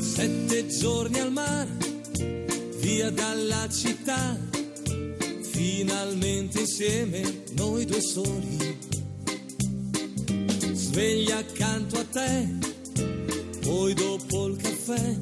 Sette 0.00 0.66
giorni 0.66 1.18
al 1.18 1.32
mare, 1.32 1.70
via 2.78 3.10
dalla 3.10 3.68
città, 3.68 4.36
finalmente 5.42 6.60
insieme 6.60 7.44
noi 7.54 7.84
due 7.84 8.00
soli. 8.00 8.78
Sveglia 10.72 11.38
accanto 11.38 11.98
a 11.98 12.04
te, 12.04 12.48
poi 13.60 13.94
dopo 13.94 14.46
il 14.46 14.56
caffè, 14.56 15.16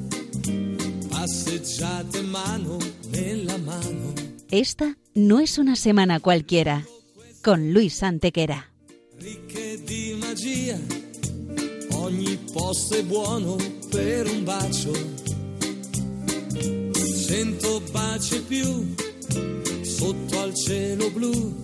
passeggiate 1.09 2.21
mano 2.21 2.77
nella 3.09 3.57
mano. 3.57 4.13
Esta 4.49 4.95
no 5.15 5.39
es 5.39 5.57
una 5.57 5.75
semana 5.75 6.19
cualquiera, 6.19 6.83
con 7.41 7.71
Luis 7.71 8.01
Antequera. 8.01 8.63
Ricche 9.17 9.81
di 9.83 10.15
magia, 10.19 10.79
ogni 11.93 12.37
posto 12.53 12.95
è 12.95 13.03
buono 13.03 13.76
per 13.97 14.29
un 14.29 14.43
bacio. 14.43 14.91
Cento 17.25 17.81
baci 17.91 18.39
più, 18.41 18.93
sotto 19.81 20.39
al 20.39 20.53
cielo 20.53 21.09
blu, 21.09 21.63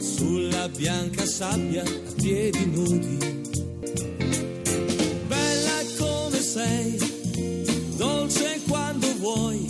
sulla 0.00 0.68
bianca 0.68 1.24
sabbia 1.24 1.84
a 1.84 2.12
piedi 2.16 2.66
nudi. 2.66 3.16
Bella 5.28 5.78
come 5.96 6.40
sei, 6.40 6.98
dolce 7.96 8.60
quando 8.66 9.06
vuoi, 9.18 9.66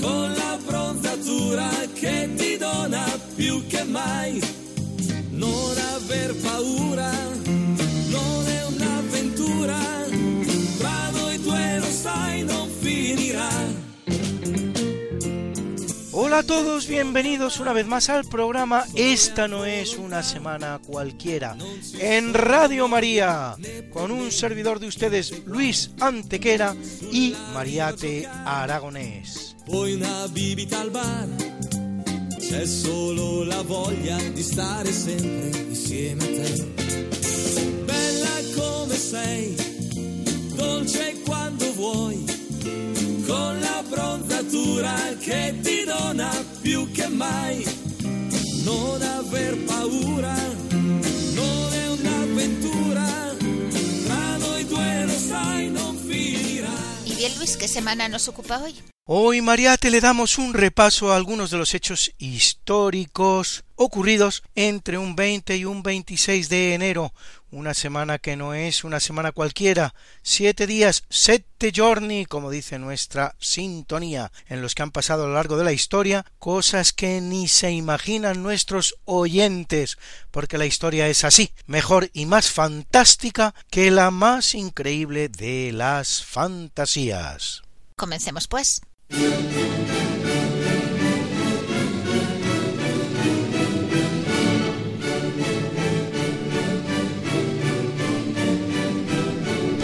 con 0.00 0.32
la 0.32 0.58
bronzatura 0.64 1.70
che 1.92 2.30
ti 2.36 2.56
dona 2.56 3.04
più 3.34 3.66
che 3.66 3.82
mai. 3.82 4.40
Non 5.30 5.76
aver 5.96 6.34
paura, 6.36 6.77
Hola 16.28 16.40
a 16.40 16.42
todos, 16.42 16.86
bienvenidos 16.86 17.58
una 17.58 17.72
vez 17.72 17.86
más 17.86 18.10
al 18.10 18.26
programa 18.26 18.84
Esta 18.94 19.48
no 19.48 19.64
es 19.64 19.96
una 19.96 20.22
semana 20.22 20.78
cualquiera 20.86 21.56
en 21.98 22.34
Radio 22.34 22.86
María 22.86 23.56
con 23.90 24.10
un 24.10 24.30
servidor 24.30 24.78
de 24.78 24.88
ustedes 24.88 25.46
Luis 25.46 25.90
Antequera 25.98 26.76
y 27.10 27.34
Mariate 27.54 28.28
Aragonés. 28.44 29.56
Solo 32.66 33.44
la 33.44 33.62
voglia 33.62 34.18
di 34.34 34.42
stare 34.42 34.92
sempre. 34.92 36.30
Bella 37.86 38.36
come 38.54 38.96
sei, 38.96 39.56
dolce 40.54 41.22
quando 41.24 41.72
vuoi, 41.72 42.22
con 43.28 43.60
la 43.60 43.84
bronzatura 43.86 44.94
che 45.20 45.54
ti 45.62 45.84
dona 45.84 46.32
più 46.62 46.90
che 46.90 47.06
mai. 47.08 47.62
Non 48.64 49.00
aver 49.02 49.56
paura, 49.64 50.34
non 51.34 51.72
è 51.72 51.88
un'avventura, 51.88 53.36
tra 54.04 54.36
noi 54.38 54.64
due 54.66 55.04
lo 55.04 55.18
sai 55.30 55.70
non 55.70 55.96
finirà. 55.96 56.72
Y 57.04 57.14
bien, 57.16 57.36
Luis, 57.36 57.56
¿qué 57.56 57.68
semana 57.68 58.08
nos 58.08 58.28
ocupa 58.28 58.62
hoy? 58.62 58.74
Hoy, 59.10 59.40
Mariate, 59.40 59.90
le 59.90 60.00
damos 60.00 60.36
un 60.36 60.52
repaso 60.52 61.12
a 61.12 61.16
algunos 61.16 61.50
de 61.50 61.56
los 61.56 61.74
hechos 61.74 62.12
históricos 62.18 63.64
ocurridos 63.74 64.42
entre 64.54 64.98
un 64.98 65.16
20 65.16 65.56
y 65.56 65.64
un 65.64 65.82
26 65.82 66.50
de 66.50 66.74
enero, 66.74 67.14
una 67.50 67.74
semana 67.74 68.18
que 68.18 68.36
no 68.36 68.54
es 68.54 68.84
una 68.84 69.00
semana 69.00 69.32
cualquiera, 69.32 69.94
siete 70.22 70.66
días, 70.66 71.04
sette 71.08 71.72
giorni, 71.72 72.26
como 72.26 72.50
dice 72.50 72.78
nuestra 72.78 73.34
sintonía, 73.38 74.32
en 74.48 74.62
los 74.62 74.74
que 74.74 74.82
han 74.82 74.90
pasado 74.90 75.24
a 75.24 75.28
lo 75.28 75.34
largo 75.34 75.56
de 75.56 75.64
la 75.64 75.72
historia 75.72 76.24
cosas 76.38 76.92
que 76.92 77.20
ni 77.20 77.48
se 77.48 77.70
imaginan 77.70 78.42
nuestros 78.42 78.96
oyentes, 79.04 79.98
porque 80.30 80.58
la 80.58 80.66
historia 80.66 81.08
es 81.08 81.24
así, 81.24 81.52
mejor 81.66 82.10
y 82.12 82.26
más 82.26 82.50
fantástica 82.50 83.54
que 83.70 83.90
la 83.90 84.10
más 84.10 84.54
increíble 84.54 85.28
de 85.28 85.72
las 85.72 86.24
fantasías. 86.24 87.62
Comencemos 87.96 88.46
pues. 88.46 88.80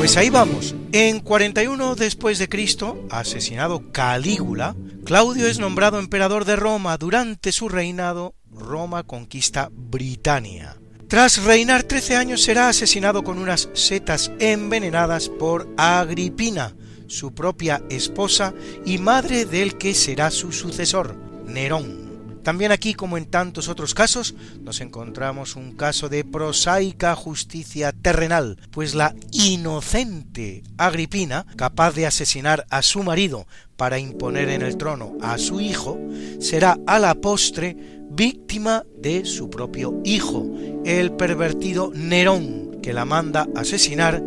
Pues 0.04 0.18
ahí 0.18 0.28
vamos. 0.28 0.74
En 0.92 1.20
41 1.20 1.94
después 1.94 2.38
de 2.38 2.46
Cristo, 2.46 3.06
asesinado 3.10 3.90
Calígula, 3.90 4.76
Claudio 5.06 5.46
es 5.46 5.58
nombrado 5.58 5.98
emperador 5.98 6.44
de 6.44 6.56
Roma. 6.56 6.98
Durante 6.98 7.52
su 7.52 7.70
reinado, 7.70 8.34
Roma 8.50 9.04
conquista 9.04 9.70
Britania. 9.72 10.76
Tras 11.08 11.42
reinar 11.42 11.84
13 11.84 12.16
años 12.16 12.42
será 12.42 12.68
asesinado 12.68 13.24
con 13.24 13.38
unas 13.38 13.70
setas 13.72 14.30
envenenadas 14.40 15.30
por 15.30 15.72
Agripina, 15.78 16.76
su 17.06 17.34
propia 17.34 17.82
esposa 17.88 18.52
y 18.84 18.98
madre 18.98 19.46
del 19.46 19.78
que 19.78 19.94
será 19.94 20.30
su 20.30 20.52
sucesor, 20.52 21.16
Nerón. 21.46 22.03
También 22.44 22.72
aquí, 22.72 22.92
como 22.92 23.16
en 23.16 23.24
tantos 23.24 23.68
otros 23.68 23.94
casos, 23.94 24.34
nos 24.60 24.82
encontramos 24.82 25.56
un 25.56 25.72
caso 25.72 26.10
de 26.10 26.24
prosaica 26.24 27.16
justicia 27.16 27.90
terrenal, 27.90 28.58
pues 28.70 28.94
la 28.94 29.14
inocente 29.32 30.62
Agripina, 30.76 31.46
capaz 31.56 31.92
de 31.92 32.06
asesinar 32.06 32.66
a 32.68 32.82
su 32.82 33.02
marido 33.02 33.46
para 33.76 33.98
imponer 33.98 34.50
en 34.50 34.60
el 34.60 34.76
trono 34.76 35.16
a 35.22 35.38
su 35.38 35.60
hijo, 35.60 35.98
será 36.38 36.78
a 36.86 36.98
la 36.98 37.14
postre 37.14 37.76
víctima 38.10 38.84
de 38.98 39.24
su 39.24 39.48
propio 39.48 40.00
hijo, 40.04 40.46
el 40.84 41.12
pervertido 41.12 41.92
Nerón, 41.94 42.80
que 42.82 42.92
la 42.92 43.06
manda 43.06 43.48
asesinar 43.56 44.22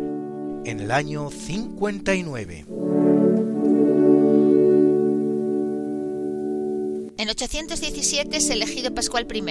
en 0.64 0.80
el 0.80 0.90
año 0.90 1.30
59. 1.30 2.97
En 7.18 7.28
817 7.28 8.36
es 8.36 8.48
elegido 8.48 8.94
Pascual 8.94 9.26
I, 9.34 9.42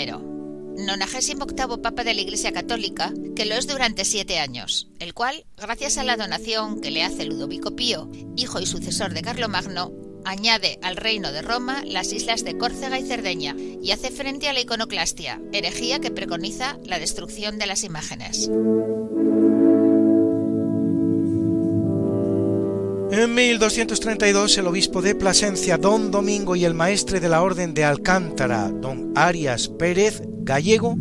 98 0.86 1.82
Papa 1.82 2.06
de 2.06 2.14
la 2.14 2.22
Iglesia 2.22 2.54
Católica, 2.54 3.12
que 3.36 3.46
lo 3.46 3.56
es 3.56 3.68
durante 3.68 4.06
siete 4.06 4.40
años, 4.40 4.88
el 5.00 5.14
cual, 5.14 5.46
gracias 5.58 5.98
a 5.98 6.06
la 6.06 6.16
donación 6.16 6.80
que 6.80 6.92
le 6.92 7.04
hace 7.04 7.26
Ludovico 7.26 7.76
Pío, 7.76 8.10
hijo 8.38 8.62
y 8.62 8.66
sucesor 8.66 9.14
de 9.14 9.22
Carlomagno, 9.22 9.92
añade 10.24 10.80
al 10.82 10.96
reino 10.96 11.34
de 11.34 11.42
Roma 11.42 11.84
las 11.86 12.14
islas 12.14 12.46
de 12.46 12.58
Córcega 12.58 13.00
y 13.00 13.06
Cerdeña 13.06 13.54
y 13.82 13.92
hace 13.92 14.12
frente 14.12 14.48
a 14.48 14.54
la 14.54 14.62
iconoclastia, 14.62 15.42
herejía 15.52 16.00
que 16.00 16.10
preconiza 16.10 16.78
la 16.86 17.00
destrucción 17.00 17.60
de 17.60 17.68
las 17.68 17.84
imágenes. 17.84 18.50
En 23.18 23.34
1232 23.34 24.60
el 24.60 24.68
obispo 24.68 25.02
de 25.02 25.16
Plasencia, 25.16 25.80
don 25.80 26.12
Domingo, 26.12 26.56
y 26.56 26.66
el 26.66 26.76
maestre 26.76 27.20
de 27.20 27.28
la 27.28 27.42
Orden 27.42 27.74
de 27.74 27.84
Alcántara, 27.84 28.70
don 28.70 29.12
Arias 29.16 29.70
Pérez 29.70 30.22
Gallego, 30.44 30.96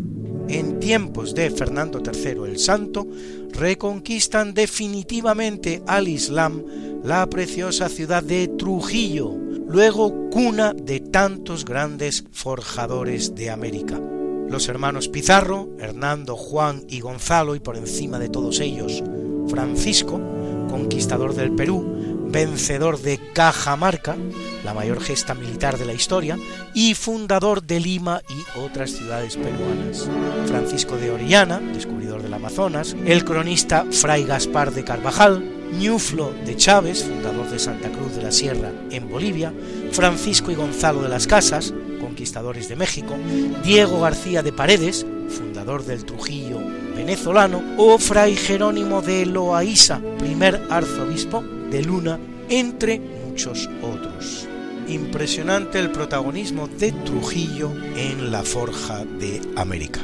en 0.48 0.80
tiempos 0.80 1.34
de 1.34 1.50
Fernando 1.50 2.00
III 2.02 2.50
el 2.50 2.58
Santo, 2.58 3.06
reconquistan 3.50 4.54
definitivamente 4.54 5.82
al 5.86 6.08
Islam 6.08 6.64
la 7.04 7.28
preciosa 7.28 7.90
ciudad 7.90 8.22
de 8.22 8.48
Trujillo, 8.48 9.34
luego 9.68 10.30
cuna 10.30 10.72
de 10.72 11.00
tantos 11.00 11.66
grandes 11.66 12.24
forjadores 12.32 13.34
de 13.34 13.50
América. 13.50 14.00
Los 14.48 14.70
hermanos 14.70 15.10
Pizarro, 15.10 15.68
Hernando, 15.78 16.34
Juan 16.34 16.82
y 16.88 17.00
Gonzalo, 17.00 17.54
y 17.56 17.60
por 17.60 17.76
encima 17.76 18.18
de 18.18 18.30
todos 18.30 18.60
ellos, 18.60 19.04
Francisco, 19.48 20.18
conquistador 20.70 21.34
del 21.34 21.54
Perú, 21.54 21.95
vencedor 22.28 23.00
de 23.00 23.18
Cajamarca, 23.32 24.16
la 24.64 24.74
mayor 24.74 25.00
gesta 25.00 25.34
militar 25.34 25.78
de 25.78 25.84
la 25.84 25.92
historia, 25.92 26.38
y 26.74 26.94
fundador 26.94 27.62
de 27.62 27.80
Lima 27.80 28.22
y 28.28 28.58
otras 28.58 28.90
ciudades 28.90 29.36
peruanas. 29.36 30.08
Francisco 30.46 30.96
de 30.96 31.10
Orellana, 31.10 31.60
descubridor 31.60 32.22
del 32.22 32.34
Amazonas, 32.34 32.96
el 33.06 33.24
cronista 33.24 33.86
Fray 33.90 34.24
Gaspar 34.24 34.72
de 34.72 34.84
Carvajal, 34.84 35.52
Ñuflo 35.72 36.32
de 36.44 36.56
Chávez, 36.56 37.04
fundador 37.04 37.48
de 37.50 37.58
Santa 37.58 37.90
Cruz 37.90 38.14
de 38.14 38.22
la 38.22 38.32
Sierra 38.32 38.70
en 38.90 39.08
Bolivia, 39.08 39.52
Francisco 39.92 40.50
y 40.50 40.54
Gonzalo 40.54 41.02
de 41.02 41.08
las 41.08 41.26
Casas, 41.26 41.74
conquistadores 42.00 42.68
de 42.68 42.76
México, 42.76 43.16
Diego 43.64 44.00
García 44.00 44.42
de 44.42 44.52
Paredes, 44.52 45.06
fundador 45.28 45.84
del 45.84 46.04
Trujillo 46.04 46.58
venezolano, 46.94 47.62
o 47.76 47.98
Fray 47.98 48.36
Jerónimo 48.36 49.02
de 49.02 49.26
Loaiza, 49.26 50.00
primer 50.18 50.62
arzobispo 50.70 51.42
de 51.70 51.82
Luna, 51.82 52.18
entre 52.48 53.00
muchos 53.00 53.68
otros. 53.82 54.46
Impresionante 54.88 55.78
el 55.78 55.90
protagonismo 55.90 56.68
de 56.68 56.92
Trujillo 56.92 57.72
en 57.96 58.30
la 58.30 58.42
forja 58.42 59.04
de 59.04 59.40
América. 59.56 60.00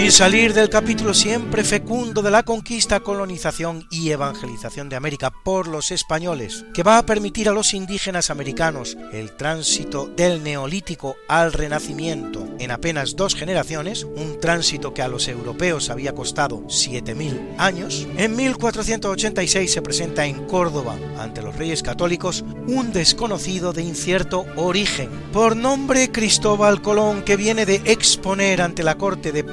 Sin 0.00 0.12
salir 0.12 0.54
del 0.54 0.70
capítulo 0.70 1.12
siempre 1.12 1.62
fecundo 1.62 2.22
de 2.22 2.30
la 2.30 2.42
conquista, 2.42 3.00
colonización 3.00 3.86
y 3.90 4.08
evangelización 4.08 4.88
de 4.88 4.96
América 4.96 5.30
por 5.30 5.68
los 5.68 5.90
españoles, 5.90 6.64
que 6.72 6.82
va 6.82 6.96
a 6.96 7.04
permitir 7.04 7.50
a 7.50 7.52
los 7.52 7.74
indígenas 7.74 8.30
americanos 8.30 8.96
el 9.12 9.36
tránsito 9.36 10.06
del 10.06 10.42
neolítico 10.42 11.16
al 11.28 11.52
renacimiento 11.52 12.48
en 12.58 12.70
apenas 12.70 13.14
dos 13.14 13.34
generaciones, 13.34 14.04
un 14.04 14.40
tránsito 14.40 14.94
que 14.94 15.02
a 15.02 15.08
los 15.08 15.28
europeos 15.28 15.90
había 15.90 16.14
costado 16.14 16.60
7.000 16.62 17.56
años, 17.58 18.08
en 18.16 18.34
1486 18.36 19.70
se 19.70 19.82
presenta 19.82 20.24
en 20.24 20.46
Córdoba, 20.46 20.96
ante 21.18 21.42
los 21.42 21.56
reyes 21.56 21.82
católicos, 21.82 22.42
un 22.66 22.92
desconocido 22.94 23.74
de 23.74 23.82
incierto 23.82 24.46
origen, 24.56 25.10
por 25.30 25.56
nombre 25.56 26.10
Cristóbal 26.10 26.80
Colón, 26.80 27.22
que 27.22 27.36
viene 27.36 27.66
de 27.66 27.82
exponer 27.84 28.62
ante 28.62 28.82
la 28.82 28.96
corte 28.96 29.30
de 29.30 29.44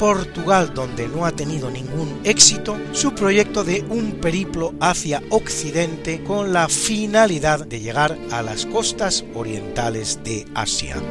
Donde 0.45 1.09
no 1.09 1.25
ha 1.25 1.31
tenido 1.31 1.69
ningún 1.69 2.21
éxito, 2.23 2.77
su 2.93 3.13
proyecto 3.13 3.65
de 3.65 3.83
un 3.89 4.13
periplo 4.13 4.73
hacia 4.79 5.21
Occidente 5.29 6.23
con 6.23 6.53
la 6.53 6.69
finalidad 6.69 7.65
de 7.65 7.81
llegar 7.81 8.17
a 8.31 8.41
las 8.41 8.65
costas 8.65 9.25
orientales 9.33 10.19
de 10.23 10.45
Asia. 10.55 11.01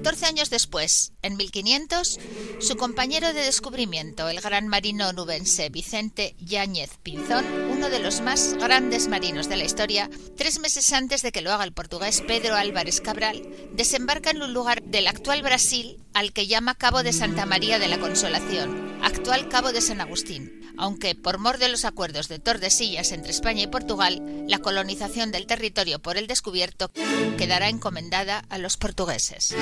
14 0.00 0.24
años 0.24 0.48
después, 0.48 1.12
en 1.20 1.36
1500, 1.36 2.18
su 2.58 2.76
compañero 2.76 3.34
de 3.34 3.42
descubrimiento, 3.42 4.30
el 4.30 4.40
gran 4.40 4.66
marino 4.66 5.12
nubense 5.12 5.68
Vicente 5.68 6.34
Yáñez 6.38 6.92
Pinzón, 7.02 7.44
uno 7.80 7.88
de 7.88 8.00
los 8.00 8.20
más 8.20 8.52
grandes 8.58 9.08
marinos 9.08 9.48
de 9.48 9.56
la 9.56 9.64
historia, 9.64 10.10
tres 10.36 10.60
meses 10.60 10.92
antes 10.92 11.22
de 11.22 11.32
que 11.32 11.40
lo 11.40 11.50
haga 11.50 11.64
el 11.64 11.72
portugués 11.72 12.22
Pedro 12.26 12.54
Álvarez 12.54 13.00
Cabral, 13.00 13.40
desembarca 13.72 14.28
en 14.28 14.42
un 14.42 14.52
lugar 14.52 14.82
del 14.82 15.06
actual 15.06 15.40
Brasil 15.40 15.98
al 16.12 16.34
que 16.34 16.46
llama 16.46 16.74
Cabo 16.74 17.02
de 17.02 17.14
Santa 17.14 17.46
María 17.46 17.78
de 17.78 17.88
la 17.88 17.98
Consolación, 17.98 18.98
actual 19.02 19.48
Cabo 19.48 19.72
de 19.72 19.80
San 19.80 20.02
Agustín 20.02 20.60
aunque 20.76 21.14
por 21.14 21.38
mor 21.38 21.58
de 21.58 21.68
los 21.68 21.84
acuerdos 21.84 22.28
de 22.28 22.38
Tordesillas 22.38 23.12
entre 23.12 23.32
España 23.32 23.62
y 23.62 23.66
Portugal, 23.66 24.22
la 24.48 24.60
colonización 24.60 25.30
del 25.30 25.46
territorio 25.46 25.98
por 25.98 26.16
el 26.16 26.26
descubierto 26.26 26.90
quedará 27.36 27.68
encomendada 27.68 28.44
a 28.48 28.56
los 28.56 28.78
portugueses. 28.78 29.54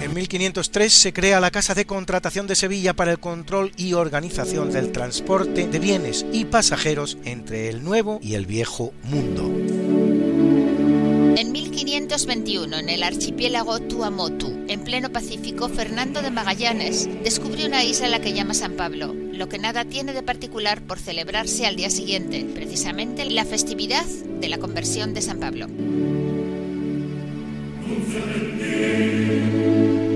En 0.00 0.14
1503 0.14 0.92
se 0.92 1.12
crea 1.12 1.40
la 1.40 1.50
Casa 1.50 1.74
de 1.74 1.84
Contratación 1.84 2.46
de 2.46 2.54
Sevilla 2.54 2.94
para 2.94 3.12
el 3.12 3.18
control 3.18 3.72
y 3.76 3.92
organización 3.92 4.72
del 4.72 4.92
transporte 4.92 5.68
de 5.68 5.78
bienes 5.78 6.24
y 6.32 6.46
pasajeros 6.46 7.18
entre 7.24 7.68
el 7.68 7.84
Nuevo 7.84 8.18
y 8.22 8.34
el 8.34 8.46
Viejo 8.46 8.94
Mundo. 9.04 9.42
En 11.36 11.52
1521, 11.52 12.78
en 12.78 12.88
el 12.88 13.02
archipiélago 13.02 13.78
Tuamotu, 13.80 14.64
en 14.68 14.84
pleno 14.84 15.10
Pacífico, 15.10 15.68
Fernando 15.68 16.22
de 16.22 16.30
Magallanes 16.30 17.08
descubrió 17.22 17.66
una 17.66 17.84
isla 17.84 18.06
a 18.06 18.10
la 18.10 18.20
que 18.20 18.32
llama 18.32 18.54
San 18.54 18.76
Pablo, 18.76 19.14
lo 19.14 19.50
que 19.50 19.58
nada 19.58 19.84
tiene 19.84 20.14
de 20.14 20.22
particular 20.22 20.80
por 20.80 20.98
celebrarse 20.98 21.66
al 21.66 21.76
día 21.76 21.90
siguiente, 21.90 22.46
precisamente 22.54 23.26
la 23.26 23.44
festividad 23.44 24.06
de 24.06 24.48
la 24.48 24.56
conversión 24.56 25.12
de 25.12 25.20
San 25.20 25.40
Pablo. 25.40 25.66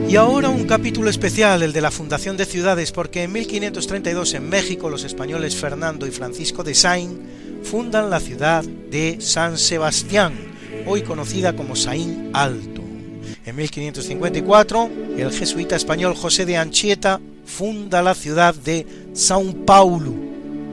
Y 0.09 0.17
ahora 0.17 0.49
un 0.49 0.65
capítulo 0.65 1.11
especial, 1.11 1.63
el 1.63 1.73
de 1.73 1.81
la 1.81 1.91
fundación 1.91 2.37
de 2.37 2.45
ciudades, 2.45 2.93
porque 2.93 3.23
en 3.23 3.33
1532 3.33 4.35
en 4.35 4.49
México 4.49 4.89
los 4.89 5.03
españoles 5.03 5.57
Fernando 5.57 6.07
y 6.07 6.11
Francisco 6.11 6.63
de 6.63 6.75
Sain 6.75 7.21
fundan 7.65 8.11
la 8.11 8.21
ciudad 8.21 8.63
de 8.63 9.17
San 9.21 9.59
Sebastián, 9.59 10.35
hoy 10.87 11.03
conocida 11.03 11.57
como 11.57 11.75
Saín 11.75 12.31
Alto. 12.33 12.83
En 13.47 13.57
1554, 13.57 14.91
el 15.17 15.33
jesuita 15.33 15.75
español 15.75 16.15
José 16.15 16.47
de 16.47 16.59
Anchieta 16.59 17.21
funda 17.45 18.03
la 18.03 18.15
ciudad 18.15 18.55
de 18.55 18.87
São 19.15 19.65
Paulo, 19.65 20.13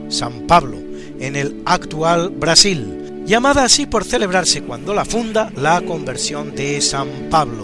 San 0.08 0.46
Pablo, 0.46 0.78
en 1.18 1.36
el 1.36 1.62
actual 1.64 2.30
Brasil, 2.30 3.24
llamada 3.26 3.64
así 3.64 3.86
por 3.86 4.04
celebrarse 4.04 4.62
cuando 4.62 4.94
la 4.94 5.04
funda 5.04 5.52
la 5.56 5.80
conversión 5.82 6.54
de 6.54 6.80
San 6.80 7.08
Pablo. 7.30 7.61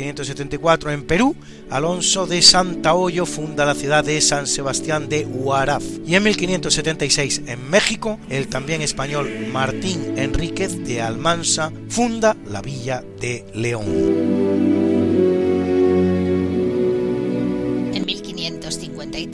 En 0.00 0.06
1574 0.06 0.92
en 0.92 1.02
Perú, 1.02 1.36
Alonso 1.68 2.26
de 2.26 2.40
Santaollo 2.40 3.26
funda 3.26 3.66
la 3.66 3.74
ciudad 3.74 4.02
de 4.02 4.18
San 4.22 4.46
Sebastián 4.46 5.10
de 5.10 5.26
Huaraz. 5.26 5.84
Y 6.06 6.14
en 6.14 6.22
1576 6.22 7.42
en 7.46 7.68
México, 7.68 8.18
el 8.30 8.48
también 8.48 8.80
español 8.80 9.30
Martín 9.52 10.14
Enríquez 10.16 10.82
de 10.84 11.02
Almansa 11.02 11.70
funda 11.90 12.34
la 12.46 12.62
villa 12.62 13.04
de 13.20 13.44
León. 13.52 14.69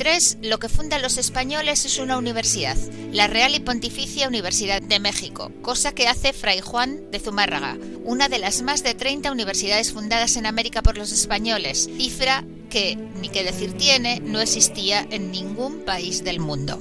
1553, 0.07 0.39
lo 0.49 0.59
que 0.59 0.69
fundan 0.69 1.03
los 1.03 1.19
españoles 1.19 1.85
es 1.85 1.99
una 1.99 2.17
universidad, 2.17 2.77
la 3.11 3.27
Real 3.27 3.57
y 3.57 3.61
Pontificia 3.61 4.29
Universidad 4.29 4.81
de 4.81 5.01
México, 5.01 5.51
cosa 5.63 5.93
que 5.93 6.07
hace 6.07 6.33
Fray 6.33 6.61
Juan 6.61 7.11
de 7.11 7.19
Zumárraga, 7.19 7.77
una 8.05 8.29
de 8.29 8.39
las 8.39 8.63
más 8.63 8.85
de 8.85 8.95
30 8.95 9.33
universidades 9.33 9.93
fundadas 9.93 10.37
en 10.37 10.47
América 10.47 10.81
por 10.81 10.97
los 10.97 11.11
españoles, 11.11 11.91
cifra 11.99 12.45
que, 12.71 12.97
ni 13.21 13.31
que 13.31 13.43
decir 13.43 13.73
tiene, 13.73 14.21
no 14.21 14.41
existía 14.41 15.05
en 15.11 15.33
ningún 15.33 15.81
país 15.81 16.23
del 16.23 16.39
mundo. 16.39 16.81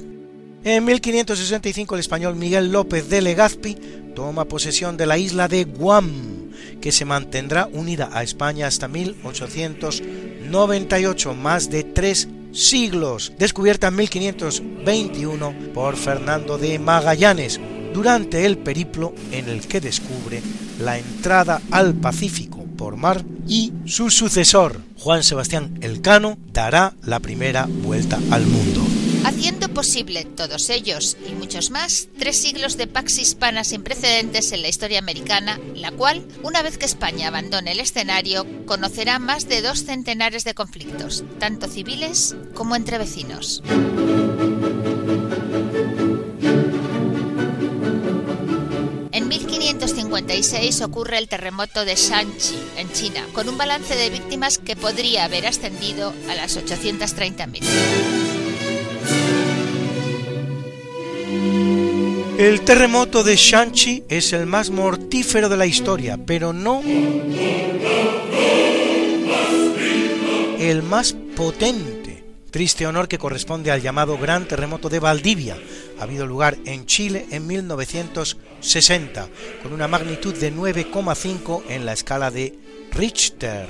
En 0.64 0.86
1565 0.86 1.96
el 1.96 2.02
español 2.02 2.36
Miguel 2.36 2.72
López 2.72 3.10
de 3.10 3.24
Legazpi 3.24 3.76
toma 4.14 4.46
posesión 4.46 4.98
de 4.98 5.08
la 5.08 5.18
isla 5.18 5.48
de 5.48 5.64
Guam, 5.64 6.52
que 6.80 6.92
se 6.92 7.06
mantendrá 7.06 7.68
unida 7.74 8.12
a 8.14 8.22
España 8.22 8.68
hasta 8.68 8.88
1898, 8.88 11.34
más 11.34 11.72
de 11.72 11.84
tres 11.84 12.28
siglos, 12.56 13.34
descubierta 13.38 13.88
en 13.88 13.98
1521 13.98 15.54
por 15.74 15.98
Fernando 15.98 16.58
de 16.58 16.80
Magallanes 16.80 17.60
durante 17.94 18.46
el 18.46 18.58
periplo 18.58 19.14
en 19.32 19.50
el 19.50 19.68
que 19.68 19.82
descubre 19.82 20.42
la 20.80 20.98
entrada 20.98 21.62
al 21.72 21.94
Pacífico 21.94 22.64
por 22.78 22.98
mar 22.98 23.24
y 23.48 23.72
su 23.86 24.10
sucesor, 24.10 24.82
Juan 24.98 25.24
Sebastián 25.24 25.78
Elcano, 25.82 26.38
dará 26.52 26.94
la 27.04 27.20
primera 27.20 27.68
vuelta 27.70 28.20
al 28.32 28.46
mundo 28.46 28.85
haciendo 29.26 29.70
posible 29.70 30.24
todos 30.24 30.70
ellos 30.70 31.18
y 31.28 31.34
muchos 31.34 31.72
más 31.72 32.10
tres 32.18 32.40
siglos 32.40 32.78
de 32.78 32.86
pax 32.86 33.18
hispana 33.18 33.64
sin 33.64 33.82
precedentes 33.82 34.52
en 34.52 34.62
la 34.62 34.68
historia 34.68 35.00
americana, 35.00 35.60
la 35.74 35.92
cual, 35.92 36.24
una 36.44 36.62
vez 36.62 36.78
que 36.78 36.86
España 36.86 37.30
abandone 37.30 37.72
el 37.72 37.80
escenario, 37.80 38.46
conocerá 38.66 39.18
más 39.18 39.50
de 39.50 39.64
dos 39.64 39.84
centenares 39.84 40.44
de 40.44 40.54
conflictos, 40.54 41.24
tanto 41.40 41.68
civiles 41.68 42.36
como 42.54 42.76
entre 42.76 43.00
vecinos. 43.00 43.64
En 49.12 49.28
1556 49.28 50.82
ocurre 50.82 51.18
el 51.18 51.28
terremoto 51.28 51.84
de 51.84 51.96
Shanxi, 51.96 52.60
en 52.78 52.92
China, 52.92 53.26
con 53.34 53.50
un 53.50 53.58
balance 53.58 53.96
de 53.96 54.12
víctimas 54.12 54.60
que 54.60 54.76
podría 54.76 55.26
haber 55.26 55.48
ascendido 55.48 56.14
a 56.30 56.36
las 56.36 56.58
830.000. 56.58 58.35
El 62.38 62.62
terremoto 62.66 63.24
de 63.24 63.38
Shanxi 63.38 64.04
es 64.10 64.34
el 64.34 64.46
más 64.46 64.70
mortífero 64.70 65.48
de 65.48 65.56
la 65.56 65.66
historia, 65.66 66.18
pero 66.18 66.52
no 66.52 66.84
el 70.60 70.84
más 70.84 71.14
potente. 71.14 72.26
Triste 72.52 72.86
honor 72.88 73.08
que 73.08 73.18
corresponde 73.18 73.72
al 73.72 73.82
llamado 73.82 74.18
Gran 74.18 74.48
Terremoto 74.50 74.90
de 74.90 75.00
Valdivia, 75.00 75.58
ha 75.98 76.04
habido 76.04 76.28
lugar 76.28 76.58
en 76.66 76.86
Chile 76.86 77.26
en 77.32 77.48
1960, 77.48 79.30
con 79.64 79.72
una 79.72 79.88
magnitud 79.88 80.34
de 80.36 80.54
9,5 80.54 81.64
en 81.70 81.86
la 81.86 81.94
escala 81.94 82.32
de 82.32 82.54
Richter, 82.92 83.68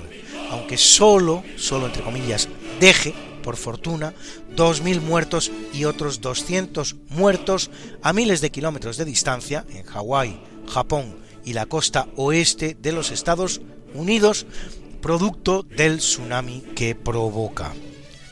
aunque 0.50 0.78
solo, 0.78 1.44
solo 1.56 1.86
entre 1.86 2.02
comillas, 2.02 2.50
deje 2.80 3.14
por 3.46 3.56
fortuna, 3.58 4.14
2.000 4.56 5.02
muertos 5.02 5.52
y 5.72 5.86
otros 5.86 6.20
200 6.20 6.96
muertos 7.10 7.70
a 8.02 8.12
miles 8.12 8.42
de 8.42 8.50
kilómetros 8.50 8.98
de 8.98 9.06
distancia 9.06 9.64
en 9.70 9.84
Hawái, 9.84 10.42
Japón 10.68 11.16
y 11.46 11.54
la 11.54 11.68
costa 11.68 12.08
oeste 12.16 12.76
de 12.82 12.92
los 12.92 13.12
Estados 13.12 13.62
Unidos, 13.94 14.48
producto 15.00 15.62
del 15.62 16.00
tsunami 16.00 16.62
que 16.76 16.96
provoca. 16.96 17.72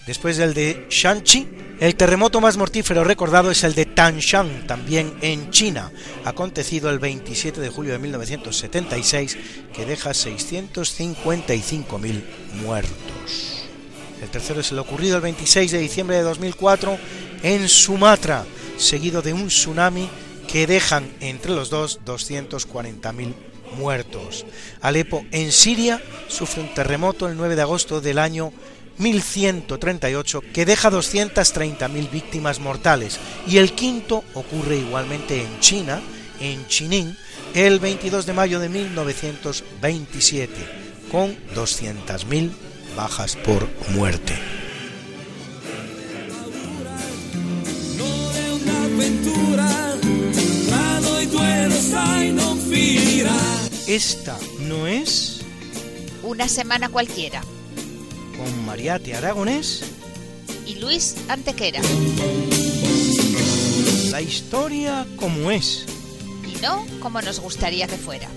Después 0.07 0.37
del 0.37 0.55
de 0.55 0.87
Shanxi, 0.89 1.47
el 1.79 1.95
terremoto 1.95 2.41
más 2.41 2.57
mortífero 2.57 3.03
recordado 3.03 3.51
es 3.51 3.63
el 3.63 3.75
de 3.75 3.85
Tanshan, 3.85 4.65
también 4.65 5.13
en 5.21 5.51
China, 5.51 5.91
acontecido 6.25 6.89
el 6.89 6.97
27 6.97 7.61
de 7.61 7.69
julio 7.69 7.93
de 7.93 7.99
1976, 7.99 9.37
que 9.75 9.85
deja 9.85 10.09
655.000 10.09 12.23
muertos. 12.63 13.62
El 14.23 14.29
tercero 14.29 14.61
es 14.61 14.71
el 14.71 14.79
ocurrido 14.79 15.17
el 15.17 15.21
26 15.21 15.71
de 15.71 15.79
diciembre 15.79 16.15
de 16.15 16.23
2004 16.23 16.97
en 17.43 17.67
Sumatra, 17.67 18.45
seguido 18.77 19.21
de 19.21 19.33
un 19.33 19.49
tsunami 19.49 20.07
que 20.47 20.65
dejan 20.65 21.11
entre 21.19 21.51
los 21.51 21.69
dos 21.69 21.99
240.000 22.05 23.33
muertos. 23.77 24.45
Alepo, 24.79 25.25
en 25.31 25.51
Siria, 25.51 26.01
sufre 26.29 26.63
un 26.63 26.73
terremoto 26.73 27.27
el 27.27 27.35
9 27.35 27.57
de 27.57 27.63
agosto 27.63 27.99
del 27.99 28.17
año 28.17 28.53
1138 28.97 30.41
que 30.53 30.65
deja 30.65 30.89
230.000 30.89 32.09
víctimas 32.09 32.61
mortales 32.61 33.19
y 33.45 33.57
el 33.57 33.73
quinto 33.73 34.23
ocurre 34.35 34.77
igualmente 34.77 35.41
en 35.43 35.59
China, 35.59 36.01
en 36.39 36.65
Chinín, 36.67 37.17
el 37.55 37.79
22 37.79 38.25
de 38.25 38.31
mayo 38.31 38.61
de 38.61 38.69
1927, 38.69 40.53
con 41.11 41.35
200.000 41.53 42.51
bajas 42.95 43.35
por 43.35 43.67
muerte. 43.91 44.33
Esta 53.87 54.39
no 54.61 54.87
es 54.87 55.41
una 56.23 56.47
semana 56.47 56.89
cualquiera. 56.89 57.43
Con 58.37 58.65
Mariate 58.65 59.13
Aragonés 59.13 59.83
y 60.65 60.75
Luis 60.75 61.15
Antequera. 61.27 61.79
La 64.09 64.21
historia 64.21 65.05
como 65.17 65.51
es. 65.51 65.85
Y 66.47 66.59
no 66.61 66.85
como 67.01 67.21
nos 67.21 67.39
gustaría 67.39 67.85
que 67.85 67.97
fuera. 67.97 68.29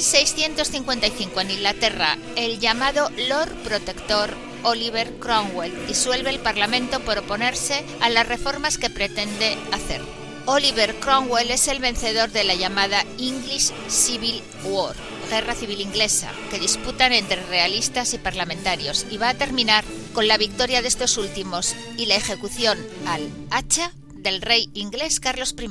1655 0.00 1.42
en 1.42 1.50
Inglaterra, 1.50 2.16
el 2.34 2.58
llamado 2.58 3.10
Lord 3.28 3.54
Protector 3.62 4.34
Oliver 4.62 5.18
Cromwell 5.18 5.86
disuelve 5.86 6.30
el 6.30 6.38
Parlamento 6.38 7.00
por 7.00 7.18
oponerse 7.18 7.84
a 8.00 8.08
las 8.08 8.26
reformas 8.26 8.78
que 8.78 8.88
pretende 8.88 9.58
hacer. 9.72 10.00
Oliver 10.46 10.98
Cromwell 11.00 11.50
es 11.50 11.68
el 11.68 11.80
vencedor 11.80 12.30
de 12.30 12.44
la 12.44 12.54
llamada 12.54 13.02
English 13.18 13.72
Civil 13.88 14.42
War, 14.64 14.96
guerra 15.28 15.54
civil 15.54 15.82
inglesa, 15.82 16.32
que 16.50 16.58
disputan 16.58 17.12
entre 17.12 17.44
realistas 17.44 18.14
y 18.14 18.18
parlamentarios, 18.18 19.04
y 19.10 19.18
va 19.18 19.28
a 19.28 19.34
terminar 19.34 19.84
con 20.14 20.26
la 20.28 20.38
victoria 20.38 20.80
de 20.80 20.88
estos 20.88 21.18
últimos 21.18 21.76
y 21.98 22.06
la 22.06 22.16
ejecución 22.16 22.78
al 23.06 23.28
hacha 23.50 23.92
del 24.14 24.40
rey 24.40 24.70
inglés 24.72 25.20
Carlos 25.20 25.54
I, 25.60 25.70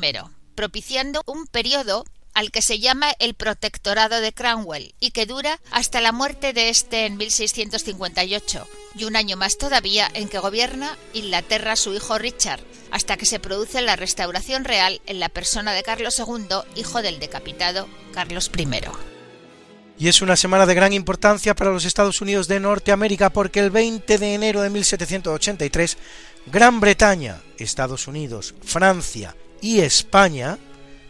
propiciando 0.53 1.23
un 1.25 1.47
periodo 1.47 2.05
al 2.33 2.51
que 2.51 2.61
se 2.61 2.79
llama 2.79 3.13
el 3.19 3.33
Protectorado 3.33 4.21
de 4.21 4.33
Cromwell 4.33 4.93
y 4.99 5.11
que 5.11 5.25
dura 5.25 5.59
hasta 5.71 6.01
la 6.01 6.11
muerte 6.11 6.53
de 6.53 6.69
este 6.69 7.05
en 7.05 7.17
1658 7.17 8.67
y 8.95 9.03
un 9.05 9.15
año 9.15 9.37
más 9.37 9.57
todavía 9.57 10.09
en 10.13 10.29
que 10.29 10.39
gobierna 10.39 10.97
Inglaterra 11.13 11.75
su 11.75 11.93
hijo 11.93 12.17
Richard, 12.17 12.61
hasta 12.91 13.17
que 13.17 13.25
se 13.25 13.39
produce 13.39 13.81
la 13.81 13.95
restauración 13.95 14.65
real 14.65 15.01
en 15.05 15.19
la 15.19 15.29
persona 15.29 15.73
de 15.73 15.83
Carlos 15.83 16.19
II, 16.19 16.59
hijo 16.75 17.01
del 17.01 17.19
decapitado 17.19 17.87
Carlos 18.13 18.51
I. 18.57 18.67
Y 19.97 20.07
es 20.07 20.21
una 20.21 20.37
semana 20.37 20.65
de 20.65 20.75
gran 20.75 20.93
importancia 20.93 21.53
para 21.55 21.71
los 21.71 21.83
Estados 21.83 22.21
Unidos 22.21 22.47
de 22.47 22.61
Norteamérica 22.61 23.31
porque 23.31 23.59
el 23.59 23.69
20 23.69 24.17
de 24.17 24.33
enero 24.33 24.61
de 24.61 24.69
1783 24.69 25.97
Gran 26.45 26.79
Bretaña, 26.79 27.41
Estados 27.57 28.07
Unidos, 28.07 28.55
Francia 28.63 29.35
y 29.61 29.81
España 29.81 30.57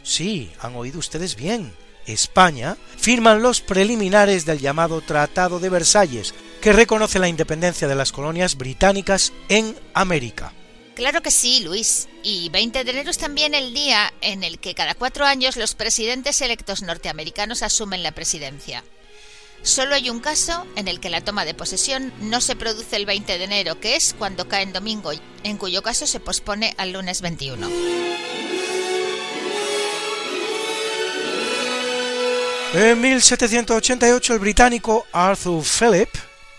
Sí, 0.04 0.52
han 0.60 0.76
oído 0.76 1.00
ustedes 1.00 1.36
bien. 1.36 1.74
España 2.06 2.78
firman 2.98 3.42
los 3.42 3.62
preliminares 3.62 4.46
del 4.46 4.60
llamado 4.60 5.02
Tratado 5.02 5.60
de 5.60 5.70
Versalles, 5.70 6.34
que 6.62 6.74
reconoce 6.74 7.20
la 7.20 7.28
independencia 7.28 7.88
de 7.88 7.96
las 7.96 8.12
colonias 8.12 8.56
británicas 8.58 9.32
en 9.48 9.76
América. 9.94 10.54
Claro 10.96 11.22
que 11.22 11.32
sí, 11.32 11.62
Luis. 11.62 12.10
Y 12.24 12.50
20 12.50 12.84
de 12.84 12.92
enero 12.92 13.12
es 13.12 13.18
también 13.18 13.54
el 13.54 13.74
día 13.74 14.14
en 14.20 14.44
el 14.44 14.60
que 14.60 14.76
cada 14.76 14.96
cuatro 14.96 15.26
años 15.26 15.56
los 15.56 15.76
presidentes 15.76 16.42
electos 16.42 16.82
norteamericanos 16.82 17.64
asumen 17.64 18.04
la 18.04 18.12
presidencia. 18.12 18.84
Solo 19.62 19.96
hay 19.96 20.10
un 20.10 20.20
caso 20.20 20.66
en 20.76 20.88
el 20.88 21.00
que 21.00 21.10
la 21.10 21.22
toma 21.22 21.46
de 21.46 21.54
posesión 21.54 22.14
no 22.20 22.42
se 22.42 22.56
produce 22.56 22.96
el 22.96 23.06
20 23.06 23.38
de 23.38 23.44
enero, 23.44 23.80
que 23.80 23.96
es 23.96 24.14
cuando 24.14 24.48
cae 24.48 24.64
en 24.64 24.74
domingo, 24.74 25.12
en 25.44 25.58
cuyo 25.58 25.84
caso 25.84 26.08
se 26.08 26.20
pospone 26.20 26.76
al 26.78 26.94
lunes 26.94 27.22
21. 27.22 28.39
En 32.72 33.02
1788 33.02 34.34
el 34.36 34.40
británico 34.40 35.08
Arthur 35.12 35.64
Phillip, 35.64 36.10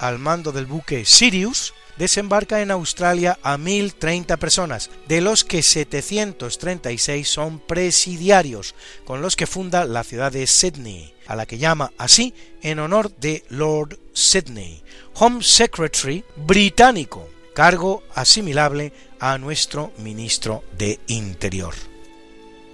al 0.00 0.18
mando 0.18 0.50
del 0.50 0.66
buque 0.66 1.04
Sirius, 1.04 1.72
desembarca 1.98 2.60
en 2.60 2.72
Australia 2.72 3.38
a 3.44 3.56
1.030 3.56 4.36
personas, 4.36 4.90
de 5.06 5.20
los 5.20 5.44
que 5.44 5.62
736 5.62 7.28
son 7.28 7.60
presidiarios, 7.60 8.74
con 9.04 9.22
los 9.22 9.36
que 9.36 9.46
funda 9.46 9.84
la 9.84 10.02
ciudad 10.02 10.32
de 10.32 10.48
Sydney, 10.48 11.14
a 11.28 11.36
la 11.36 11.46
que 11.46 11.58
llama 11.58 11.92
así 11.96 12.34
en 12.60 12.80
honor 12.80 13.14
de 13.16 13.44
Lord 13.48 14.00
Sydney, 14.12 14.82
Home 15.14 15.44
Secretary 15.44 16.24
británico, 16.34 17.28
cargo 17.54 18.02
asimilable 18.16 18.92
a 19.20 19.38
nuestro 19.38 19.92
ministro 19.98 20.64
de 20.76 20.98
Interior. 21.06 21.89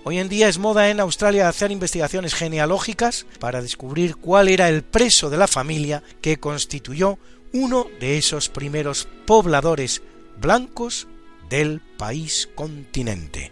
Hoy 0.08 0.20
en 0.20 0.28
día 0.28 0.48
es 0.48 0.58
moda 0.58 0.88
en 0.88 1.00
Australia 1.00 1.48
hacer 1.48 1.72
investigaciones 1.72 2.32
genealógicas 2.32 3.26
para 3.40 3.60
descubrir 3.60 4.14
cuál 4.14 4.46
era 4.46 4.68
el 4.68 4.84
preso 4.84 5.30
de 5.30 5.36
la 5.36 5.48
familia 5.48 6.00
que 6.20 6.38
constituyó 6.38 7.18
uno 7.52 7.88
de 7.98 8.16
esos 8.16 8.48
primeros 8.48 9.08
pobladores 9.26 10.02
blancos 10.38 11.08
del 11.48 11.80
país 11.80 12.48
continente. 12.54 13.50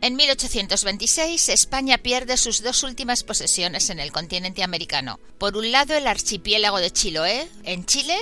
En 0.00 0.14
1826, 0.14 1.48
España 1.48 1.98
pierde 1.98 2.36
sus 2.36 2.62
dos 2.62 2.84
últimas 2.84 3.24
posesiones 3.24 3.90
en 3.90 3.98
el 3.98 4.12
continente 4.12 4.62
americano. 4.62 5.18
Por 5.36 5.56
un 5.56 5.72
lado, 5.72 5.94
el 5.94 6.06
archipiélago 6.06 6.78
de 6.78 6.92
Chiloé, 6.92 7.48
en 7.64 7.84
Chile, 7.86 8.16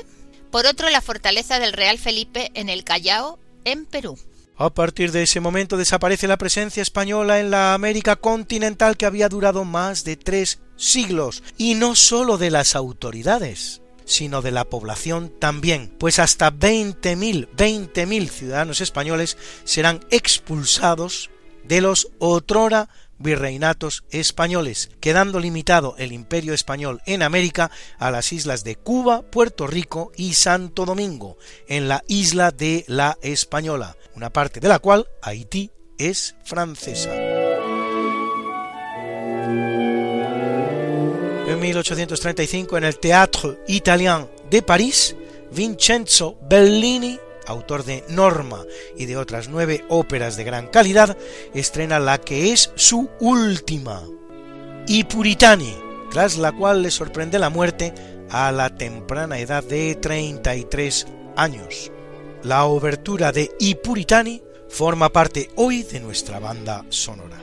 por 0.50 0.64
otro, 0.64 0.88
la 0.88 1.02
fortaleza 1.02 1.59
del 1.59 1.75
Real 1.75 1.99
Felipe 1.99 2.50
en 2.54 2.71
el 2.71 2.85
Callao, 2.85 3.38
en 3.66 3.85
Perú. 3.85 4.18
A 4.58 4.70
partir 4.70 5.12
de 5.12 5.22
ese 5.22 5.40
momento 5.40 5.76
desaparece 5.76 6.26
la 6.26 6.38
presencia 6.38 6.82
española 6.82 7.40
en 7.40 7.50
la 7.50 7.75
América 7.75 8.16
continental 8.16 8.96
que 8.96 9.04
había 9.04 9.28
durado 9.28 9.64
más 9.64 10.02
de 10.04 10.16
tres 10.16 10.60
siglos, 10.76 11.42
y 11.58 11.75
no 11.75 11.94
sólo 11.94 12.38
de 12.38 12.50
las 12.50 12.75
autoridades, 12.75 13.82
sino 14.06 14.40
de 14.40 14.52
la 14.52 14.64
población 14.64 15.30
también, 15.38 15.94
pues 15.98 16.18
hasta 16.18 16.50
20.000, 16.50 17.50
20.000 17.54 18.28
ciudadanos 18.30 18.80
españoles 18.80 19.36
serán 19.64 20.00
expulsados 20.10 21.28
de 21.64 21.82
los 21.82 22.08
otrora 22.18 22.88
virreinatos 23.18 24.04
españoles, 24.10 24.90
quedando 25.00 25.40
limitado 25.40 25.96
el 25.98 26.12
imperio 26.12 26.54
español 26.54 27.02
en 27.06 27.22
América 27.22 27.70
a 27.98 28.10
las 28.10 28.32
islas 28.32 28.64
de 28.64 28.76
Cuba, 28.76 29.22
Puerto 29.22 29.66
Rico 29.66 30.12
y 30.16 30.34
Santo 30.34 30.84
Domingo, 30.84 31.36
en 31.68 31.88
la 31.88 32.04
isla 32.08 32.50
de 32.50 32.84
la 32.88 33.18
Española, 33.22 33.96
una 34.16 34.32
parte 34.32 34.61
de 34.61 34.68
la 34.68 34.78
cual, 34.78 35.06
Haití, 35.23 35.70
es 35.99 36.35
francesa. 36.44 37.14
En 41.46 41.61
1835, 41.61 42.78
en 42.78 42.85
el 42.85 42.99
Théâtre 42.99 43.61
Italien 43.68 44.28
de 44.50 44.62
París, 44.62 45.14
Vincenzo 45.52 46.37
Bellini 46.49 47.20
autor 47.46 47.85
de 47.85 48.04
Norma 48.08 48.64
y 48.96 49.06
de 49.06 49.16
otras 49.16 49.49
nueve 49.49 49.85
óperas 49.88 50.37
de 50.37 50.44
gran 50.44 50.66
calidad, 50.66 51.16
estrena 51.54 51.99
la 51.99 52.18
que 52.18 52.52
es 52.52 52.73
su 52.75 53.08
última, 53.20 54.02
I 54.87 55.04
Puritani, 55.04 55.75
tras 56.11 56.37
la 56.37 56.52
cual 56.52 56.82
le 56.82 56.90
sorprende 56.90 57.38
la 57.38 57.50
muerte 57.50 57.94
a 58.30 58.52
la 58.52 58.75
temprana 58.75 59.38
edad 59.38 59.62
de 59.64 59.94
33 59.94 61.06
años. 61.37 61.92
La 62.47 62.65
obertura 62.67 63.33
de 63.33 63.50
I 63.59 63.75
Puritani 63.75 64.41
forma 64.69 65.11
parte 65.11 65.50
hoy 65.57 65.83
de 65.83 65.99
nuestra 65.99 66.38
banda 66.38 66.85
sonora. 66.91 67.43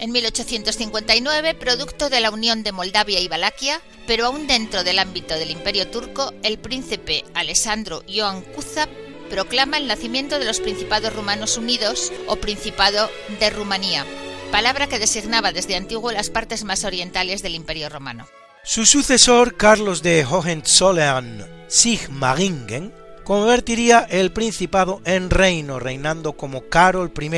En 0.00 0.10
1859, 0.10 1.54
producto 1.54 2.10
de 2.10 2.20
la 2.20 2.32
unión 2.32 2.64
de 2.64 2.72
Moldavia 2.72 3.20
y 3.20 3.28
Valaquia, 3.28 3.80
pero 4.08 4.26
aún 4.26 4.48
dentro 4.48 4.82
del 4.82 4.98
ámbito 4.98 5.34
del 5.34 5.52
Imperio 5.52 5.86
turco, 5.86 6.34
el 6.42 6.58
príncipe 6.58 7.24
Alessandro 7.34 8.02
Ioan 8.08 8.42
Kuza 8.42 8.88
proclama 9.30 9.78
el 9.78 9.86
nacimiento 9.86 10.40
de 10.40 10.46
los 10.46 10.58
Principados 10.58 11.14
Rumanos 11.14 11.56
Unidos 11.56 12.12
o 12.26 12.34
Principado 12.34 13.08
de 13.38 13.50
Rumanía, 13.50 14.04
palabra 14.50 14.88
que 14.88 14.98
designaba 14.98 15.52
desde 15.52 15.76
antiguo 15.76 16.10
las 16.10 16.30
partes 16.30 16.64
más 16.64 16.82
orientales 16.82 17.40
del 17.40 17.54
Imperio 17.54 17.88
Romano. 17.88 18.26
Su 18.64 18.84
sucesor, 18.84 19.56
Carlos 19.56 20.02
de 20.02 20.26
Hohenzollern-Sigmaringen, 20.26 23.03
convertiría 23.24 24.06
el 24.10 24.32
principado 24.32 25.00
en 25.04 25.30
reino, 25.30 25.80
reinando 25.80 26.34
como 26.34 26.68
Carol 26.68 27.10
I 27.18 27.30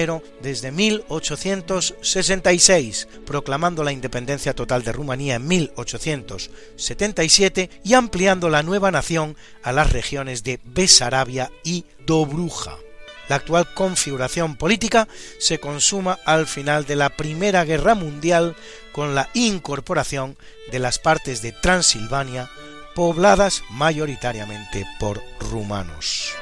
desde 0.43 0.73
1866, 0.73 3.09
proclamando 3.25 3.85
la 3.85 3.93
independencia 3.93 4.53
total 4.55 4.83
de 4.83 4.93
Rumanía 4.93 5.37
en 5.37 5.47
1877 5.47 7.71
y 7.85 7.95
ampliando 7.95 8.51
la 8.51 8.63
nueva 8.63 8.91
nación 8.91 9.37
a 9.63 9.73
las 9.73 9.91
regiones 9.93 10.43
de 10.43 10.61
Besarabia 10.65 11.51
y 11.65 11.87
Dobruja. 12.05 12.77
La 13.29 13.37
actual 13.37 13.73
configuración 13.75 14.57
política 14.57 15.09
se 15.39 15.59
consuma 15.59 16.19
al 16.25 16.47
final 16.47 16.87
de 16.87 16.97
la 16.97 17.11
Primera 17.11 17.65
Guerra 17.65 17.95
Mundial 17.95 18.57
con 18.93 19.15
la 19.15 19.29
incorporación 19.35 20.39
de 20.71 20.79
las 20.79 20.99
partes 20.99 21.43
de 21.43 21.53
Transilvania 21.53 22.49
pobladas 22.97 23.63
mayoritariamente 23.69 24.87
por 24.99 25.23
rumanos. 25.39 26.35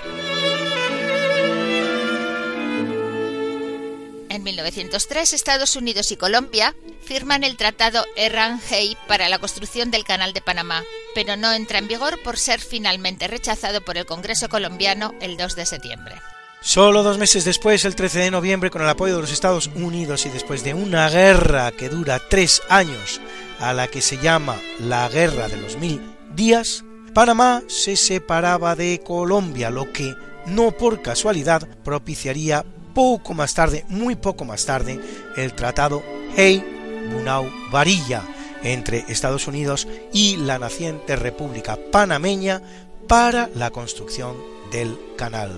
En 4.31 4.43
1903, 4.43 5.33
Estados 5.33 5.75
Unidos 5.75 6.13
y 6.13 6.17
Colombia 6.17 6.75
firman 7.05 7.45
el 7.45 7.57
Tratado 7.57 8.05
Errán-Hay 8.17 8.97
para 9.09 9.29
la 9.29 9.39
construcción 9.39 9.91
del 9.91 10.05
Canal 10.05 10.33
de 10.33 10.41
Panamá, 10.41 10.83
pero 11.15 11.37
no 11.37 11.53
entra 11.53 11.79
en 11.79 11.89
vigor 11.89 12.23
por 12.23 12.39
ser 12.39 12.61
finalmente 12.61 13.27
rechazado 13.27 13.85
por 13.85 13.99
el 13.99 14.07
Congreso 14.07 14.49
colombiano 14.49 15.13
el 15.21 15.37
2 15.37 15.57
de 15.57 15.67
septiembre. 15.67 16.15
Solo 16.61 17.03
dos 17.03 17.19
meses 17.19 17.45
después, 17.45 17.85
el 17.85 17.97
13 17.97 18.21
de 18.21 18.31
noviembre, 18.31 18.71
con 18.71 18.81
el 18.81 18.89
apoyo 18.89 19.17
de 19.17 19.23
los 19.23 19.33
Estados 19.33 19.71
Unidos 19.75 20.25
y 20.25 20.31
después 20.31 20.65
de 20.65 20.73
una 20.73 21.11
guerra 21.11 21.73
que 21.73 21.89
dura 21.89 22.21
tres 22.31 22.63
años, 22.69 23.21
a 23.59 23.73
la 23.73 23.89
que 23.89 24.01
se 24.01 24.19
llama 24.19 24.57
la 24.79 25.09
Guerra 25.09 25.49
de 25.49 25.59
los 25.59 25.77
Mil 25.77 26.14
días, 26.35 26.85
Panamá 27.15 27.63
se 27.69 27.97
separaba 27.97 28.75
de 28.77 29.01
Colombia, 29.05 29.71
lo 29.71 29.93
que, 29.93 30.15
no 30.47 30.73
por 30.73 31.03
casualidad, 31.03 31.67
propiciaría 31.85 32.65
poco 32.95 33.35
más 33.35 33.55
tarde, 33.55 33.85
muy 33.89 34.17
poco 34.17 34.45
más 34.45 34.67
tarde, 34.67 35.01
el 35.37 35.55
Tratado 35.55 36.03
Hey-Bunau-Varilla 36.37 38.23
entre 38.63 39.05
Estados 39.09 39.47
Unidos 39.47 39.87
y 40.13 40.37
la 40.37 40.59
naciente 40.59 41.17
República 41.17 41.79
Panameña 41.93 42.63
para 43.07 43.51
la 43.55 43.71
construcción 43.71 44.37
del 44.73 44.99
canal. 45.17 45.53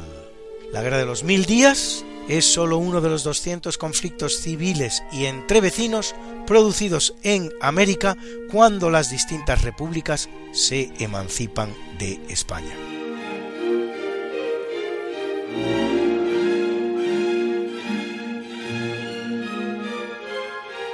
La 0.72 0.82
Guerra 0.82 0.98
de 0.98 1.06
los 1.06 1.24
Mil 1.24 1.46
Días 1.46 2.04
es 2.28 2.44
solo 2.44 2.78
uno 2.78 3.00
de 3.00 3.08
los 3.08 3.22
200 3.22 3.78
conflictos 3.78 4.36
civiles 4.40 5.02
y 5.12 5.26
entre 5.26 5.60
vecinos 5.60 6.14
producidos 6.46 7.14
en 7.22 7.52
América 7.60 8.16
cuando 8.50 8.90
las 8.90 9.10
distintas 9.10 9.62
repúblicas 9.62 10.28
se 10.52 10.92
emancipan 10.98 11.74
de 11.98 12.20
España. 12.28 12.74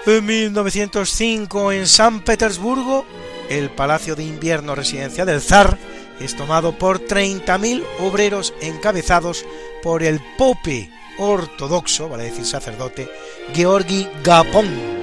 En 0.04 0.26
1905, 0.26 1.72
en 1.72 1.86
San 1.86 2.24
Petersburgo, 2.24 3.06
el 3.48 3.70
Palacio 3.70 4.16
de 4.16 4.24
Invierno 4.24 4.74
Residencia 4.74 5.24
del 5.24 5.40
Zar 5.40 5.78
es 6.18 6.36
tomado 6.36 6.76
por 6.76 7.00
30.000 7.00 7.84
obreros 8.00 8.52
encabezados 8.60 9.44
por 9.82 10.02
el 10.02 10.20
pope 10.36 10.90
ortodoxo, 11.18 12.08
vale 12.08 12.24
decir 12.24 12.44
sacerdote, 12.44 13.08
Georgi 13.54 14.08
Gapon, 14.24 15.01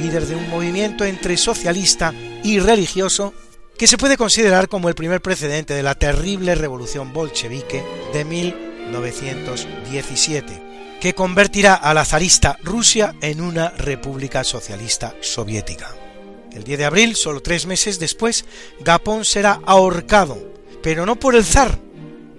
líder 0.00 0.26
de 0.26 0.36
un 0.36 0.48
movimiento 0.50 1.04
entre 1.04 1.36
socialista 1.36 2.14
y 2.42 2.58
religioso 2.60 3.34
que 3.76 3.86
se 3.86 3.98
puede 3.98 4.16
considerar 4.16 4.68
como 4.68 4.88
el 4.88 4.94
primer 4.94 5.20
precedente 5.20 5.74
de 5.74 5.84
la 5.84 5.94
terrible 5.94 6.54
revolución 6.54 7.12
bolchevique 7.12 7.84
de 8.12 8.24
1917, 8.24 10.62
que 11.00 11.14
convertirá 11.14 11.74
a 11.74 11.94
la 11.94 12.04
zarista 12.04 12.58
Rusia 12.62 13.14
en 13.20 13.40
una 13.40 13.70
república 13.70 14.42
socialista 14.42 15.14
soviética. 15.20 15.94
El 16.52 16.64
10 16.64 16.78
de 16.78 16.84
abril, 16.84 17.14
solo 17.14 17.40
tres 17.40 17.66
meses 17.66 18.00
después, 18.00 18.44
Gapón 18.80 19.24
será 19.24 19.60
ahorcado, 19.64 20.36
pero 20.82 21.06
no 21.06 21.14
por 21.16 21.36
el 21.36 21.44
zar, 21.44 21.78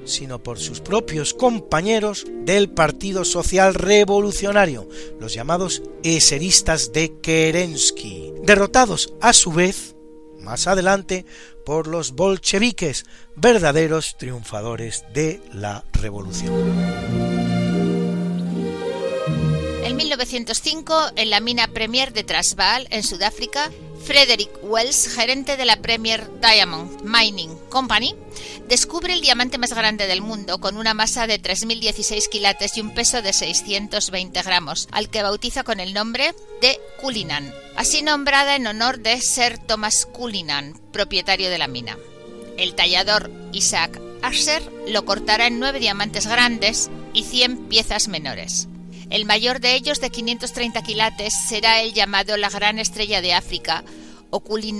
sino 0.10 0.44
por 0.44 0.60
sus 0.60 0.82
propios 0.82 1.34
compañeros 1.34 2.26
del 2.44 2.70
Partido 2.70 3.24
Social 3.24 3.74
Revolucionario, 3.74 4.90
los 5.20 5.34
llamados 5.34 5.82
eseristas 6.04 6.92
de 6.92 7.20
Kerensky, 7.22 8.34
derrotados 8.44 9.14
a 9.22 9.34
su 9.34 9.52
vez, 9.52 9.96
más 10.40 10.68
adelante, 10.68 11.26
por 11.66 11.88
los 11.88 12.14
bolcheviques, 12.14 13.06
verdaderos 13.36 14.18
triunfadores 14.18 15.04
de 15.14 15.42
la 15.54 15.86
revolución. 15.94 16.54
En 19.84 19.96
1905, 19.96 21.12
en 21.16 21.30
la 21.30 21.40
mina 21.40 21.68
Premier 21.68 22.12
de 22.14 22.24
Transvaal, 22.24 22.88
en 22.90 23.04
Sudáfrica, 23.04 23.70
Frederick 24.04 24.52
Wells, 24.64 25.08
gerente 25.08 25.58
de 25.58 25.66
la 25.66 25.82
Premier 25.82 26.30
Diamond 26.42 27.02
Mining 27.04 27.56
Company, 27.70 28.16
descubre 28.68 29.14
el 29.14 29.22
diamante 29.22 29.58
más 29.58 29.74
grande 29.74 30.08
del 30.08 30.22
mundo 30.22 30.60
con 30.60 30.78
una 30.78 30.94
masa 30.94 31.28
de 31.28 31.42
3.016 31.42 32.30
quilates 32.30 32.78
y 32.78 32.82
un 32.82 32.94
peso 32.94 33.22
de 33.22 33.34
620 33.34 34.42
gramos, 34.42 34.88
al 34.92 35.10
que 35.10 35.24
bautiza 35.24 35.64
con 35.64 35.80
el 35.80 35.94
nombre 35.94 36.34
de 36.62 36.80
Cullinan, 37.02 37.54
así 37.76 38.02
nombrada 38.02 38.56
en 38.56 38.68
honor 38.68 39.00
de 39.00 39.22
Sir 39.22 39.58
Thomas 39.58 40.06
Cullinan, 40.06 40.80
propietario 40.92 41.50
de 41.50 41.58
la 41.58 41.68
mina. 41.68 41.98
El 42.58 42.76
tallador 42.76 43.32
Isaac 43.54 44.00
Asher 44.22 44.62
lo 44.88 45.06
cortará 45.06 45.48
en 45.48 45.60
nueve 45.60 45.80
diamantes 45.80 46.28
grandes 46.28 46.90
y 47.14 47.24
100 47.24 47.70
piezas 47.70 48.08
menores. 48.08 48.68
El 49.10 49.26
mayor 49.26 49.60
de 49.60 49.74
ellos, 49.74 50.00
de 50.02 50.12
530 50.12 50.84
quilates, 50.84 51.34
será 51.34 51.82
el 51.82 51.94
llamado 51.94 52.38
la 52.38 52.50
Gran 52.50 52.78
Estrella 52.78 53.22
de 53.22 53.34
África, 53.34 53.84
o 54.30 54.44
I, 54.56 54.78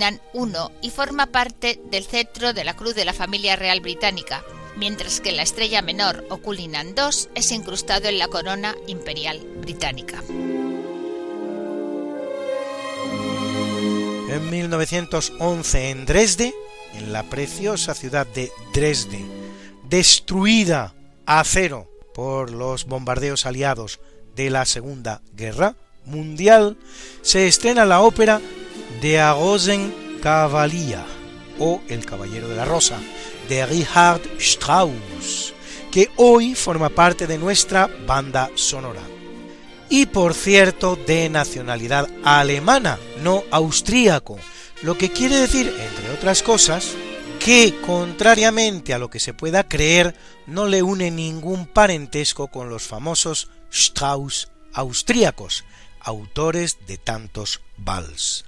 y 0.82 0.90
forma 0.90 1.26
parte 1.26 1.80
del 1.90 2.04
cetro 2.04 2.52
de 2.52 2.62
la 2.62 2.76
Cruz 2.76 2.94
de 2.94 3.04
la 3.04 3.12
Familia 3.12 3.56
Real 3.56 3.80
Británica, 3.80 4.44
mientras 4.76 5.20
que 5.20 5.32
la 5.32 5.42
estrella 5.42 5.82
menor, 5.82 6.24
o 6.30 6.38
II, 6.52 6.94
es 7.34 7.50
incrustado 7.50 8.08
en 8.08 8.18
la 8.20 8.28
corona 8.28 8.76
imperial 8.86 9.40
británica. 9.60 10.22
En 14.28 14.48
1911, 14.48 15.90
en 15.90 16.06
Dresde, 16.06 16.54
en 16.94 17.12
la 17.12 17.24
preciosa 17.24 17.94
ciudad 17.94 18.28
de 18.28 18.52
Dresde, 18.72 19.24
destruida 19.88 20.94
a 21.26 21.42
cero 21.42 21.90
por 22.14 22.52
los 22.52 22.84
bombardeos 22.84 23.44
aliados 23.44 23.98
de 24.34 24.50
la 24.50 24.64
Segunda 24.64 25.22
Guerra 25.34 25.74
Mundial, 26.04 26.76
se 27.22 27.46
estrena 27.46 27.84
la 27.84 28.00
ópera 28.00 28.40
De 29.00 29.20
Rosen 29.32 30.18
Cavalier 30.22 31.04
o 31.58 31.80
El 31.88 32.04
Caballero 32.04 32.48
de 32.48 32.56
la 32.56 32.64
Rosa 32.64 32.98
de 33.48 33.66
Richard 33.66 34.22
Strauss, 34.38 35.52
que 35.90 36.08
hoy 36.16 36.54
forma 36.54 36.88
parte 36.88 37.26
de 37.26 37.36
nuestra 37.36 37.90
banda 38.06 38.50
sonora. 38.54 39.02
Y 39.88 40.06
por 40.06 40.34
cierto, 40.34 40.96
de 40.96 41.28
nacionalidad 41.28 42.08
alemana, 42.22 42.98
no 43.22 43.42
austríaco, 43.50 44.38
lo 44.82 44.96
que 44.96 45.10
quiere 45.10 45.36
decir, 45.36 45.66
entre 45.66 46.10
otras 46.14 46.44
cosas, 46.44 46.94
que, 47.40 47.74
contrariamente 47.84 48.94
a 48.94 48.98
lo 48.98 49.10
que 49.10 49.18
se 49.18 49.34
pueda 49.34 49.64
creer, 49.64 50.14
no 50.46 50.66
le 50.66 50.82
une 50.82 51.10
ningún 51.10 51.66
parentesco 51.66 52.48
con 52.48 52.70
los 52.70 52.84
famosos 52.84 53.48
Strauss 53.70 54.48
austríacos, 54.72 55.64
autores 56.00 56.78
de 56.86 56.98
tantos 56.98 57.60
vals. 57.76 58.44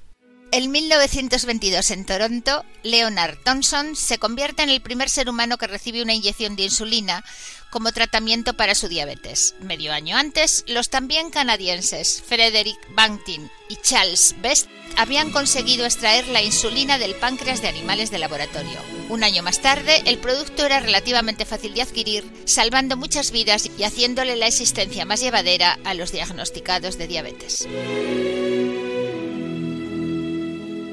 En 0.54 0.70
1922 0.70 1.90
en 1.92 2.04
Toronto, 2.04 2.64
Leonard 2.82 3.38
Thompson 3.42 3.96
se 3.96 4.18
convierte 4.18 4.62
en 4.62 4.68
el 4.68 4.82
primer 4.82 5.08
ser 5.08 5.30
humano 5.30 5.56
que 5.56 5.66
recibe 5.66 6.02
una 6.02 6.12
inyección 6.12 6.56
de 6.56 6.64
insulina 6.64 7.24
como 7.72 7.90
tratamiento 7.90 8.52
para 8.52 8.74
su 8.74 8.86
diabetes. 8.86 9.54
Medio 9.60 9.92
año 9.94 10.16
antes, 10.16 10.62
los 10.68 10.90
también 10.90 11.30
canadienses 11.30 12.22
Frederick 12.24 12.78
Banting 12.94 13.48
y 13.68 13.76
Charles 13.76 14.36
Best 14.42 14.68
habían 14.98 15.32
conseguido 15.32 15.86
extraer 15.86 16.28
la 16.28 16.42
insulina 16.42 16.98
del 16.98 17.14
páncreas 17.14 17.62
de 17.62 17.68
animales 17.68 18.10
de 18.10 18.18
laboratorio. 18.18 18.78
Un 19.08 19.24
año 19.24 19.42
más 19.42 19.60
tarde, 19.60 20.02
el 20.04 20.18
producto 20.18 20.66
era 20.66 20.80
relativamente 20.80 21.46
fácil 21.46 21.72
de 21.72 21.80
adquirir, 21.80 22.30
salvando 22.44 22.98
muchas 22.98 23.30
vidas 23.30 23.70
y 23.78 23.84
haciéndole 23.84 24.36
la 24.36 24.48
existencia 24.48 25.06
más 25.06 25.20
llevadera 25.20 25.78
a 25.84 25.94
los 25.94 26.12
diagnosticados 26.12 26.98
de 26.98 27.06
diabetes. 27.06 27.66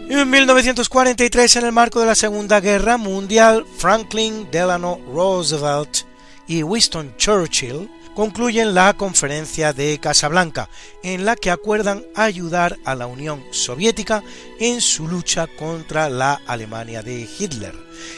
En 0.10 0.30
1943, 0.30 1.56
en 1.58 1.66
el 1.66 1.72
marco 1.74 2.00
de 2.00 2.06
la 2.06 2.16
Segunda 2.16 2.62
Guerra 2.62 2.96
Mundial, 2.96 3.66
Franklin 3.78 4.50
Delano 4.50 5.00
Roosevelt 5.14 6.09
y 6.50 6.64
Winston 6.64 7.16
Churchill 7.16 7.90
concluyen 8.16 8.74
la 8.74 8.94
conferencia 8.96 9.72
de 9.72 9.98
Casablanca, 10.00 10.68
en 11.04 11.24
la 11.24 11.38
que 11.38 11.52
acuerdan 11.52 12.04
ayudar 12.16 12.76
a 12.84 12.96
la 12.96 13.08
Unión 13.08 13.46
Soviética 13.52 14.24
en 14.60 14.82
su 14.82 15.08
lucha 15.08 15.48
contra 15.48 16.10
la 16.10 16.42
Alemania 16.48 17.04
de 17.04 17.30
Hitler, 17.40 17.76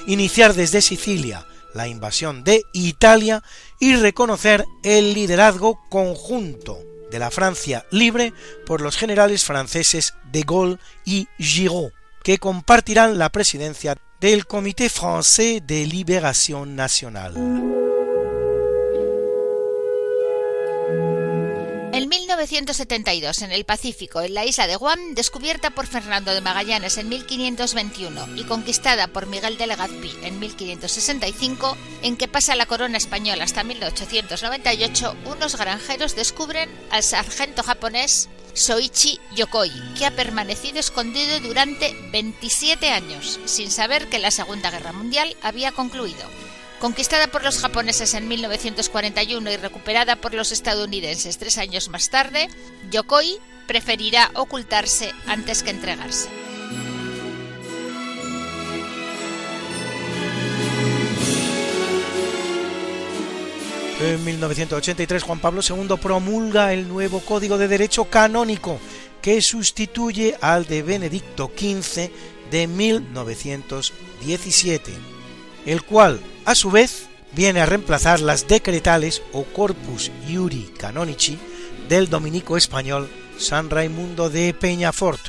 iniciar 0.07 0.55
desde 0.55 0.81
Sicilia 0.81 1.45
la 1.75 1.87
invasión 1.87 2.43
de 2.43 2.63
Italia 2.73 3.43
y 3.79 3.95
reconocer 3.95 4.65
el 4.83 5.13
liderazgo 5.13 5.79
conjunto 5.89 6.79
de 7.11 7.19
la 7.19 7.31
Francia 7.31 7.85
libre 7.91 8.33
por 8.65 8.79
los 8.79 8.95
generales 8.95 9.43
franceses 9.43 10.13
de 10.31 10.43
Gaulle 10.43 10.77
y 11.03 11.27
Giraud, 11.37 11.91
que 12.23 12.37
compartirán 12.37 13.17
la 13.17 13.29
presidencia 13.29 13.97
del 14.21 14.45
Comité 14.47 14.89
Français 14.89 15.61
de 15.61 15.85
Libération 15.85 16.75
Nationale. 16.75 17.90
1972, 22.31 23.41
en 23.41 23.51
el 23.51 23.65
Pacífico, 23.65 24.21
en 24.21 24.33
la 24.33 24.45
isla 24.45 24.65
de 24.65 24.77
Guam, 24.77 25.15
descubierta 25.15 25.71
por 25.71 25.85
Fernando 25.85 26.33
de 26.33 26.39
Magallanes 26.39 26.97
en 26.97 27.09
1521 27.09 28.37
y 28.37 28.45
conquistada 28.45 29.07
por 29.07 29.25
Miguel 29.25 29.57
de 29.57 29.67
Legazpi 29.67 30.13
en 30.23 30.39
1565, 30.39 31.77
en 32.03 32.15
que 32.15 32.29
pasa 32.29 32.55
la 32.55 32.67
corona 32.67 32.97
española 32.97 33.43
hasta 33.43 33.65
1898, 33.65 35.15
unos 35.25 35.57
granjeros 35.57 36.15
descubren 36.15 36.69
al 36.89 37.03
sargento 37.03 37.63
japonés 37.63 38.29
Soichi 38.53 39.19
Yokoi, 39.35 39.71
que 39.97 40.05
ha 40.05 40.11
permanecido 40.11 40.79
escondido 40.79 41.37
durante 41.41 41.93
27 42.11 42.91
años, 42.91 43.41
sin 43.43 43.69
saber 43.69 44.07
que 44.07 44.19
la 44.19 44.31
Segunda 44.31 44.71
Guerra 44.71 44.93
Mundial 44.93 45.35
había 45.41 45.73
concluido. 45.73 46.50
Conquistada 46.81 47.27
por 47.27 47.43
los 47.43 47.59
japoneses 47.59 48.15
en 48.15 48.27
1941 48.27 49.51
y 49.51 49.57
recuperada 49.57 50.15
por 50.15 50.33
los 50.33 50.51
estadounidenses 50.51 51.37
tres 51.37 51.59
años 51.59 51.89
más 51.89 52.09
tarde, 52.09 52.49
Yokoi 52.89 53.37
preferirá 53.67 54.31
ocultarse 54.33 55.13
antes 55.27 55.61
que 55.61 55.69
entregarse. 55.69 56.27
En 63.99 64.25
1983 64.25 65.21
Juan 65.21 65.39
Pablo 65.39 65.61
II 65.61 65.97
promulga 66.01 66.73
el 66.73 66.87
nuevo 66.87 67.19
Código 67.19 67.59
de 67.59 67.67
Derecho 67.67 68.05
Canónico 68.05 68.79
que 69.21 69.43
sustituye 69.43 70.35
al 70.41 70.65
de 70.65 70.81
Benedicto 70.81 71.51
XV 71.55 72.09
de 72.49 72.65
1917, 72.65 75.10
el 75.65 75.83
cual 75.83 76.21
a 76.45 76.55
su 76.55 76.71
vez, 76.71 77.07
viene 77.33 77.61
a 77.61 77.65
reemplazar 77.65 78.19
las 78.19 78.47
decretales 78.47 79.21
o 79.31 79.43
Corpus 79.43 80.11
Iuri 80.27 80.73
Canonici 80.77 81.37
del 81.87 82.09
dominico 82.09 82.57
español 82.57 83.09
San 83.37 83.69
Raimundo 83.69 84.29
de 84.29 84.53
Peñafort, 84.53 85.21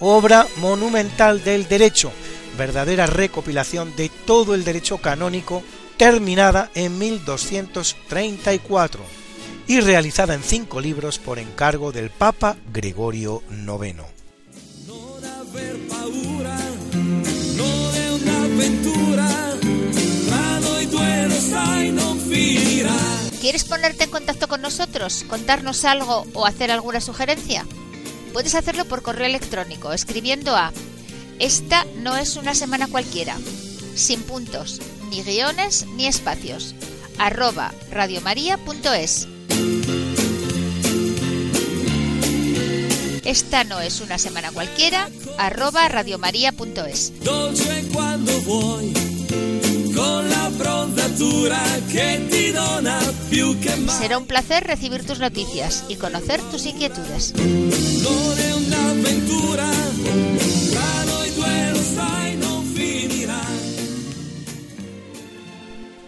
obra 0.00 0.48
monumental 0.56 1.44
del 1.44 1.68
derecho, 1.68 2.10
verdadera 2.56 3.06
recopilación 3.06 3.94
de 3.96 4.10
todo 4.26 4.54
el 4.54 4.64
derecho 4.64 4.98
canónico 4.98 5.62
terminada 5.96 6.70
en 6.74 6.98
1234 6.98 9.00
y 9.66 9.80
realizada 9.80 10.34
en 10.34 10.42
cinco 10.42 10.78
libros 10.80 11.18
por 11.18 11.38
encargo 11.38 11.90
del 11.92 12.10
Papa 12.10 12.56
Gregorio 12.72 13.42
IX. 13.50 14.02
¿Quieres 23.40 23.64
ponerte 23.64 24.04
en 24.04 24.10
contacto 24.10 24.48
con 24.48 24.62
nosotros, 24.62 25.24
contarnos 25.28 25.84
algo 25.84 26.26
o 26.32 26.46
hacer 26.46 26.70
alguna 26.70 27.00
sugerencia? 27.00 27.66
Puedes 28.32 28.54
hacerlo 28.54 28.84
por 28.86 29.02
correo 29.02 29.26
electrónico 29.26 29.92
escribiendo 29.92 30.56
a 30.56 30.72
Esta 31.38 31.84
no 31.98 32.16
es 32.16 32.36
una 32.36 32.54
semana 32.54 32.86
cualquiera, 32.86 33.36
sin 33.94 34.22
puntos, 34.22 34.80
ni 35.10 35.22
guiones 35.22 35.86
ni 35.94 36.06
espacios, 36.06 36.74
arroba 37.18 37.72
radiomaria.es. 37.90 39.28
Esta 43.24 43.64
no 43.64 43.80
es 43.80 44.00
una 44.00 44.18
semana 44.18 44.52
cualquiera, 44.52 45.08
arroba 45.38 45.88
radiomaria.es. 45.88 47.12
Será 53.88 54.18
un 54.18 54.26
placer 54.26 54.64
recibir 54.64 55.06
tus 55.06 55.20
noticias 55.20 55.84
y 55.88 55.96
conocer 55.96 56.40
tus 56.50 56.66
inquietudes. 56.66 57.32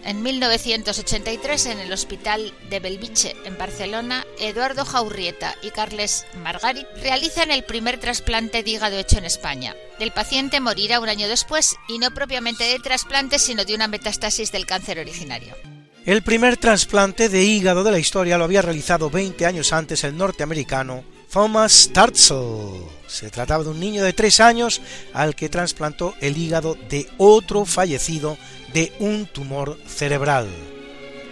En 0.06 0.22
1983, 0.22 1.66
en 1.66 1.80
el 1.80 1.92
Hospital 1.92 2.54
de 2.70 2.78
Belviche, 2.78 3.34
en 3.44 3.58
Barcelona, 3.58 4.24
Eduardo 4.38 4.84
Jaurrieta 4.84 5.56
y 5.62 5.70
Carles 5.70 6.26
Margarit 6.44 6.86
realizan 7.02 7.50
el 7.50 7.64
primer 7.64 7.98
trasplante 7.98 8.62
de 8.62 8.70
hígado 8.70 8.96
hecho 8.96 9.18
en 9.18 9.24
España. 9.24 9.74
El 9.98 10.12
paciente 10.12 10.60
morirá 10.60 11.00
un 11.00 11.08
año 11.08 11.26
después 11.26 11.74
y 11.88 11.98
no 11.98 12.12
propiamente 12.12 12.62
de 12.62 12.78
trasplante, 12.78 13.40
sino 13.40 13.64
de 13.64 13.74
una 13.74 13.88
metástasis 13.88 14.52
del 14.52 14.64
cáncer 14.64 15.00
originario. 15.00 15.56
El 16.04 16.22
primer 16.22 16.56
trasplante 16.56 17.28
de 17.28 17.42
hígado 17.42 17.82
de 17.82 17.90
la 17.90 17.98
historia 17.98 18.38
lo 18.38 18.44
había 18.44 18.62
realizado 18.62 19.10
20 19.10 19.44
años 19.44 19.72
antes 19.72 20.04
el 20.04 20.16
norteamericano 20.16 21.02
Thomas 21.36 21.90
Tarzel. 21.92 22.80
Se 23.06 23.28
trataba 23.28 23.62
de 23.62 23.68
un 23.68 23.78
niño 23.78 24.02
de 24.02 24.14
3 24.14 24.40
años 24.40 24.80
al 25.12 25.34
que 25.34 25.50
trasplantó 25.50 26.14
el 26.22 26.38
hígado 26.38 26.78
de 26.88 27.10
otro 27.18 27.66
fallecido 27.66 28.38
de 28.72 28.90
un 29.00 29.26
tumor 29.26 29.78
cerebral, 29.86 30.48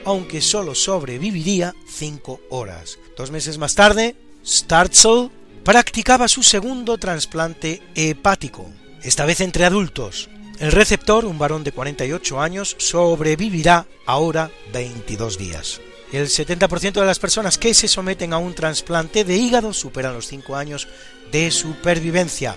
aunque 0.04 0.42
solo 0.42 0.74
sobreviviría 0.74 1.74
5 1.88 2.42
horas. 2.50 2.98
Dos 3.16 3.30
meses 3.30 3.56
más 3.56 3.74
tarde, 3.76 4.14
Startzel 4.46 5.30
practicaba 5.64 6.28
su 6.28 6.42
segundo 6.42 6.98
trasplante 6.98 7.80
hepático, 7.94 8.70
esta 9.02 9.24
vez 9.24 9.40
entre 9.40 9.64
adultos. 9.64 10.28
El 10.58 10.72
receptor, 10.72 11.24
un 11.24 11.38
varón 11.38 11.64
de 11.64 11.72
48 11.72 12.42
años, 12.42 12.76
sobrevivirá 12.78 13.86
ahora 14.04 14.50
22 14.70 15.38
días. 15.38 15.80
El 16.14 16.28
70% 16.28 16.92
de 16.92 17.06
las 17.06 17.18
personas 17.18 17.58
que 17.58 17.74
se 17.74 17.88
someten 17.88 18.32
a 18.32 18.38
un 18.38 18.54
trasplante 18.54 19.24
de 19.24 19.36
hígado 19.36 19.72
superan 19.72 20.14
los 20.14 20.28
5 20.28 20.54
años 20.54 20.86
de 21.32 21.50
supervivencia. 21.50 22.56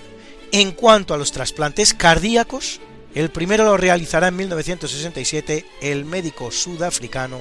En 0.52 0.70
cuanto 0.70 1.12
a 1.12 1.18
los 1.18 1.32
trasplantes 1.32 1.92
cardíacos, 1.92 2.80
el 3.16 3.30
primero 3.30 3.64
lo 3.64 3.76
realizará 3.76 4.28
en 4.28 4.36
1967 4.36 5.66
el 5.82 6.04
médico 6.04 6.52
sudafricano 6.52 7.40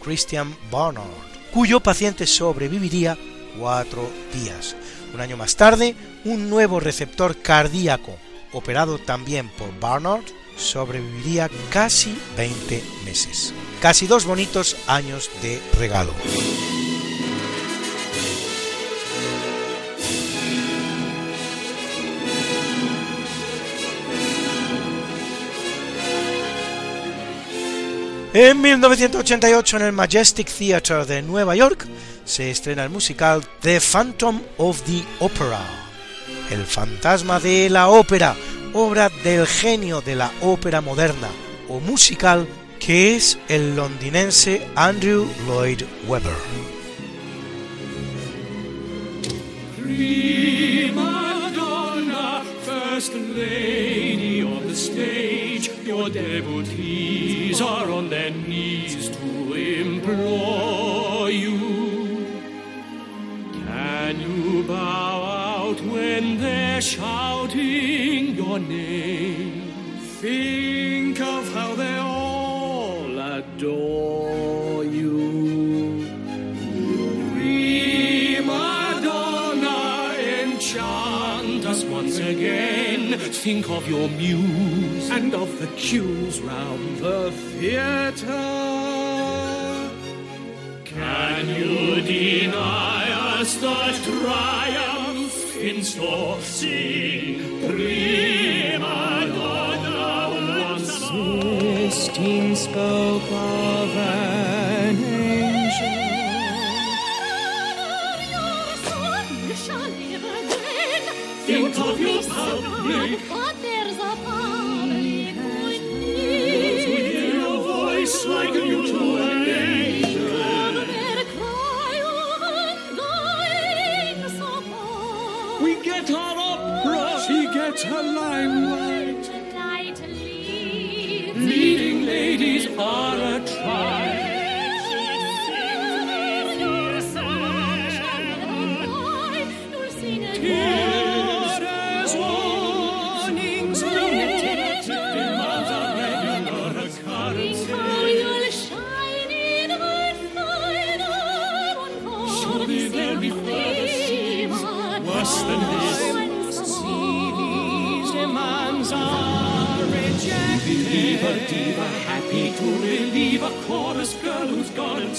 Christian 0.00 0.56
Barnard, 0.70 1.08
cuyo 1.52 1.80
paciente 1.80 2.28
sobreviviría 2.28 3.18
cuatro 3.58 4.08
días. 4.32 4.76
Un 5.12 5.20
año 5.20 5.36
más 5.36 5.56
tarde, 5.56 5.96
un 6.24 6.48
nuevo 6.48 6.78
receptor 6.78 7.36
cardíaco, 7.36 8.16
operado 8.52 8.98
también 8.98 9.48
por 9.48 9.76
Barnard, 9.80 10.22
sobreviviría 10.58 11.50
casi 11.70 12.18
20 12.36 12.82
meses. 13.04 13.54
Casi 13.80 14.06
dos 14.06 14.26
bonitos 14.26 14.76
años 14.86 15.30
de 15.40 15.62
regalo. 15.78 16.12
En 28.34 28.60
1988 28.60 29.76
en 29.78 29.82
el 29.82 29.92
Majestic 29.92 30.48
Theatre 30.48 31.06
de 31.06 31.22
Nueva 31.22 31.56
York 31.56 31.86
se 32.24 32.50
estrena 32.50 32.84
el 32.84 32.90
musical 32.90 33.42
The 33.62 33.80
Phantom 33.80 34.42
of 34.58 34.82
the 34.82 35.02
Opera, 35.18 35.87
El 36.50 36.64
fantasma 36.64 37.40
de 37.40 37.68
la 37.70 37.88
ópera, 37.88 38.34
obra 38.72 39.10
del 39.24 39.46
genio 39.46 40.00
de 40.00 40.16
la 40.16 40.32
ópera 40.40 40.80
moderna 40.80 41.28
o 41.68 41.80
musical 41.80 42.46
que 42.78 43.16
es 43.16 43.38
el 43.48 43.76
londinense 43.76 44.66
Andrew 44.74 45.26
Lloyd 45.46 45.82
Webber. 46.06 46.36
first 52.98 53.14
lady 53.14 54.42
on 54.42 54.66
the 54.66 54.74
stage, 54.74 55.68
your 55.84 56.10
devotees 56.10 57.60
are 57.60 57.88
on 57.92 58.10
their 58.10 58.30
knees 58.30 59.08
to 59.08 59.54
implore 59.54 61.30
you. 61.30 61.77
Can 63.98 64.20
you 64.20 64.62
bow 64.62 65.16
out 65.24 65.80
when 65.80 66.38
they're 66.38 66.80
shouting 66.80 68.36
your 68.40 68.58
name? 68.60 69.72
Think 70.22 71.20
of 71.20 71.42
how 71.52 71.74
they 71.74 71.96
all 71.96 73.18
adore 73.18 74.84
you. 74.84 75.16
Prima 77.32 79.00
donna, 79.08 80.14
enchant 80.42 81.66
us 81.66 81.82
once 81.84 82.18
again. 82.18 83.18
think 83.18 83.68
of 83.68 83.84
your 83.88 84.08
muse 84.10 85.10
and 85.10 85.34
of 85.34 85.50
the 85.60 85.66
queues 85.76 86.40
round 86.40 86.98
the 86.98 87.32
theatre. 87.32 88.54
Can 90.84 91.48
you 91.48 92.00
deny 92.02 92.97
the 93.60 94.00
triumph 94.04 95.56
in 95.56 95.82
store? 95.82 96.40
Sing 96.40 97.38
prima 97.66 99.26
donna 99.34 100.70
once. 100.70 100.92
Sistine 101.98 102.54
spoke 102.54 103.30
of 103.32 103.96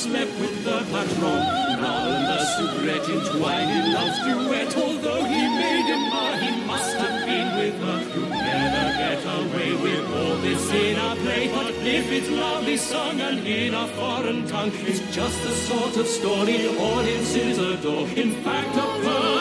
slept 0.10 0.34
with 0.42 0.64
the 0.64 0.78
patron. 0.92 1.42
Now 1.82 2.06
the 2.30 2.40
soubrette 2.54 3.10
entwined 3.16 3.72
in 3.78 3.94
love's 3.94 4.20
duet, 4.26 4.72
although 4.86 5.24
he 5.34 5.42
made 5.62 5.88
him 5.94 6.04
mar, 6.14 6.34
he 6.46 6.52
must 6.66 6.96
have 6.98 7.18
been 7.28 7.50
with 7.60 7.78
her. 7.86 8.00
You 8.16 8.26
never 8.30 8.86
get 9.02 9.22
away 9.38 9.72
with 9.86 10.06
all 10.20 10.36
this 10.46 10.66
in 10.72 10.98
a 10.98 11.16
play, 11.22 11.48
but 11.54 11.74
if 11.98 12.12
it's 12.12 12.30
loudly 12.30 12.78
sung 12.78 13.22
and 13.22 13.46
in 13.46 13.74
a 13.76 13.88
foreign 14.00 14.48
tongue, 14.48 14.72
it's 14.90 15.02
just 15.16 15.38
the 15.44 15.54
sort 15.70 15.96
of 15.98 16.08
story 16.08 16.68
audiences 16.92 17.60
adore. 17.60 18.08
In 18.24 18.32
fact, 18.44 18.76
a 18.76 18.88
perfect 19.04 19.39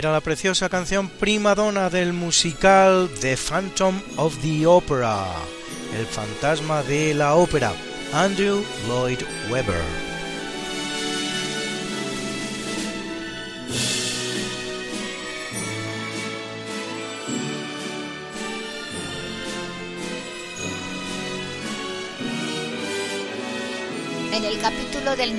Era 0.00 0.12
la 0.12 0.22
preciosa 0.22 0.70
canción 0.70 1.10
prima 1.10 1.54
donna 1.54 1.90
del 1.90 2.14
musical 2.14 3.10
The 3.20 3.36
Phantom 3.36 4.00
of 4.16 4.34
the 4.40 4.66
Opera, 4.66 5.26
el 5.94 6.06
fantasma 6.06 6.82
de 6.82 7.12
la 7.12 7.34
ópera, 7.34 7.70
Andrew 8.14 8.62
Lloyd 8.88 9.18
Webber. 9.50 10.09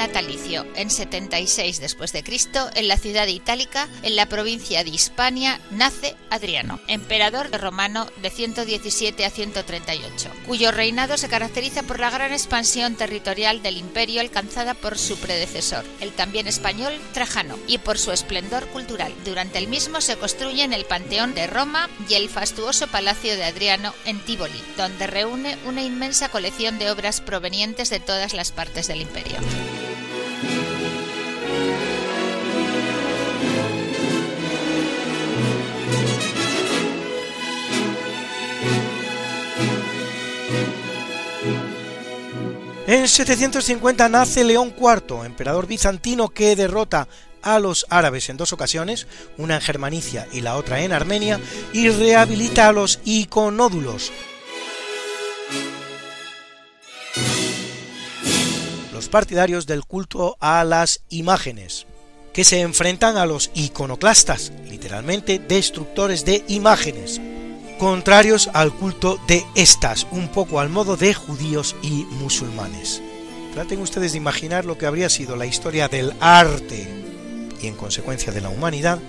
Natalicio, 0.01 0.65
en 0.75 0.89
76 0.89 1.79
después 1.79 2.11
de 2.11 2.23
en 2.75 2.87
la 2.87 2.97
ciudad 2.97 3.27
itálica, 3.27 3.87
en 4.03 4.15
la 4.15 4.25
provincia 4.25 4.83
de 4.83 4.89
Hispania, 4.89 5.59
nace 5.69 6.15
Adriano, 6.29 6.79
emperador 6.87 7.51
romano 7.51 8.07
de 8.21 8.29
117 8.29 9.25
a 9.25 9.29
138, 9.29 10.29
cuyo 10.47 10.71
reinado 10.71 11.17
se 11.17 11.27
caracteriza 11.27 11.83
por 11.83 11.99
la 11.99 12.09
gran 12.09 12.31
expansión 12.31 12.95
territorial 12.95 13.61
del 13.61 13.77
imperio 13.77 14.21
alcanzada 14.21 14.73
por 14.73 14.97
su 14.97 15.17
predecesor, 15.17 15.85
el 15.99 16.13
también 16.13 16.47
español 16.47 16.93
Trajano, 17.13 17.59
y 17.67 17.77
por 17.77 17.99
su 17.99 18.11
esplendor 18.11 18.65
cultural. 18.67 19.13
Durante 19.23 19.59
el 19.59 19.67
mismo 19.67 20.01
se 20.01 20.17
construyen 20.17 20.73
el 20.73 20.85
Panteón 20.85 21.35
de 21.35 21.47
Roma 21.47 21.89
y 22.09 22.15
el 22.15 22.29
fastuoso 22.29 22.87
Palacio 22.87 23.35
de 23.35 23.43
Adriano 23.43 23.93
en 24.05 24.19
Tívoli, 24.19 24.63
donde 24.77 25.05
reúne 25.05 25.57
una 25.65 25.83
inmensa 25.83 26.29
colección 26.29 26.79
de 26.79 26.89
obras 26.89 27.21
provenientes 27.21 27.89
de 27.89 27.99
todas 27.99 28.33
las 28.33 28.51
partes 28.51 28.87
del 28.87 29.01
imperio. 29.01 29.37
En 42.91 43.07
750 43.07 44.09
nace 44.09 44.43
León 44.43 44.75
IV, 44.77 45.23
emperador 45.25 45.65
bizantino 45.65 46.27
que 46.27 46.57
derrota 46.57 47.07
a 47.41 47.57
los 47.57 47.85
árabes 47.89 48.27
en 48.27 48.35
dos 48.35 48.51
ocasiones, 48.51 49.07
una 49.37 49.55
en 49.55 49.61
Germanicia 49.61 50.27
y 50.33 50.41
la 50.41 50.57
otra 50.57 50.81
en 50.81 50.91
Armenia, 50.91 51.39
y 51.71 51.87
rehabilita 51.87 52.67
a 52.67 52.73
los 52.73 52.99
iconódulos, 53.05 54.11
los 58.91 59.07
partidarios 59.07 59.65
del 59.67 59.85
culto 59.85 60.35
a 60.41 60.65
las 60.65 60.99
imágenes, 61.07 61.87
que 62.33 62.43
se 62.43 62.59
enfrentan 62.59 63.15
a 63.15 63.25
los 63.25 63.51
iconoclastas, 63.53 64.51
literalmente 64.69 65.39
destructores 65.39 66.25
de 66.25 66.43
imágenes, 66.49 67.21
contrarios 67.81 68.47
al 68.53 68.71
culto 68.71 69.19
de 69.25 69.43
estas, 69.55 70.05
un 70.11 70.27
poco 70.27 70.59
al 70.59 70.69
modo 70.69 70.97
de 70.97 71.15
judíos 71.15 71.75
y 71.81 72.05
musulmanes. 72.11 73.01
Traten 73.55 73.81
ustedes 73.81 74.11
de 74.11 74.19
imaginar 74.19 74.65
lo 74.65 74.77
que 74.77 74.85
habría 74.85 75.09
sido 75.09 75.35
la 75.35 75.47
historia 75.47 75.87
del 75.87 76.13
arte 76.19 76.87
y 77.59 77.65
en 77.65 77.73
consecuencia 77.73 78.31
de 78.31 78.39
la 78.39 78.49
humanidad 78.49 78.99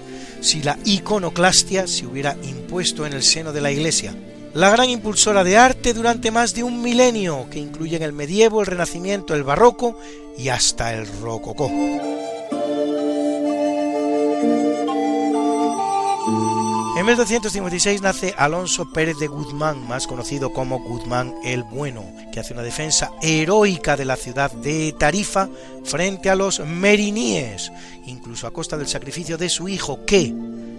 si 0.40 0.62
la 0.62 0.78
iconoclastia 0.86 1.86
se 1.86 2.06
hubiera 2.06 2.34
impuesto 2.44 3.04
en 3.04 3.12
el 3.12 3.22
seno 3.22 3.52
de 3.52 3.60
la 3.60 3.70
Iglesia, 3.70 4.14
la 4.54 4.70
gran 4.70 4.88
impulsora 4.88 5.44
de 5.44 5.58
arte 5.58 5.92
durante 5.92 6.30
más 6.30 6.54
de 6.54 6.62
un 6.62 6.80
milenio, 6.80 7.50
que 7.50 7.58
incluyen 7.58 8.02
el 8.02 8.14
medievo, 8.14 8.62
el 8.62 8.68
renacimiento, 8.68 9.34
el 9.34 9.42
barroco 9.42 9.98
y 10.38 10.48
hasta 10.48 10.94
el 10.94 11.06
rococó. 11.20 11.70
En 17.02 17.06
1256 17.06 18.00
nace 18.00 18.32
Alonso 18.38 18.92
Pérez 18.92 19.18
de 19.18 19.26
Guzmán, 19.26 19.88
más 19.88 20.06
conocido 20.06 20.52
como 20.52 20.78
Guzmán 20.78 21.34
el 21.42 21.64
Bueno, 21.64 22.06
que 22.32 22.38
hace 22.38 22.52
una 22.52 22.62
defensa 22.62 23.10
heroica 23.20 23.96
de 23.96 24.04
la 24.04 24.14
ciudad 24.14 24.52
de 24.52 24.94
Tarifa 24.96 25.48
frente 25.82 26.30
a 26.30 26.36
los 26.36 26.60
meriníes, 26.60 27.72
incluso 28.06 28.46
a 28.46 28.52
costa 28.52 28.76
del 28.76 28.86
sacrificio 28.86 29.36
de 29.36 29.48
su 29.48 29.68
hijo 29.68 30.04
que, 30.06 30.32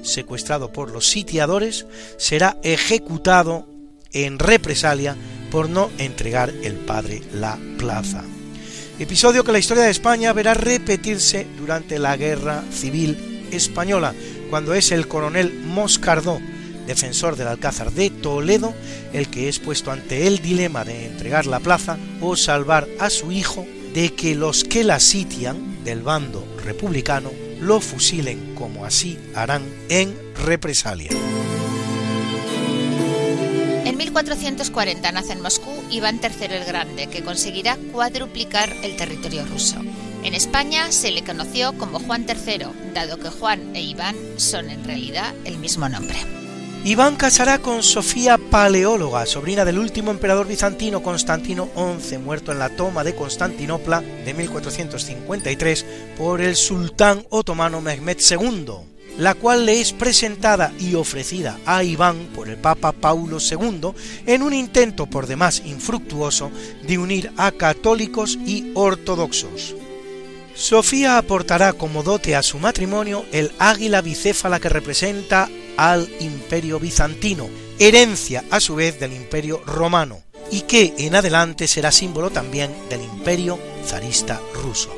secuestrado 0.03 0.71
por 0.71 0.91
los 0.91 1.09
sitiadores, 1.09 1.87
será 2.17 2.55
ejecutado 2.63 3.67
en 4.13 4.39
represalia 4.39 5.17
por 5.51 5.67
no 5.67 5.91
entregar 5.97 6.51
el 6.51 6.75
padre 6.75 7.21
la 7.33 7.59
plaza. 7.77 8.23
Episodio 8.97 9.43
que 9.43 9.51
la 9.51 9.59
historia 9.59 9.83
de 9.83 9.91
España 9.91 10.31
verá 10.31 10.53
repetirse 10.53 11.45
durante 11.57 11.99
la 11.99 12.15
Guerra 12.15 12.63
Civil 12.71 13.49
Española, 13.51 14.13
cuando 14.53 14.75
es 14.75 14.91
el 14.91 15.07
coronel 15.07 15.51
Moscardó, 15.65 16.39
defensor 16.85 17.35
del 17.35 17.47
Alcázar 17.47 17.91
de 17.91 18.11
Toledo, 18.11 18.71
el 19.11 19.27
que 19.27 19.49
es 19.49 19.57
puesto 19.57 19.89
ante 19.89 20.27
el 20.27 20.43
dilema 20.43 20.85
de 20.85 21.07
entregar 21.07 21.47
la 21.47 21.59
plaza 21.59 21.97
o 22.21 22.35
salvar 22.35 22.87
a 22.99 23.09
su 23.09 23.31
hijo 23.31 23.65
de 23.95 24.13
que 24.13 24.35
los 24.35 24.63
que 24.63 24.83
la 24.83 24.99
sitian 24.99 25.83
del 25.83 26.03
bando 26.03 26.45
republicano 26.63 27.31
lo 27.61 27.81
fusilen 27.81 28.53
como 28.53 28.85
así 28.85 29.17
harán 29.33 29.63
en 29.89 30.15
represalia. 30.45 31.09
En 33.85 33.97
1440 33.97 35.11
nace 35.13 35.33
en 35.33 35.41
Moscú 35.41 35.83
Iván 35.89 36.21
III 36.21 36.57
el 36.57 36.65
Grande, 36.65 37.07
que 37.07 37.23
conseguirá 37.23 37.75
cuadruplicar 37.91 38.71
el 38.83 38.97
territorio 38.97 39.47
ruso. 39.47 39.81
En 40.23 40.33
España 40.33 40.89
se 40.93 41.11
le 41.11 41.21
conoció 41.21 41.77
como 41.77 41.99
Juan 41.99 42.25
III, 42.25 42.93
dado 42.93 43.19
que 43.19 43.29
Juan 43.29 43.75
e 43.75 43.81
Iván 43.81 44.15
son 44.37 44.69
en 44.69 44.85
realidad 44.85 45.33
el 45.43 45.57
mismo 45.57 45.89
nombre. 45.89 46.15
Iván 46.85 47.17
casará 47.17 47.59
con 47.59 47.83
Sofía 47.83 48.37
Paleóloga, 48.37 49.25
sobrina 49.25 49.65
del 49.65 49.79
último 49.79 50.11
emperador 50.11 50.47
bizantino 50.47 51.03
Constantino 51.03 51.69
XI, 51.75 52.19
muerto 52.19 52.53
en 52.53 52.59
la 52.59 52.69
toma 52.69 53.03
de 53.03 53.15
Constantinopla 53.15 53.99
de 53.99 54.33
1453 54.33 55.85
por 56.17 56.39
el 56.39 56.55
sultán 56.55 57.25
otomano 57.29 57.81
Mehmed 57.81 58.17
II, 58.19 58.65
la 59.17 59.33
cual 59.33 59.65
le 59.65 59.81
es 59.81 59.91
presentada 59.91 60.71
y 60.79 60.95
ofrecida 60.95 61.59
a 61.65 61.83
Iván 61.83 62.29
por 62.33 62.47
el 62.47 62.55
Papa 62.55 62.93
Paulo 62.93 63.39
II 63.39 63.91
en 64.25 64.41
un 64.41 64.53
intento 64.53 65.05
por 65.05 65.27
demás 65.27 65.61
infructuoso 65.65 66.49
de 66.87 66.97
unir 66.97 67.31
a 67.35 67.51
católicos 67.51 68.39
y 68.45 68.71
ortodoxos. 68.73 69.75
Sofía 70.55 71.17
aportará 71.17 71.73
como 71.73 72.03
dote 72.03 72.35
a 72.35 72.43
su 72.43 72.59
matrimonio 72.59 73.25
el 73.31 73.51
águila 73.57 74.01
bicéfala 74.01 74.59
que 74.59 74.69
representa 74.69 75.49
al 75.77 76.07
imperio 76.19 76.79
bizantino, 76.79 77.49
herencia 77.79 78.43
a 78.51 78.59
su 78.59 78.75
vez 78.75 78.99
del 78.99 79.13
imperio 79.13 79.63
romano, 79.65 80.21
y 80.51 80.61
que 80.61 80.93
en 80.99 81.15
adelante 81.15 81.67
será 81.67 81.91
símbolo 81.91 82.29
también 82.29 82.71
del 82.89 83.01
imperio 83.01 83.57
zarista 83.83 84.39
ruso. 84.53 84.95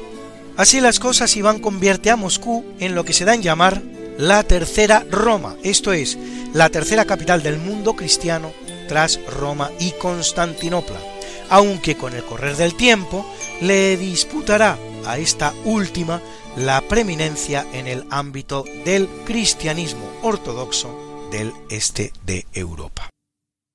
Así 0.58 0.82
las 0.82 1.00
cosas, 1.00 1.36
Iván 1.38 1.60
convierte 1.60 2.12
a 2.12 2.18
Moscú 2.18 2.66
en 2.80 2.94
lo 2.94 3.06
que 3.06 3.14
se 3.14 3.26
da 3.26 3.34
en 3.34 3.42
llamar 3.42 3.82
la 4.18 4.44
tercera 4.44 5.06
Roma, 5.10 5.56
esto 5.64 5.94
es, 5.94 6.18
la 6.54 6.70
tercera 6.70 7.06
capital 7.06 7.44
del 7.44 7.58
mundo 7.58 7.96
cristiano 7.96 8.54
tras 8.88 9.20
Roma 9.26 9.72
y 9.80 9.92
Constantinopla, 9.92 11.00
aunque 11.50 11.96
con 11.96 12.14
el 12.14 12.24
correr 12.24 12.56
del 12.56 12.76
tiempo 12.76 13.26
le 13.62 13.98
disputará 13.98 14.78
a 15.06 15.18
esta 15.18 15.54
última 15.66 16.22
la 16.58 16.82
preeminencia 16.82 17.66
en 17.74 17.88
el 17.88 18.06
ámbito 18.10 18.64
del 18.86 19.08
cristianismo 19.26 20.10
ortodoxo 20.22 21.28
del 21.32 21.52
este 21.70 22.14
de 22.26 22.46
Europa. 22.54 23.10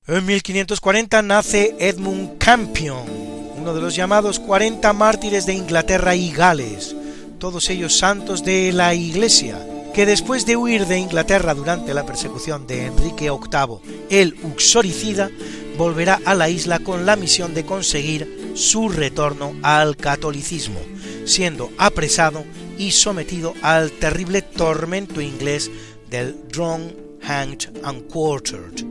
En 0.07 0.25
1540 0.25 1.21
nace 1.21 1.75
Edmund 1.79 2.37
Campion, 2.39 3.05
uno 3.57 3.73
de 3.73 3.81
los 3.81 3.95
llamados 3.95 4.39
40 4.39 4.91
mártires 4.93 5.45
de 5.45 5.53
Inglaterra 5.53 6.15
y 6.15 6.31
Gales, 6.31 6.95
todos 7.37 7.69
ellos 7.69 7.97
santos 7.97 8.43
de 8.43 8.71
la 8.73 8.95
Iglesia, 8.95 9.59
que 9.93 10.05
después 10.05 10.45
de 10.45 10.55
huir 10.55 10.87
de 10.87 10.97
Inglaterra 10.97 11.53
durante 11.53 11.93
la 11.93 12.05
persecución 12.05 12.65
de 12.65 12.85
Enrique 12.87 13.29
VIII, 13.29 14.07
el 14.09 14.35
uxoricida, 14.43 15.29
volverá 15.77 16.19
a 16.25 16.35
la 16.35 16.49
isla 16.49 16.79
con 16.79 17.05
la 17.05 17.15
misión 17.15 17.53
de 17.53 17.65
conseguir 17.65 18.53
su 18.55 18.89
retorno 18.89 19.55
al 19.63 19.97
catolicismo, 19.97 20.79
siendo 21.25 21.69
apresado 21.77 22.43
y 22.77 22.91
sometido 22.91 23.53
al 23.61 23.91
terrible 23.91 24.41
tormento 24.41 25.21
inglés 25.21 25.69
del 26.09 26.35
Drawn, 26.49 26.95
Hanged 27.21 27.69
and 27.83 28.07
Quartered, 28.07 28.83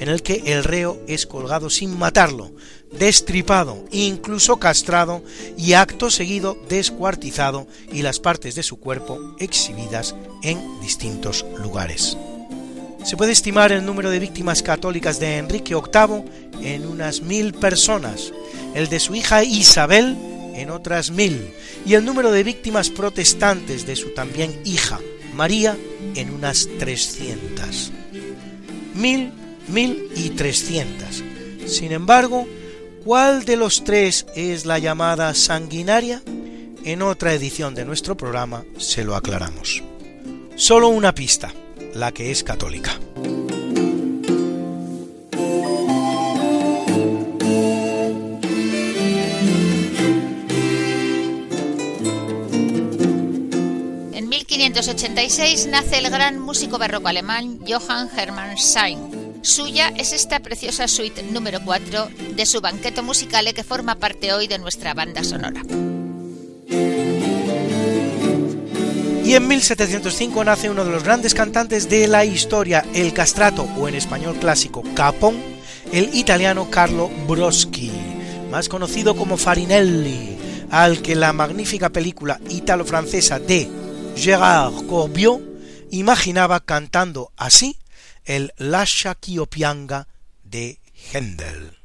en 0.00 0.08
el 0.08 0.22
que 0.22 0.42
el 0.46 0.64
reo 0.64 1.00
es 1.06 1.26
colgado 1.26 1.70
sin 1.70 1.96
matarlo, 1.96 2.52
destripado, 2.98 3.84
incluso 3.90 4.58
castrado 4.58 5.22
y 5.56 5.74
acto 5.74 6.10
seguido 6.10 6.56
descuartizado 6.68 7.66
y 7.92 8.02
las 8.02 8.20
partes 8.20 8.54
de 8.54 8.62
su 8.62 8.78
cuerpo 8.78 9.36
exhibidas 9.38 10.14
en 10.42 10.80
distintos 10.80 11.44
lugares. 11.58 12.16
Se 13.06 13.16
puede 13.16 13.30
estimar 13.30 13.70
el 13.70 13.86
número 13.86 14.10
de 14.10 14.18
víctimas 14.18 14.64
católicas 14.64 15.20
de 15.20 15.36
Enrique 15.36 15.76
VIII 15.76 16.24
en 16.60 16.84
unas 16.84 17.22
mil 17.22 17.54
personas, 17.54 18.32
el 18.74 18.88
de 18.88 18.98
su 18.98 19.14
hija 19.14 19.44
Isabel 19.44 20.16
en 20.56 20.70
otras 20.70 21.12
mil, 21.12 21.52
y 21.86 21.94
el 21.94 22.04
número 22.04 22.32
de 22.32 22.42
víctimas 22.42 22.90
protestantes 22.90 23.86
de 23.86 23.94
su 23.94 24.12
también 24.12 24.60
hija 24.64 24.98
María 25.34 25.76
en 26.16 26.30
unas 26.30 26.66
trescientas. 26.80 27.92
Mil, 28.96 29.30
mil 29.68 30.08
y 30.16 30.30
trescientas. 30.30 31.22
Sin 31.64 31.92
embargo, 31.92 32.48
¿cuál 33.04 33.44
de 33.44 33.56
los 33.56 33.84
tres 33.84 34.26
es 34.34 34.66
la 34.66 34.80
llamada 34.80 35.32
sanguinaria? 35.34 36.24
En 36.82 37.02
otra 37.02 37.34
edición 37.34 37.76
de 37.76 37.84
nuestro 37.84 38.16
programa 38.16 38.64
se 38.78 39.04
lo 39.04 39.14
aclaramos. 39.14 39.84
Solo 40.56 40.88
una 40.88 41.14
pista, 41.14 41.52
la 41.96 42.12
que 42.12 42.30
es 42.30 42.44
católica. 42.44 42.92
En 54.12 54.28
1586 54.28 55.68
nace 55.68 55.98
el 55.98 56.10
gran 56.10 56.38
músico 56.38 56.76
barroco 56.78 57.08
alemán 57.08 57.60
Johann 57.66 58.10
Hermann 58.14 58.58
Sein. 58.58 59.40
Suya 59.40 59.88
es 59.96 60.12
esta 60.12 60.40
preciosa 60.40 60.88
suite 60.88 61.22
número 61.22 61.60
4 61.64 62.08
de 62.34 62.46
su 62.46 62.60
banqueto 62.60 63.02
musicale 63.02 63.54
que 63.54 63.64
forma 63.64 63.94
parte 63.94 64.34
hoy 64.34 64.48
de 64.48 64.58
nuestra 64.58 64.92
banda 64.92 65.24
sonora. 65.24 65.62
Y 69.26 69.34
en 69.34 69.48
1705 69.48 70.44
nace 70.44 70.70
uno 70.70 70.84
de 70.84 70.92
los 70.92 71.02
grandes 71.02 71.34
cantantes 71.34 71.88
de 71.88 72.06
la 72.06 72.24
historia, 72.24 72.84
el 72.94 73.12
castrato 73.12 73.64
o 73.76 73.88
en 73.88 73.96
español 73.96 74.36
clásico 74.38 74.84
capón, 74.94 75.34
el 75.92 76.14
italiano 76.14 76.70
Carlo 76.70 77.10
Broschi, 77.26 77.90
más 78.52 78.68
conocido 78.68 79.16
como 79.16 79.36
Farinelli, 79.36 80.38
al 80.70 81.02
que 81.02 81.16
la 81.16 81.32
magnífica 81.32 81.88
película 81.88 82.40
italo-francesa 82.50 83.40
de 83.40 83.68
Gérard 84.14 84.86
Corbiot 84.86 85.40
imaginaba 85.90 86.60
cantando 86.60 87.32
así 87.36 87.80
el 88.26 88.52
Lascia 88.58 89.18
ch'io 89.20 89.46
pianga 89.46 90.06
de 90.44 90.78
Händel. 91.12 91.75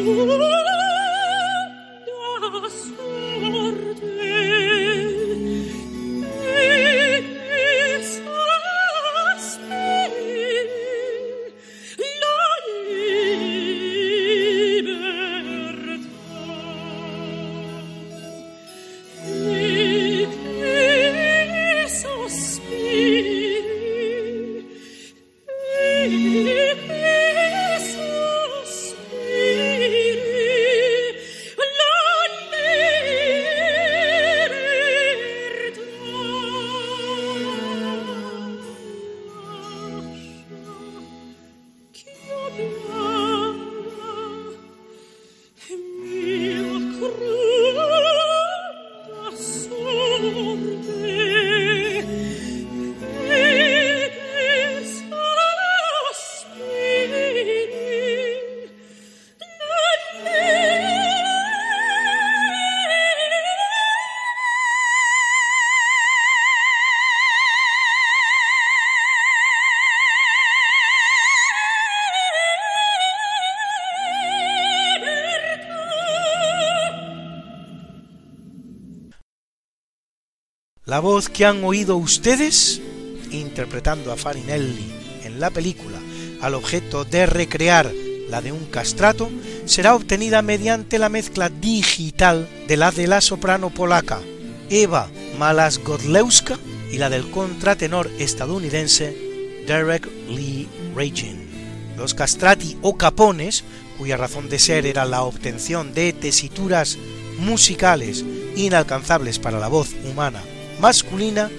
Oh, 0.00 0.47
La 80.88 81.00
voz 81.00 81.28
que 81.28 81.44
han 81.44 81.62
oído 81.64 81.98
ustedes 81.98 82.80
interpretando 83.30 84.10
a 84.10 84.16
Farinelli 84.16 84.90
en 85.22 85.38
la 85.38 85.50
película 85.50 85.98
al 86.40 86.54
objeto 86.54 87.04
de 87.04 87.26
recrear 87.26 87.92
la 88.30 88.40
de 88.40 88.52
un 88.52 88.64
castrato 88.64 89.28
será 89.66 89.94
obtenida 89.94 90.40
mediante 90.40 90.98
la 90.98 91.10
mezcla 91.10 91.50
digital 91.50 92.48
de 92.66 92.78
la 92.78 92.90
de 92.90 93.06
la 93.06 93.20
soprano 93.20 93.68
polaca 93.68 94.20
Eva 94.70 95.10
Malasgodlewska 95.38 96.58
y 96.90 96.96
la 96.96 97.10
del 97.10 97.30
contratenor 97.30 98.10
estadounidense 98.18 99.14
Derek 99.66 100.08
Lee 100.30 100.68
Ragin. 100.96 101.50
Los 101.98 102.14
castrati 102.14 102.78
o 102.80 102.96
capones, 102.96 103.62
cuya 103.98 104.16
razón 104.16 104.48
de 104.48 104.58
ser 104.58 104.86
era 104.86 105.04
la 105.04 105.22
obtención 105.22 105.92
de 105.92 106.14
tesituras 106.14 106.96
musicales 107.38 108.24
inalcanzables 108.56 109.38
para 109.38 109.58
la 109.58 109.68
voz 109.68 109.90
humana 110.10 110.42
masculina 110.80 111.50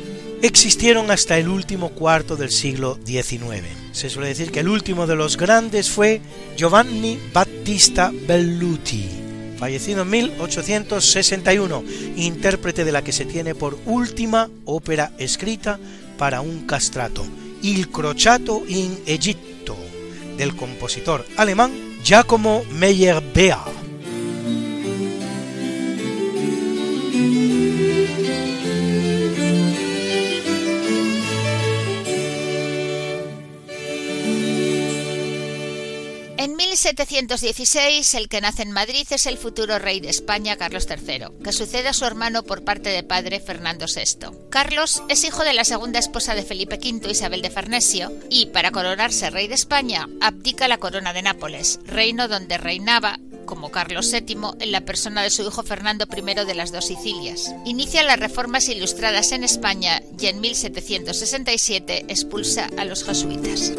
existieron 0.41 1.11
hasta 1.11 1.37
el 1.37 1.49
último 1.49 1.89
cuarto 1.89 2.35
del 2.35 2.51
siglo 2.51 2.97
XIX. 3.05 3.65
Se 3.91 4.09
suele 4.09 4.29
decir 4.29 4.51
que 4.51 4.61
el 4.61 4.69
último 4.69 5.07
de 5.07 5.15
los 5.15 5.37
grandes 5.37 5.89
fue 5.89 6.21
Giovanni 6.55 7.19
Battista 7.33 8.11
Belluti, 8.27 9.05
fallecido 9.57 10.03
en 10.03 10.09
1861, 10.09 11.83
intérprete 12.15 12.85
de 12.85 12.91
la 12.91 13.03
que 13.03 13.11
se 13.11 13.25
tiene 13.25 13.55
por 13.55 13.77
última 13.85 14.49
ópera 14.65 15.11
escrita 15.17 15.79
para 16.17 16.41
un 16.41 16.65
castrato, 16.65 17.25
Il 17.61 17.89
Crociato 17.89 18.63
in 18.67 18.99
Egitto, 19.05 19.75
del 20.37 20.55
compositor 20.55 21.25
alemán 21.35 21.71
Giacomo 22.03 22.63
Meyerbeer. 22.71 23.78
1716, 36.85 38.13
el 38.13 38.29
que 38.29 38.39
nace 38.39 38.61
en 38.61 38.71
Madrid 38.71 39.05
es 39.09 39.25
el 39.25 39.37
futuro 39.37 39.79
rey 39.79 39.99
de 39.99 40.09
España, 40.09 40.55
Carlos 40.55 40.87
III, 40.89 41.43
que 41.43 41.51
sucede 41.51 41.89
a 41.89 41.93
su 41.93 42.05
hermano 42.05 42.43
por 42.43 42.63
parte 42.63 42.89
de 42.89 43.03
padre, 43.03 43.41
Fernando 43.41 43.85
VI. 43.85 44.29
Carlos 44.49 45.03
es 45.09 45.25
hijo 45.25 45.43
de 45.43 45.53
la 45.53 45.65
segunda 45.65 45.99
esposa 45.99 46.35
de 46.35 46.43
Felipe 46.43 46.79
V, 46.81 47.11
Isabel 47.11 47.41
de 47.41 47.49
Farnesio, 47.49 48.13
y, 48.29 48.45
para 48.47 48.71
coronarse 48.71 49.29
rey 49.29 49.49
de 49.49 49.55
España, 49.55 50.07
abdica 50.21 50.69
la 50.69 50.77
corona 50.77 51.11
de 51.11 51.21
Nápoles, 51.21 51.81
reino 51.85 52.29
donde 52.29 52.57
reinaba 52.57 53.19
como 53.45 53.71
Carlos 53.71 54.11
VII 54.11 54.37
en 54.59 54.71
la 54.71 54.81
persona 54.81 55.21
de 55.21 55.31
su 55.31 55.41
hijo 55.41 55.63
Fernando 55.63 56.05
I 56.15 56.45
de 56.45 56.55
las 56.55 56.71
dos 56.71 56.85
Sicilias. 56.85 57.53
Inicia 57.65 58.03
las 58.03 58.19
reformas 58.19 58.69
ilustradas 58.69 59.31
en 59.31 59.43
España 59.43 60.01
y 60.17 60.27
en 60.27 60.39
1767 60.39 62.05
expulsa 62.07 62.69
a 62.77 62.85
los 62.85 63.03
jesuitas. 63.03 63.73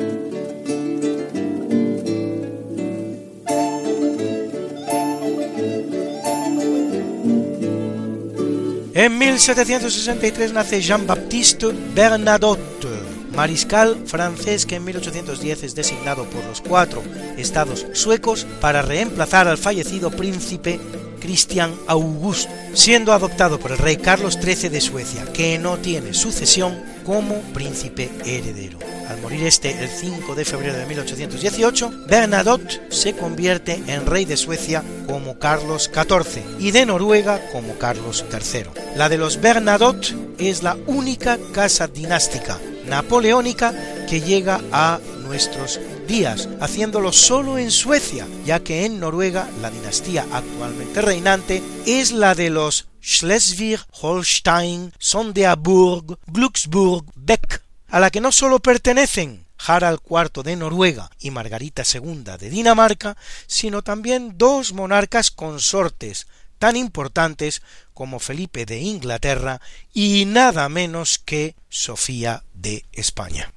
En 8.93 9.18
1763 9.18 10.53
nace 10.53 10.80
Jean-Baptiste 10.80 11.68
Bernadotte, 11.95 12.88
mariscal 13.36 13.97
francés 14.05 14.66
que 14.66 14.76
en 14.76 14.84
1810 14.84 15.62
es 15.62 15.74
designado 15.76 16.24
por 16.24 16.45
los 16.45 16.61
cuatro 16.61 17.01
estados 17.36 17.86
suecos 17.93 18.49
para 18.61 18.82
reemplazar 18.82 19.47
al 19.47 19.59
fallecido 19.59 20.11
príncipe 20.11 20.80
Christian 21.20 21.72
August, 21.86 22.51
siendo 22.74 23.12
adoptado 23.12 23.61
por 23.61 23.70
el 23.70 23.78
rey 23.78 23.97
Carlos 23.97 24.36
XIII 24.43 24.70
de 24.70 24.80
Suecia, 24.80 25.24
que 25.32 25.57
no 25.59 25.76
tiene 25.76 26.12
sucesión 26.12 26.82
como 27.11 27.40
príncipe 27.52 28.08
heredero. 28.24 28.78
Al 29.08 29.20
morir 29.20 29.42
este 29.44 29.72
el 29.82 29.88
5 29.88 30.36
de 30.36 30.44
febrero 30.44 30.78
de 30.78 30.86
1818, 30.86 32.04
Bernadotte 32.06 32.80
se 32.88 33.16
convierte 33.16 33.82
en 33.88 34.06
rey 34.06 34.24
de 34.24 34.36
Suecia 34.36 34.84
como 35.08 35.36
Carlos 35.40 35.90
XIV 35.92 36.44
y 36.61 36.70
de 36.70 36.86
Noruega 36.86 37.40
como 37.50 37.76
Carlos 37.78 38.24
III. 38.32 38.66
La 38.94 39.08
de 39.08 39.18
los 39.18 39.40
Bernadotte 39.40 40.14
es 40.38 40.62
la 40.62 40.76
única 40.86 41.36
casa 41.52 41.88
dinástica 41.88 42.61
napoleónica 42.86 43.74
que 44.08 44.20
llega 44.20 44.61
a 44.70 45.00
nuestros 45.26 45.80
días, 46.06 46.48
haciéndolo 46.61 47.12
solo 47.12 47.58
en 47.58 47.72
Suecia, 47.72 48.24
ya 48.46 48.61
que 48.61 48.84
en 48.84 49.00
Noruega 49.00 49.48
la 49.61 49.70
dinastía 49.70 50.24
actualmente 50.30 51.02
reinante 51.02 51.61
es 51.86 52.12
la 52.12 52.36
de 52.36 52.50
los 52.50 52.89
Schleswig, 53.01 53.80
Holstein, 54.01 54.92
Sonderburg, 54.98 56.18
Glücksburg, 56.26 57.05
Beck, 57.14 57.62
a 57.88 58.01
la 58.01 58.11
que 58.11 58.20
no 58.20 58.32
solo 58.32 58.61
pertenecen 58.61 59.46
Harald 59.66 60.01
IV 60.09 60.42
de 60.42 60.57
Noruega 60.57 61.11
y 61.18 61.30
Margarita 61.30 61.82
II 61.92 62.24
de 62.38 62.51
Dinamarca, 62.51 63.16
sino 63.46 63.82
también 63.82 64.34
dos 64.36 64.72
monarcas 64.72 65.30
consortes 65.30 66.26
tan 66.59 66.76
importantes 66.76 67.62
como 67.94 68.20
Felipe 68.20 68.66
de 68.66 68.78
Inglaterra 68.80 69.61
y 69.92 70.24
nada 70.26 70.68
menos 70.68 71.18
que 71.18 71.57
Sofía 71.68 72.44
de 72.55 72.84
España. 72.92 73.53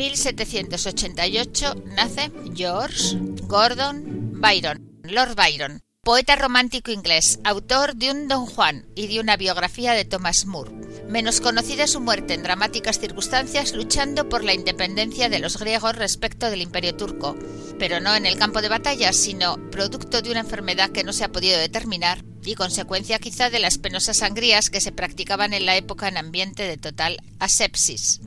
1788 0.00 1.74
nace 1.94 2.32
George 2.54 3.18
Gordon 3.42 4.40
Byron, 4.40 4.98
Lord 5.02 5.34
Byron, 5.36 5.82
poeta 6.02 6.36
romántico 6.36 6.90
inglés, 6.90 7.38
autor 7.44 7.94
de 7.96 8.10
un 8.10 8.26
Don 8.26 8.46
Juan 8.46 8.86
y 8.94 9.08
de 9.08 9.20
una 9.20 9.36
biografía 9.36 9.92
de 9.92 10.06
Thomas 10.06 10.46
Moore. 10.46 10.70
Menos 11.06 11.42
conocida 11.42 11.86
su 11.86 12.00
muerte 12.00 12.32
en 12.32 12.42
dramáticas 12.42 12.98
circunstancias 12.98 13.74
luchando 13.74 14.26
por 14.30 14.42
la 14.42 14.54
independencia 14.54 15.28
de 15.28 15.38
los 15.38 15.58
griegos 15.58 15.96
respecto 15.96 16.48
del 16.48 16.62
imperio 16.62 16.96
turco, 16.96 17.36
pero 17.78 18.00
no 18.00 18.16
en 18.16 18.24
el 18.24 18.38
campo 18.38 18.62
de 18.62 18.70
batalla, 18.70 19.12
sino 19.12 19.58
producto 19.70 20.22
de 20.22 20.30
una 20.30 20.40
enfermedad 20.40 20.88
que 20.88 21.04
no 21.04 21.12
se 21.12 21.24
ha 21.24 21.32
podido 21.32 21.58
determinar 21.58 22.24
y 22.44 22.54
consecuencia 22.54 23.18
quizá 23.18 23.50
de 23.50 23.58
las 23.58 23.78
penosas 23.78 24.18
sangrías 24.18 24.70
que 24.70 24.80
se 24.80 24.92
practicaban 24.92 25.52
en 25.52 25.66
la 25.66 25.76
época 25.76 26.08
en 26.08 26.16
ambiente 26.16 26.62
de 26.62 26.76
total 26.76 27.18
asepsis. 27.38 28.20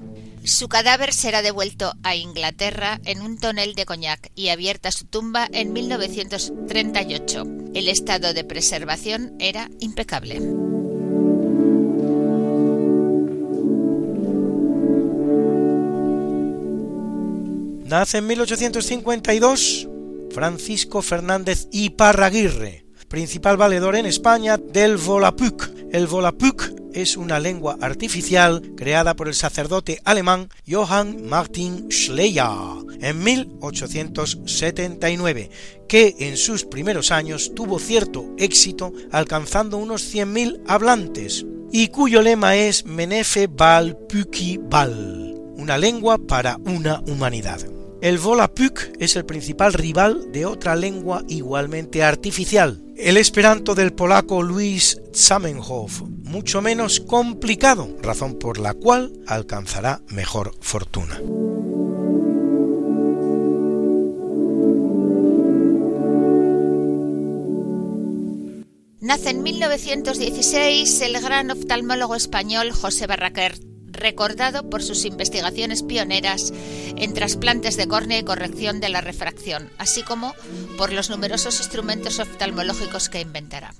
Su 0.44 0.68
cadáver 0.68 1.14
será 1.14 1.42
devuelto 1.42 1.94
a 2.04 2.16
Inglaterra 2.16 3.00
en 3.06 3.22
un 3.22 3.38
tonel 3.38 3.76
de 3.76 3.86
coñac 3.86 4.30
y 4.36 4.50
abierta 4.50 4.92
su 4.92 5.06
tumba 5.06 5.48
en 5.52 5.72
1938. 5.72 7.44
El 7.74 7.88
estado 7.88 8.34
de 8.34 8.44
preservación 8.44 9.36
era 9.40 9.70
impecable. 9.80 10.42
Nace 17.86 18.18
en 18.18 18.28
1852 18.28 19.88
Francisco 20.32 21.02
Fernández 21.04 21.68
Iparraguirre, 21.72 22.83
principal 23.14 23.56
valedor 23.58 23.96
en 23.96 24.08
España 24.08 24.58
del 24.58 24.98
Volapük. 24.98 25.72
El 25.92 26.08
Volapük 26.08 26.74
es 26.96 27.16
una 27.16 27.40
lengua 27.40 27.78
artificial 27.80 28.74
creada 28.76 29.16
por 29.16 29.28
el 29.28 29.36
sacerdote 29.36 30.02
alemán 30.04 30.50
Johann 30.68 31.30
Martin 31.30 31.92
Schleyer 31.92 32.50
en 33.02 33.24
1879, 33.24 35.52
que 35.88 36.16
en 36.22 36.38
sus 36.38 36.66
primeros 36.66 37.12
años 37.12 37.52
tuvo 37.54 37.78
cierto 37.78 38.34
éxito 38.40 38.92
alcanzando 39.12 39.78
unos 39.78 40.12
100.000 40.12 40.64
hablantes, 40.66 41.46
y 41.72 41.90
cuyo 41.90 42.24
lema 42.24 42.56
es 42.56 42.88
Menefe 42.88 43.46
Bal 43.46 43.96
Püki 44.10 44.58
Bal, 44.58 45.40
una 45.56 45.78
lengua 45.78 46.18
para 46.18 46.58
una 46.66 47.04
humanidad. 47.06 47.73
El 48.04 48.20
Volapük 48.20 48.98
es 49.00 49.16
el 49.16 49.24
principal 49.24 49.72
rival 49.72 50.34
de 50.34 50.46
otra 50.46 50.76
lengua 50.76 51.24
igualmente 51.30 52.04
artificial, 52.04 52.84
el 52.98 53.16
esperanto 53.16 53.76
del 53.76 53.94
polaco 53.94 54.44
Luis 54.44 55.00
Zamenhof, 55.16 56.02
mucho 56.02 56.62
menos 56.62 57.00
complicado, 57.00 57.96
razón 58.02 58.38
por 58.38 58.60
la 58.60 58.74
cual 58.74 59.14
alcanzará 59.26 60.02
mejor 60.10 60.52
fortuna. 60.60 61.22
Nace 69.00 69.30
en 69.30 69.44
1916 69.44 71.02
el 71.04 71.22
gran 71.22 71.52
oftalmólogo 71.52 72.16
español 72.16 72.74
José 72.74 73.08
Barraquer, 73.08 73.58
recordado 73.94 74.70
por 74.70 74.84
sus 74.84 75.06
investigaciones 75.06 75.84
pioneras 75.84 76.52
en 76.98 77.14
trasplantes 77.14 77.78
de 77.78 77.88
córnea 77.88 78.20
y 78.20 78.24
corrección 78.24 78.80
de 78.80 78.90
la 78.90 79.02
refracción, 79.02 79.70
así 79.78 80.04
como 80.04 80.34
por 80.78 80.92
los 80.92 81.10
numerosos 81.10 81.60
instrumentos 81.60 82.20
oftalmológicos 82.20 83.10
que 83.10 83.22
inventará. 83.22 83.74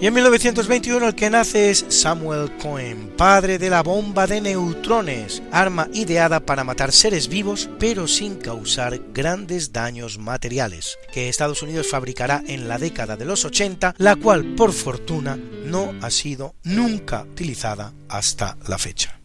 Y 0.00 0.06
en 0.06 0.14
1921 0.14 1.08
el 1.08 1.14
que 1.16 1.28
nace 1.28 1.70
es 1.70 1.84
Samuel 1.88 2.56
Cohen, 2.58 3.12
padre 3.16 3.58
de 3.58 3.68
la 3.68 3.82
bomba 3.82 4.28
de 4.28 4.40
neutrones, 4.40 5.42
arma 5.50 5.88
ideada 5.92 6.38
para 6.38 6.62
matar 6.62 6.92
seres 6.92 7.26
vivos 7.26 7.68
pero 7.80 8.06
sin 8.06 8.36
causar 8.36 9.00
grandes 9.12 9.72
daños 9.72 10.18
materiales, 10.18 10.96
que 11.12 11.28
Estados 11.28 11.64
Unidos 11.64 11.88
fabricará 11.90 12.44
en 12.46 12.68
la 12.68 12.78
década 12.78 13.16
de 13.16 13.24
los 13.24 13.44
80, 13.44 13.96
la 13.98 14.14
cual 14.14 14.54
por 14.54 14.72
fortuna 14.72 15.36
no 15.64 15.92
ha 16.00 16.10
sido 16.10 16.54
nunca 16.62 17.22
utilizada 17.22 17.92
hasta 18.08 18.56
la 18.68 18.78
fecha. 18.78 19.17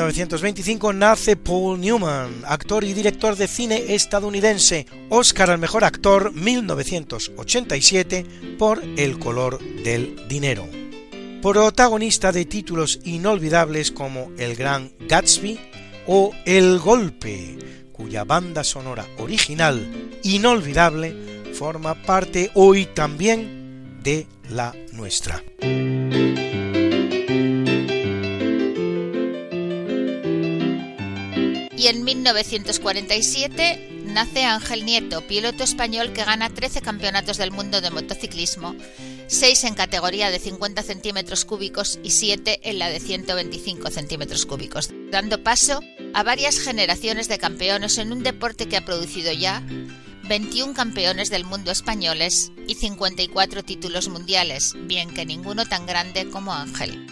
1925 0.00 0.94
nace 0.94 1.36
Paul 1.36 1.78
Newman, 1.78 2.42
actor 2.46 2.84
y 2.84 2.94
director 2.94 3.36
de 3.36 3.46
cine 3.46 3.94
estadounidense, 3.94 4.86
Oscar 5.10 5.50
al 5.50 5.58
mejor 5.58 5.84
actor 5.84 6.32
1987 6.32 8.24
por 8.58 8.82
El 8.96 9.18
color 9.18 9.58
del 9.58 10.26
dinero. 10.26 10.66
Protagonista 11.42 12.32
de 12.32 12.46
títulos 12.46 13.00
inolvidables 13.04 13.90
como 13.90 14.32
El 14.38 14.56
Gran 14.56 14.90
Gatsby 15.00 15.60
o 16.06 16.32
El 16.46 16.78
Golpe, 16.78 17.58
cuya 17.92 18.24
banda 18.24 18.64
sonora 18.64 19.06
original 19.18 19.86
inolvidable 20.22 21.52
forma 21.52 21.94
parte 21.94 22.50
hoy 22.54 22.86
también 22.86 24.00
de 24.02 24.26
la 24.48 24.74
nuestra. 24.92 25.42
1947 32.20 34.02
nace 34.04 34.44
Ángel 34.44 34.84
Nieto, 34.84 35.26
piloto 35.26 35.64
español 35.64 36.12
que 36.12 36.22
gana 36.22 36.50
13 36.50 36.82
campeonatos 36.82 37.38
del 37.38 37.50
mundo 37.50 37.80
de 37.80 37.90
motociclismo, 37.90 38.76
6 39.26 39.64
en 39.64 39.74
categoría 39.74 40.30
de 40.30 40.38
50 40.38 40.82
centímetros 40.82 41.46
cúbicos 41.46 41.98
y 42.02 42.10
7 42.10 42.60
en 42.68 42.78
la 42.78 42.90
de 42.90 43.00
125 43.00 43.90
centímetros 43.90 44.44
cúbicos, 44.44 44.90
dando 45.10 45.42
paso 45.42 45.80
a 46.12 46.22
varias 46.22 46.58
generaciones 46.58 47.26
de 47.28 47.38
campeones 47.38 47.96
en 47.96 48.12
un 48.12 48.22
deporte 48.22 48.68
que 48.68 48.76
ha 48.76 48.84
producido 48.84 49.32
ya 49.32 49.62
21 50.28 50.74
campeones 50.74 51.30
del 51.30 51.44
mundo 51.44 51.70
españoles 51.70 52.52
y 52.66 52.74
54 52.74 53.62
títulos 53.62 54.10
mundiales, 54.10 54.74
bien 54.82 55.14
que 55.14 55.24
ninguno 55.24 55.64
tan 55.64 55.86
grande 55.86 56.28
como 56.28 56.52
Ángel. 56.52 57.06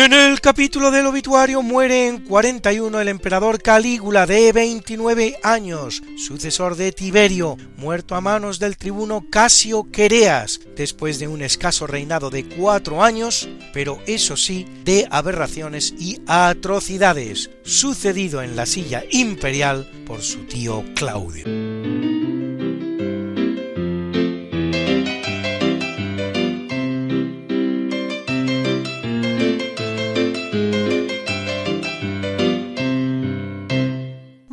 En 0.00 0.12
el 0.12 0.40
capítulo 0.40 0.92
del 0.92 1.06
obituario 1.06 1.60
muere 1.60 2.06
en 2.06 2.22
41 2.22 3.00
el 3.00 3.08
emperador 3.08 3.60
Calígula 3.60 4.26
de 4.26 4.52
29 4.52 5.40
años, 5.42 6.04
sucesor 6.16 6.76
de 6.76 6.92
Tiberio, 6.92 7.56
muerto 7.76 8.14
a 8.14 8.20
manos 8.20 8.60
del 8.60 8.76
tribuno 8.76 9.26
Casio 9.28 9.90
Quereas, 9.90 10.60
después 10.76 11.18
de 11.18 11.26
un 11.26 11.42
escaso 11.42 11.88
reinado 11.88 12.30
de 12.30 12.44
cuatro 12.44 13.02
años, 13.02 13.48
pero 13.72 13.98
eso 14.06 14.36
sí, 14.36 14.68
de 14.84 15.08
aberraciones 15.10 15.92
y 15.98 16.20
atrocidades, 16.28 17.50
sucedido 17.64 18.40
en 18.40 18.54
la 18.54 18.66
silla 18.66 19.02
imperial 19.10 19.90
por 20.06 20.22
su 20.22 20.44
tío 20.44 20.84
Claudio. 20.94 22.37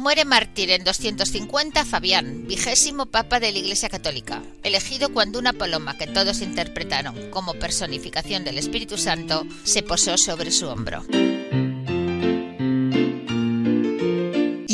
Muere 0.06 0.24
mártir 0.24 0.70
en 0.70 0.84
250 0.84 1.84
Fabián, 1.84 2.46
vigésimo 2.46 3.08
papa 3.08 3.40
de 3.40 3.52
la 3.52 3.58
Iglesia 3.58 3.90
Católica, 3.90 4.44
elegido 4.62 5.12
cuando 5.12 5.40
una 5.40 5.52
paloma 5.52 5.98
que 5.98 6.06
todos 6.06 6.42
interpretaron 6.42 7.32
como 7.32 7.56
personificación 7.56 8.44
del 8.44 8.60
Espíritu 8.60 9.00
Santo 9.00 9.48
se 9.64 9.82
posó 9.82 10.20
sobre 10.20 10.52
su 10.52 10.68
hombro. 10.68 11.04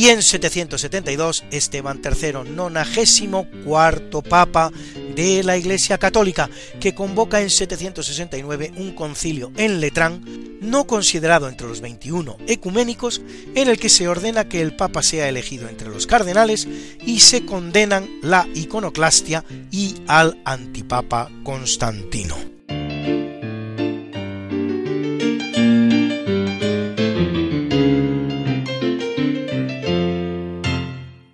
y 0.02 0.10
en 0.10 0.24
772 0.24 1.44
Esteban 1.52 2.02
III, 2.04 2.50
nonagésimo 2.50 3.48
cuarto 3.64 4.24
papa 4.24 4.72
de 5.16 5.44
la 5.44 5.58
Iglesia 5.58 5.98
Católica, 5.98 6.50
que 6.80 6.96
convoca 6.96 7.42
en 7.42 7.50
769 7.50 8.74
un 8.78 8.94
concilio 8.94 9.52
en 9.58 9.80
Letrán, 9.80 10.24
no 10.62 10.86
considerado 10.86 11.50
entre 11.50 11.68
los 11.68 11.82
21 11.82 12.38
ecuménicos, 12.48 13.22
en 13.56 13.68
el 13.68 13.80
que 13.80 13.90
se 13.90 14.08
ordena 14.08 14.48
que 14.48 14.62
el 14.62 14.76
Papa 14.76 15.02
sea 15.02 15.28
elegido 15.28 15.68
entre 15.68 15.90
los 15.90 16.08
cardenales 16.08 16.68
y 17.06 17.20
se 17.20 17.46
condenan 17.46 18.10
la 18.22 18.48
iconoclastia 18.54 19.44
y 19.72 19.96
al 20.08 20.42
antipapa 20.46 21.30
Constantino. 21.44 22.36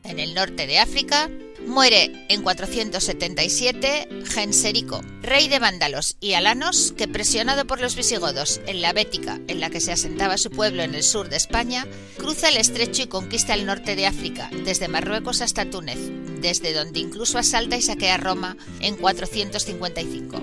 En 0.03 0.19
el 0.19 0.33
norte 0.33 0.67
de 0.67 0.79
África, 0.79 1.29
muere 1.67 2.25
en 2.29 2.41
477 2.41 4.09
Genserico, 4.25 5.01
rey 5.21 5.47
de 5.47 5.59
vándalos 5.59 6.17
y 6.19 6.33
alanos 6.33 6.93
que 6.97 7.07
presionado 7.07 7.65
por 7.67 7.79
los 7.79 7.95
visigodos 7.95 8.61
en 8.65 8.81
la 8.81 8.93
Bética, 8.93 9.39
en 9.47 9.59
la 9.59 9.69
que 9.69 9.81
se 9.81 9.91
asentaba 9.91 10.37
su 10.37 10.49
pueblo 10.49 10.83
en 10.83 10.95
el 10.95 11.03
sur 11.03 11.29
de 11.29 11.37
España, 11.37 11.85
cruza 12.17 12.49
el 12.49 12.57
estrecho 12.57 13.03
y 13.03 13.07
conquista 13.07 13.53
el 13.53 13.65
norte 13.65 13.95
de 13.95 14.07
África, 14.07 14.49
desde 14.65 14.87
Marruecos 14.87 15.41
hasta 15.41 15.69
Túnez, 15.69 15.99
desde 16.41 16.73
donde 16.73 16.99
incluso 16.99 17.37
asalta 17.37 17.77
y 17.77 17.81
saquea 17.81 18.17
Roma 18.17 18.57
en 18.79 18.95
455. 18.95 20.41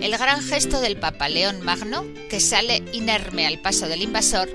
El 0.00 0.18
gran 0.18 0.42
gesto 0.42 0.80
del 0.80 0.96
Papa 0.96 1.28
León 1.28 1.60
Magno, 1.62 2.04
que 2.28 2.40
sale 2.40 2.82
inerme 2.92 3.46
al 3.46 3.60
paso 3.60 3.86
del 3.86 4.02
invasor, 4.02 4.48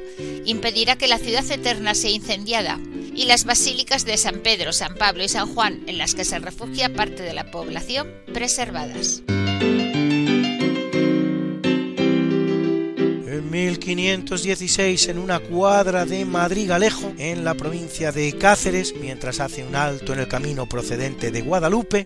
impedirá 0.46 0.98
que 0.98 1.08
la 1.08 1.20
ciudad 1.20 1.50
eterna 1.50 1.94
sea 1.94 2.12
incendiada 2.12 2.80
y 3.18 3.26
las 3.26 3.44
basílicas 3.44 4.06
de 4.06 4.16
San 4.16 4.40
Pedro, 4.40 4.72
San 4.72 4.96
Pablo 4.96 5.24
y 5.24 5.28
San 5.28 5.54
Juan, 5.54 5.82
en 5.88 5.98
las 5.98 6.14
que 6.14 6.24
se 6.24 6.38
refugia 6.38 6.94
parte 6.94 7.24
de 7.24 7.34
la 7.34 7.50
población, 7.50 8.08
preservadas. 8.32 9.24
En 13.28 13.50
1516, 13.50 15.08
en 15.08 15.18
una 15.18 15.40
cuadra 15.40 16.06
de 16.06 16.26
Madrigalejo, 16.26 17.12
en 17.18 17.44
la 17.44 17.56
provincia 17.56 18.12
de 18.12 18.38
Cáceres, 18.38 18.94
mientras 19.02 19.40
hace 19.40 19.64
un 19.64 19.76
alto 19.76 20.14
en 20.14 20.20
el 20.20 20.28
camino 20.28 20.70
procedente 20.70 21.32
de 21.32 21.42
Guadalupe, 21.42 22.06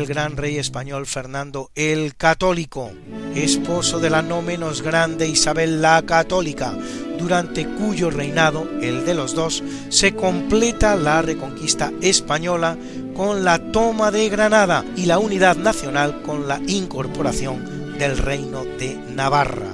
el 0.00 0.06
gran 0.06 0.36
rey 0.38 0.56
español 0.56 1.06
Fernando 1.06 1.70
el 1.74 2.16
Católico, 2.16 2.90
esposo 3.34 3.98
de 4.00 4.08
la 4.08 4.22
no 4.22 4.40
menos 4.40 4.80
grande 4.80 5.28
Isabel 5.28 5.82
la 5.82 6.00
Católica, 6.02 6.72
durante 7.18 7.66
cuyo 7.66 8.10
reinado, 8.10 8.66
el 8.80 9.04
de 9.04 9.12
los 9.12 9.34
dos, 9.34 9.62
se 9.90 10.14
completa 10.14 10.96
la 10.96 11.20
reconquista 11.20 11.92
española 12.00 12.78
con 13.14 13.44
la 13.44 13.58
toma 13.72 14.10
de 14.10 14.30
Granada 14.30 14.84
y 14.96 15.04
la 15.04 15.18
unidad 15.18 15.56
nacional 15.56 16.22
con 16.22 16.48
la 16.48 16.58
incorporación 16.66 17.98
del 17.98 18.16
reino 18.16 18.64
de 18.64 18.94
Navarra. 19.14 19.68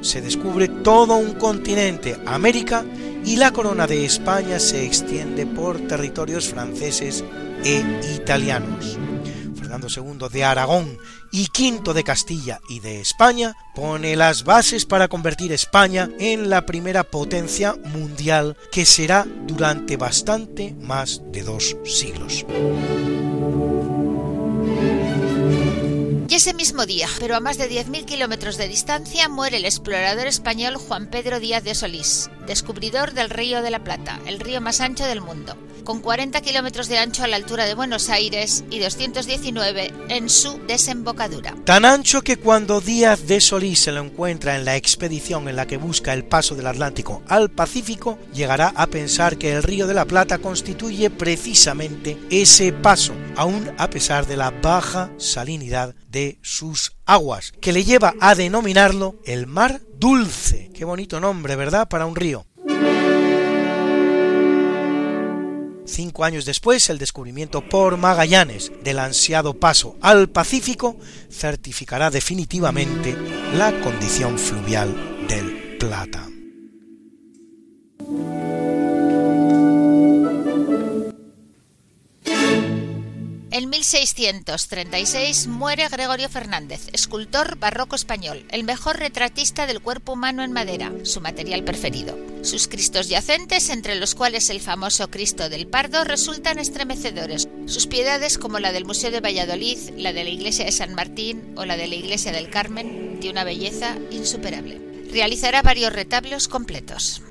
Se 0.00 0.22
descubre 0.22 0.68
todo 0.68 1.16
un 1.16 1.34
continente, 1.34 2.16
América, 2.24 2.82
y 3.26 3.36
la 3.36 3.52
corona 3.52 3.86
de 3.86 4.06
España 4.06 4.58
se 4.58 4.84
extiende 4.86 5.44
por 5.44 5.80
territorios 5.86 6.48
franceses 6.48 7.22
e 7.62 7.82
italianos. 8.14 8.98
Fernando 9.74 9.88
II 9.88 10.28
de 10.30 10.44
Aragón 10.44 10.98
y 11.32 11.48
V 11.48 11.94
de 11.94 12.04
Castilla 12.04 12.60
y 12.68 12.78
de 12.78 13.00
España 13.00 13.56
pone 13.74 14.14
las 14.14 14.44
bases 14.44 14.84
para 14.84 15.08
convertir 15.08 15.52
España 15.52 16.10
en 16.20 16.48
la 16.48 16.64
primera 16.64 17.02
potencia 17.02 17.74
mundial 17.74 18.56
que 18.70 18.86
será 18.86 19.26
durante 19.46 19.96
bastante 19.96 20.76
más 20.80 21.22
de 21.32 21.42
dos 21.42 21.76
siglos. 21.84 22.46
Y 26.28 26.34
ese 26.36 26.54
mismo 26.54 26.86
día, 26.86 27.08
pero 27.18 27.34
a 27.36 27.40
más 27.40 27.58
de 27.58 27.68
10.000 27.68 28.04
kilómetros 28.04 28.56
de 28.56 28.68
distancia, 28.68 29.28
muere 29.28 29.56
el 29.56 29.64
explorador 29.64 30.26
español 30.26 30.76
Juan 30.76 31.08
Pedro 31.08 31.40
Díaz 31.40 31.64
de 31.64 31.74
Solís, 31.74 32.30
descubridor 32.46 33.12
del 33.12 33.30
Río 33.30 33.62
de 33.62 33.70
la 33.70 33.82
Plata, 33.82 34.20
el 34.26 34.40
río 34.40 34.60
más 34.60 34.80
ancho 34.80 35.04
del 35.04 35.20
mundo, 35.20 35.56
con 35.84 36.00
40 36.00 36.40
kilómetros 36.40 36.88
de 36.88 36.98
ancho 36.98 37.22
a 37.22 37.28
la 37.28 37.36
altura 37.36 37.66
de 37.66 37.74
Buenos 37.74 38.08
Aires 38.08 38.64
y 38.70 38.78
219 38.80 39.92
en 40.08 40.28
su 40.28 40.58
desembocadura. 40.66 41.54
Tan 41.64 41.84
ancho 41.84 42.22
que 42.22 42.38
cuando 42.38 42.80
Díaz 42.80 43.26
de 43.26 43.40
Solís 43.40 43.80
se 43.80 43.92
lo 43.92 44.00
encuentra 44.00 44.56
en 44.56 44.64
la 44.64 44.76
expedición 44.76 45.48
en 45.48 45.56
la 45.56 45.66
que 45.66 45.76
busca 45.76 46.12
el 46.12 46.24
paso 46.24 46.54
del 46.54 46.66
Atlántico 46.66 47.22
al 47.28 47.50
Pacífico, 47.50 48.18
llegará 48.32 48.72
a 48.74 48.86
pensar 48.86 49.36
que 49.36 49.52
el 49.52 49.62
Río 49.62 49.86
de 49.86 49.94
la 49.94 50.06
Plata 50.06 50.38
constituye 50.38 51.10
precisamente 51.10 52.18
ese 52.30 52.72
paso, 52.72 53.14
aun 53.36 53.72
a 53.78 53.90
pesar 53.90 54.26
de 54.26 54.36
la 54.36 54.50
baja 54.50 55.10
salinidad 55.18 55.94
de 56.08 56.38
sus 56.42 56.92
aguas, 57.04 57.52
que 57.60 57.72
le 57.72 57.84
lleva 57.84 58.14
a 58.20 58.34
denominarlo 58.34 59.16
el 59.24 59.46
Mar 59.46 59.82
Dulce. 59.98 60.70
Qué 60.74 60.84
bonito 60.84 61.20
nombre, 61.20 61.56
¿verdad?, 61.56 61.88
para 61.88 62.06
un 62.06 62.16
río. 62.16 62.46
Cinco 65.94 66.24
años 66.24 66.44
después, 66.44 66.90
el 66.90 66.98
descubrimiento 66.98 67.60
por 67.68 67.96
Magallanes 67.96 68.72
del 68.82 68.98
ansiado 68.98 69.54
paso 69.54 69.96
al 70.00 70.28
Pacífico 70.28 70.96
certificará 71.30 72.10
definitivamente 72.10 73.16
la 73.54 73.70
condición 73.80 74.36
fluvial 74.36 74.92
del 75.28 75.76
Plata. 75.78 76.33
En 83.54 83.70
1636 83.70 85.46
muere 85.46 85.88
Gregorio 85.88 86.28
Fernández, 86.28 86.88
escultor 86.92 87.56
barroco 87.56 87.94
español, 87.94 88.44
el 88.50 88.64
mejor 88.64 88.98
retratista 88.98 89.68
del 89.68 89.80
cuerpo 89.80 90.14
humano 90.14 90.42
en 90.42 90.50
madera, 90.50 90.92
su 91.04 91.20
material 91.20 91.62
preferido. 91.62 92.18
Sus 92.42 92.66
cristos 92.66 93.08
yacentes, 93.08 93.70
entre 93.70 93.94
los 93.94 94.16
cuales 94.16 94.50
el 94.50 94.60
famoso 94.60 95.08
Cristo 95.08 95.48
del 95.48 95.68
Pardo, 95.68 96.02
resultan 96.02 96.58
estremecedores. 96.58 97.46
Sus 97.66 97.86
piedades, 97.86 98.38
como 98.38 98.58
la 98.58 98.72
del 98.72 98.86
Museo 98.86 99.12
de 99.12 99.20
Valladolid, 99.20 99.78
la 99.98 100.12
de 100.12 100.24
la 100.24 100.30
Iglesia 100.30 100.64
de 100.64 100.72
San 100.72 100.94
Martín 100.94 101.54
o 101.56 101.64
la 101.64 101.76
de 101.76 101.86
la 101.86 101.94
Iglesia 101.94 102.32
del 102.32 102.50
Carmen, 102.50 103.20
de 103.20 103.30
una 103.30 103.44
belleza 103.44 103.96
insuperable. 104.10 104.80
Realizará 105.12 105.62
varios 105.62 105.92
retablos 105.92 106.48
completos. 106.48 107.22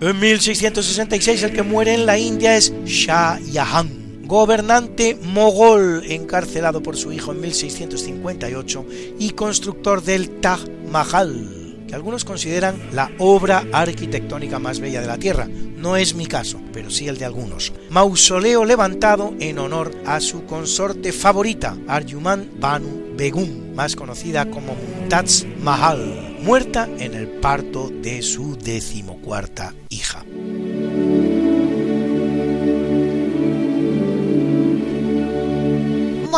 En 0.00 0.20
1666 0.20 1.42
el 1.42 1.52
que 1.52 1.64
muere 1.64 1.92
en 1.92 2.06
la 2.06 2.16
India 2.16 2.56
es 2.56 2.72
Shah 2.84 3.40
Jahan, 3.52 4.22
gobernante 4.26 5.18
mogol 5.20 6.04
encarcelado 6.06 6.84
por 6.84 6.96
su 6.96 7.10
hijo 7.10 7.32
en 7.32 7.40
1658 7.40 8.86
y 9.18 9.30
constructor 9.30 10.00
del 10.04 10.38
Taj 10.38 10.60
Mahal, 10.92 11.84
que 11.88 11.96
algunos 11.96 12.24
consideran 12.24 12.80
la 12.92 13.10
obra 13.18 13.64
arquitectónica 13.72 14.60
más 14.60 14.78
bella 14.78 15.00
de 15.00 15.08
la 15.08 15.18
Tierra. 15.18 15.48
No 15.48 15.96
es 15.96 16.14
mi 16.14 16.26
caso, 16.26 16.60
pero 16.72 16.90
sí 16.90 17.08
el 17.08 17.18
de 17.18 17.24
algunos. 17.24 17.72
Mausoleo 17.90 18.64
levantado 18.64 19.34
en 19.40 19.58
honor 19.58 19.90
a 20.06 20.20
su 20.20 20.44
consorte 20.44 21.10
favorita, 21.10 21.76
Arjuman 21.88 22.48
Banu 22.60 23.16
Begum, 23.16 23.74
más 23.74 23.96
conocida 23.96 24.48
como 24.48 24.76
Mumtaz 24.76 25.44
Mahal, 25.60 26.36
muerta 26.40 26.88
en 27.00 27.14
el 27.14 27.26
parto 27.26 27.90
de 27.90 28.22
su 28.22 28.56
decimocuarta 28.56 29.74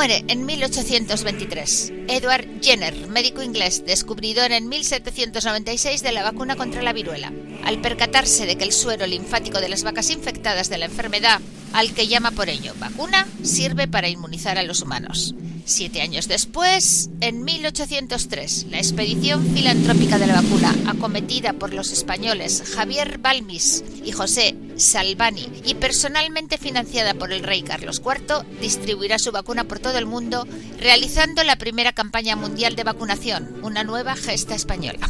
Muere 0.01 0.25
en 0.29 0.47
1823. 0.47 1.93
Edward 2.09 2.47
Jenner, 2.63 3.07
médico 3.09 3.43
inglés, 3.43 3.85
descubridor 3.85 4.51
en 4.51 4.67
1796 4.67 6.03
de 6.03 6.13
la 6.13 6.23
vacuna 6.23 6.57
contra 6.57 6.81
la 6.81 6.95
viruela. 6.95 7.31
Al 7.65 7.83
percatarse 7.83 8.47
de 8.47 8.57
que 8.57 8.65
el 8.65 8.73
suero 8.73 9.07
linfático 9.07 9.61
de 9.61 9.69
las 9.69 9.83
vacas 9.83 10.09
infectadas 10.09 10.71
de 10.71 10.79
la 10.79 10.87
enfermedad, 10.87 11.39
al 11.73 11.93
que 11.95 12.09
llama 12.09 12.31
por 12.31 12.49
ello 12.49 12.75
vacuna, 12.79 13.27
sirve 13.43 13.89
para 13.89 14.09
inmunizar 14.09 14.59
a 14.59 14.63
los 14.63 14.83
humanos. 14.83 15.35
Siete 15.65 16.01
años 16.01 16.27
después, 16.27 17.11
en 17.21 17.45
1803, 17.45 18.67
la 18.71 18.79
expedición 18.79 19.47
filantrópica 19.55 20.19
de 20.19 20.27
la 20.27 20.41
vacuna, 20.41 20.75
acometida 20.87 21.53
por 21.53 21.73
los 21.73 21.93
españoles 21.93 22.65
Javier 22.75 23.19
Balmis 23.19 23.85
y 24.05 24.11
José 24.13 24.57
Salvani 24.77 25.49
y 25.65 25.75
personalmente 25.75 26.59
financiada 26.59 27.15
por 27.15 27.33
el 27.33 27.45
rey 27.45 27.63
Carlos 27.63 28.03
IV, 28.05 28.45
distribuirá 28.61 29.19
su 29.19 29.31
vacuna 29.31 29.65
por 29.65 29.79
todo 29.79 29.99
el 29.99 30.07
mundo, 30.07 30.47
realizando 30.79 31.45
la 31.45 31.57
primera 31.57 31.93
campaña 31.93 32.35
mundial 32.35 32.75
de 32.75 32.85
vacunación, 32.85 33.61
una 33.63 33.85
nueva 33.85 34.17
gesta 34.17 34.55
española. 34.55 35.09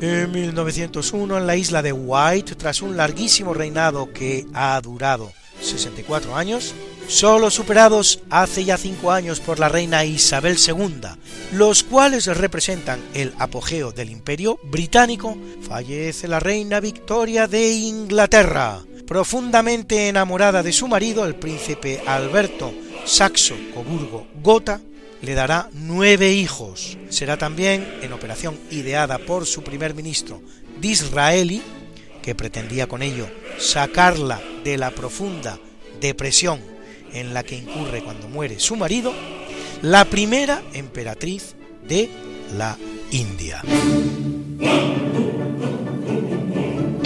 En 0.00 0.30
1901, 0.30 1.38
en 1.38 1.46
la 1.46 1.56
isla 1.56 1.80
de 1.80 1.92
White, 1.92 2.54
tras 2.56 2.82
un 2.82 2.98
larguísimo 2.98 3.54
reinado 3.54 4.12
que 4.12 4.46
ha 4.52 4.78
durado 4.82 5.32
64 5.62 6.36
años, 6.36 6.74
solo 7.08 7.50
superados 7.50 8.20
hace 8.28 8.66
ya 8.66 8.76
cinco 8.76 9.10
años 9.10 9.40
por 9.40 9.58
la 9.58 9.70
reina 9.70 10.04
Isabel 10.04 10.58
II, 10.58 11.00
los 11.52 11.82
cuales 11.82 12.26
representan 12.26 13.00
el 13.14 13.32
apogeo 13.38 13.90
del 13.90 14.10
imperio 14.10 14.58
británico, 14.64 15.38
fallece 15.66 16.28
la 16.28 16.40
reina 16.40 16.78
Victoria 16.80 17.46
de 17.46 17.72
Inglaterra, 17.72 18.82
profundamente 19.06 20.08
enamorada 20.08 20.62
de 20.62 20.72
su 20.72 20.88
marido, 20.88 21.24
el 21.24 21.36
príncipe 21.36 22.02
Alberto 22.06 22.74
Saxo 23.06 23.54
Coburgo 23.72 24.26
Gotha, 24.42 24.78
le 25.26 25.34
dará 25.34 25.68
nueve 25.72 26.32
hijos. 26.32 26.96
Será 27.10 27.36
también, 27.36 27.98
en 28.00 28.12
operación 28.12 28.56
ideada 28.70 29.18
por 29.18 29.44
su 29.44 29.62
primer 29.62 29.92
ministro 29.92 30.40
Disraeli, 30.80 31.60
que 32.22 32.36
pretendía 32.36 32.86
con 32.86 33.02
ello 33.02 33.28
sacarla 33.58 34.40
de 34.62 34.78
la 34.78 34.92
profunda 34.92 35.58
depresión 36.00 36.60
en 37.12 37.34
la 37.34 37.42
que 37.42 37.56
incurre 37.56 38.04
cuando 38.04 38.28
muere 38.28 38.60
su 38.60 38.76
marido, 38.76 39.12
la 39.82 40.04
primera 40.04 40.62
emperatriz 40.72 41.56
de 41.86 42.08
la 42.56 42.76
India. 43.10 43.62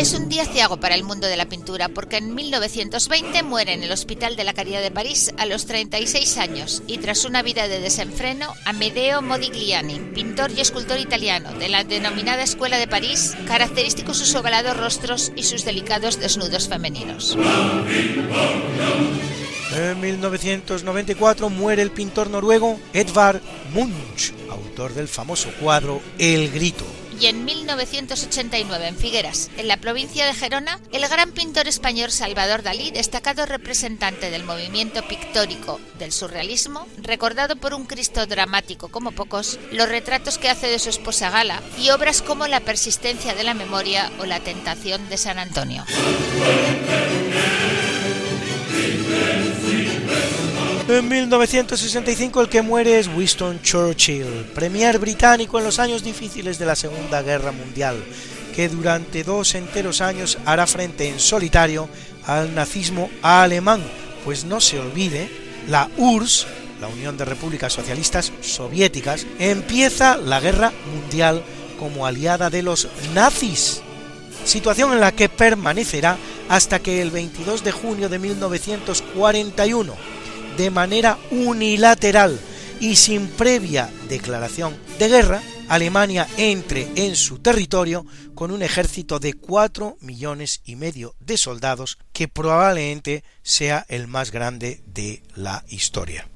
Es 0.01 0.15
un 0.15 0.31
día 0.31 0.47
ciago 0.47 0.79
para 0.79 0.95
el 0.95 1.05
mundo 1.05 1.27
de 1.27 1.37
la 1.37 1.45
pintura 1.45 1.91
porque 1.91 2.17
en 2.17 2.35
1920 2.35 3.43
muere 3.43 3.75
en 3.75 3.83
el 3.83 3.93
Hospital 3.93 4.35
de 4.35 4.45
la 4.45 4.55
Caridad 4.55 4.81
de 4.81 4.91
París 4.91 5.31
a 5.37 5.45
los 5.45 5.67
36 5.67 6.39
años 6.39 6.83
y 6.87 6.97
tras 6.97 7.27
una 7.27 7.43
vida 7.43 7.69
de 7.69 7.81
desenfreno, 7.81 8.55
Amedeo 8.65 9.21
Modigliani, 9.21 10.01
pintor 10.15 10.53
y 10.53 10.61
escultor 10.63 10.99
italiano 10.99 11.53
de 11.53 11.69
la 11.69 11.85
denominada 11.85 12.43
Escuela 12.43 12.79
de 12.79 12.89
París, 12.89 13.37
característicos 13.47 14.17
sus 14.17 14.35
ovalados 14.35 14.75
rostros 14.79 15.33
y 15.37 15.43
sus 15.43 15.67
delicados 15.67 16.19
desnudos 16.19 16.67
femeninos. 16.67 17.37
En 19.77 20.01
1994 20.01 21.51
muere 21.51 21.83
el 21.83 21.91
pintor 21.91 22.31
noruego 22.31 22.81
Edvard 22.95 23.43
Munch, 23.75 24.33
autor 24.49 24.95
del 24.95 25.09
famoso 25.09 25.51
cuadro 25.61 26.01
El 26.19 26.51
Grito 26.51 26.87
y 27.21 27.27
en 27.27 27.45
1989 27.45 28.89
en 28.89 28.97
Figueras, 28.97 29.51
en 29.59 29.69
la 29.69 29.77
provincia 29.77 30.25
de 30.25 30.33
Gerona, 30.33 30.81
el 30.91 31.07
gran 31.07 31.33
pintor 31.33 31.69
español 31.69 32.11
Salvador 32.11 32.63
Dalí, 32.63 32.91
destacado 32.91 33.45
representante 33.45 34.31
del 34.31 34.45
movimiento 34.45 35.07
pictórico 35.07 35.79
del 35.99 36.13
surrealismo, 36.13 36.87
recordado 36.99 37.57
por 37.57 37.75
un 37.75 37.85
Cristo 37.85 38.27
dramático 38.27 38.89
como 38.89 39.13
pocos, 39.13 39.59
los 39.71 39.89
retratos 39.89 40.39
que 40.39 40.49
hace 40.49 40.69
de 40.69 40.79
su 40.79 40.89
esposa 40.89 41.29
Gala 41.29 41.61
y 41.79 41.91
obras 41.91 42.23
como 42.23 42.47
La 42.47 42.61
persistencia 42.61 43.35
de 43.35 43.45
la 43.45 43.55
memoria 43.55 44.11
o 44.19 44.25
La 44.25 44.41
tentación 44.41 45.07
de 45.11 45.19
San 45.19 45.39
Antonio. 45.39 45.85
En 50.91 51.09
1965 51.09 52.41
el 52.41 52.49
que 52.49 52.63
muere 52.63 52.99
es 52.99 53.07
Winston 53.07 53.63
Churchill, 53.63 54.51
premier 54.53 54.99
británico 54.99 55.57
en 55.57 55.65
los 55.65 55.79
años 55.79 56.03
difíciles 56.03 56.59
de 56.59 56.67
la 56.67 56.75
Segunda 56.75 57.23
Guerra 57.23 57.53
Mundial, 57.53 57.97
que 58.57 58.69
durante 58.69 59.23
dos 59.23 59.55
enteros 59.55 60.01
años 60.01 60.37
hará 60.45 60.67
frente 60.67 61.09
en 61.09 61.21
solitario 61.21 61.89
al 62.27 62.57
nazismo 62.57 63.09
alemán, 63.23 63.81
pues 64.25 64.45
no 64.45 64.61
se 64.61 64.81
olvide, 64.81 65.31
la 65.69 65.89
URSS, 65.97 66.49
la 66.81 66.89
Unión 66.89 67.17
de 67.17 67.25
Repúblicas 67.25 67.73
Socialistas 67.73 68.33
Soviéticas, 68.41 69.29
empieza 69.39 70.17
la 70.17 70.41
Guerra 70.41 70.73
Mundial 70.93 71.45
como 71.79 72.05
aliada 72.05 72.51
de 72.51 72.65
los 72.65 72.89
nazis, 73.15 73.81
situación 74.45 74.93
en 74.93 75.01
la 75.01 75.13
que 75.13 75.29
permanecerá 75.29 76.19
hasta 76.49 76.81
que 76.81 77.01
el 77.01 77.13
22 77.13 77.63
de 77.63 77.71
junio 77.71 78.09
de 78.09 78.19
1941, 78.19 79.95
de 80.61 80.69
manera 80.71 81.19
unilateral 81.31 82.39
y 82.81 82.97
sin 82.97 83.29
previa 83.29 83.91
declaración 84.11 84.77
de 84.99 85.09
guerra, 85.09 85.41
Alemania 85.71 86.29
entre 86.37 86.87
en 86.97 87.17
su 87.17 87.39
territorio 87.39 88.05
con 88.35 88.51
un 88.51 88.61
ejército 88.61 89.19
de 89.19 89.33
4 89.33 89.97
millones 90.01 90.61
y 90.67 90.77
medio 90.77 91.15
de 91.19 91.39
soldados 91.39 91.97
que 92.13 92.29
probablemente 92.29 93.25
sea 93.43 93.87
el 93.89 94.07
más 94.07 94.33
grande 94.33 94.83
de 94.85 95.23
la 95.35 95.65
historia. 95.71 96.29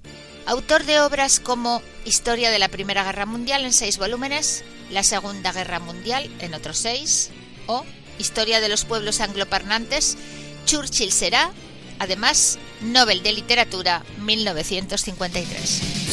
Autor 0.47 0.85
de 0.85 1.01
obras 1.01 1.39
como 1.39 1.83
Historia 2.07 2.51
de 2.51 2.59
la 2.59 2.69
Primera 2.69 3.05
Guerra 3.05 3.27
Mundial 3.27 3.67
en 3.67 3.75
seis 3.75 3.99
volúmenes, 3.99 4.65
La 4.91 5.03
Segunda 5.03 5.53
Guerra 5.53 5.81
Mundial 5.81 6.35
en 6.39 6.55
otros 6.55 6.79
seis, 6.79 7.31
o 7.67 7.85
Historia 8.19 8.63
de 8.63 8.71
los 8.71 8.87
Pueblos 8.87 9.21
Angloparlantes, 9.21 10.17
Churchill 10.65 11.13
será, 11.13 11.51
además, 11.99 12.59
Nobel 12.81 13.23
de 13.23 13.33
Literatura 13.33 14.03
1953. 14.19 16.05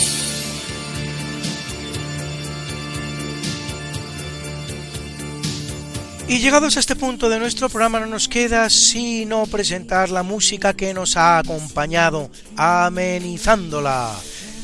Y 6.31 6.39
llegados 6.39 6.77
a 6.77 6.79
este 6.79 6.95
punto 6.95 7.27
de 7.27 7.39
nuestro 7.39 7.67
programa 7.67 7.99
no 7.99 8.05
nos 8.05 8.29
queda 8.29 8.69
sino 8.69 9.45
presentar 9.47 10.09
la 10.09 10.23
música 10.23 10.73
que 10.73 10.93
nos 10.93 11.17
ha 11.17 11.39
acompañado, 11.39 12.29
amenizándola. 12.55 14.15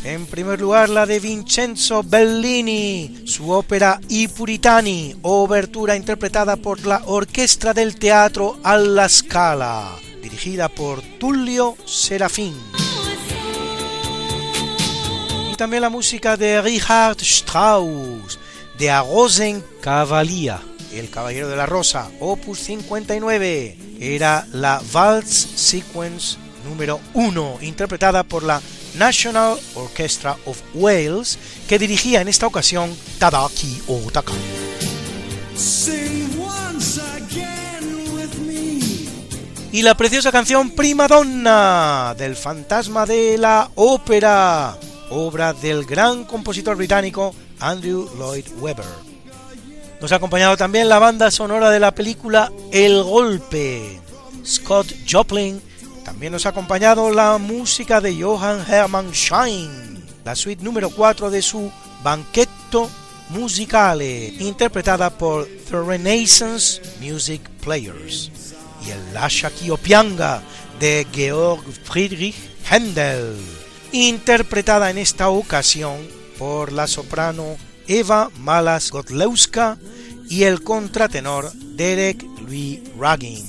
En 0.05 0.25
primer 0.27 0.61
lugar, 0.61 0.87
la 0.87 1.05
de 1.05 1.19
Vincenzo 1.19 2.03
Bellini, 2.03 3.23
su 3.25 3.51
ópera 3.51 3.99
I 4.07 4.29
Puritani, 4.29 5.17
obertura 5.23 5.97
interpretada 5.97 6.55
por 6.55 6.85
la 6.85 7.01
Orquestra 7.05 7.73
del 7.73 7.95
Teatro 7.99 8.57
alla 8.63 9.09
Scala, 9.09 9.97
dirigida 10.29 10.67
por 10.67 11.01
Tullio 11.01 11.77
Serafín. 11.85 12.53
Y 15.49 15.55
también 15.55 15.81
la 15.81 15.89
música 15.89 16.35
de 16.35 16.61
Richard 16.61 17.15
Strauss, 17.21 18.37
de 18.77 18.91
A 18.91 19.03
Rosenkavalier, 19.03 20.57
El 20.91 21.09
Caballero 21.09 21.47
de 21.47 21.55
la 21.55 21.65
Rosa, 21.65 22.09
opus 22.19 22.59
59. 22.59 23.77
Era 24.01 24.45
la 24.51 24.81
Waltz 24.93 25.47
Sequence 25.55 26.37
número 26.67 26.99
1, 27.13 27.59
interpretada 27.61 28.23
por 28.23 28.43
la 28.43 28.61
National 28.95 29.57
Orchestra 29.75 30.35
of 30.45 30.61
Wales, 30.73 31.39
que 31.69 31.79
dirigía 31.79 32.19
en 32.19 32.27
esta 32.27 32.47
ocasión 32.47 32.93
Tadaki 33.17 33.81
Otaka. 33.87 34.33
Y 39.77 39.83
la 39.83 39.95
preciosa 39.95 40.31
canción 40.31 40.71
Prima 40.71 41.07
Donna 41.07 42.15
del 42.17 42.35
fantasma 42.35 43.05
de 43.05 43.37
la 43.37 43.69
ópera, 43.75 44.75
obra 45.11 45.53
del 45.53 45.85
gran 45.85 46.23
compositor 46.23 46.75
británico 46.75 47.35
Andrew 47.59 48.09
Lloyd 48.17 48.47
Webber. 48.59 48.87
Nos 50.01 50.11
ha 50.11 50.15
acompañado 50.15 50.57
también 50.57 50.89
la 50.89 50.97
banda 50.97 51.29
sonora 51.29 51.69
de 51.69 51.79
la 51.79 51.93
película 51.93 52.51
El 52.71 53.03
Golpe, 53.03 54.01
Scott 54.43 54.87
Joplin 55.07 55.61
también 56.03 56.33
nos 56.33 56.47
ha 56.47 56.49
acompañado 56.49 57.11
la 57.11 57.37
música 57.37 58.01
de 58.01 58.19
Johann 58.19 58.65
Hermann 58.67 59.13
Schein, 59.13 60.03
la 60.25 60.35
suite 60.35 60.63
número 60.63 60.89
4 60.89 61.29
de 61.29 61.43
su 61.43 61.71
Banchetto 62.01 62.89
Musicale, 63.29 64.33
interpretada 64.39 65.11
por 65.11 65.47
The 65.69 65.83
Renaissance 65.83 66.81
Music 66.99 67.47
Players, 67.63 68.31
y 68.85 68.91
el 68.91 69.13
Lascia 69.13 69.51
Pianga 69.81 70.41
de 70.79 71.07
Georg 71.11 71.63
Friedrich 71.83 72.35
Händel, 72.69 73.35
interpretada 73.91 74.89
en 74.89 74.97
esta 74.97 75.29
ocasión 75.29 75.97
por 76.37 76.71
la 76.71 76.87
soprano 76.87 77.57
Eva 77.87 78.29
Malas 78.39 78.91
Godlewska 78.91 79.77
y 80.29 80.43
el 80.43 80.61
contratenor 80.61 81.51
Derek 81.53 82.23
Louis 82.41 82.81
Ragin. 82.97 83.45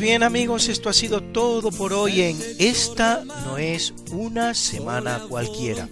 Bien 0.00 0.22
amigos, 0.22 0.68
esto 0.68 0.88
ha 0.88 0.92
sido 0.94 1.22
todo 1.22 1.70
por 1.70 1.92
hoy 1.92 2.22
en 2.22 2.38
Esta 2.58 3.22
no 3.24 3.58
es 3.58 3.92
una 4.12 4.54
semana 4.54 5.20
cualquiera. 5.28 5.88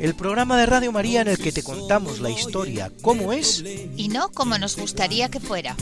El 0.00 0.14
programa 0.14 0.58
de 0.58 0.66
Radio 0.66 0.90
María 0.90 1.20
en 1.20 1.28
el 1.28 1.38
que 1.38 1.52
te 1.52 1.62
contamos 1.62 2.20
la 2.20 2.30
historia 2.30 2.90
como 3.02 3.32
es 3.32 3.62
y 3.96 4.08
no 4.08 4.30
como 4.30 4.58
nos 4.58 4.76
gustaría 4.76 5.30
que 5.30 5.38
fuera. 5.38 5.76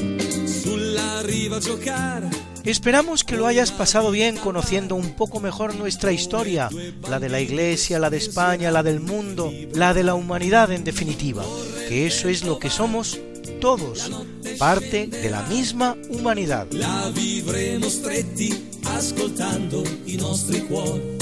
Esperamos 2.64 3.24
que 3.24 3.36
lo 3.36 3.46
hayas 3.46 3.72
pasado 3.72 4.10
bien 4.10 4.36
conociendo 4.36 4.94
un 4.94 5.14
poco 5.14 5.40
mejor 5.40 5.74
nuestra 5.74 6.12
historia, 6.12 6.68
la 7.08 7.18
de 7.18 7.30
la 7.30 7.40
Iglesia, 7.40 7.98
la 7.98 8.10
de 8.10 8.18
España, 8.18 8.70
la 8.70 8.82
del 8.82 9.00
mundo, 9.00 9.50
la 9.72 9.94
de 9.94 10.04
la 10.04 10.14
humanidad 10.14 10.70
en 10.70 10.84
definitiva, 10.84 11.42
que 11.88 12.06
eso 12.06 12.28
es 12.28 12.44
lo 12.44 12.58
que 12.58 12.68
somos 12.68 13.18
todos, 13.60 14.10
parte 14.58 15.06
de 15.06 15.30
la 15.30 15.42
misma 15.42 15.94
humanidad. 16.08 16.66
La 16.72 17.10
vivremo 17.12 17.88
stretti 17.88 18.68
ascoltando 18.84 19.82
i 20.04 20.16
nostri 20.16 20.66
cuori. 20.66 21.16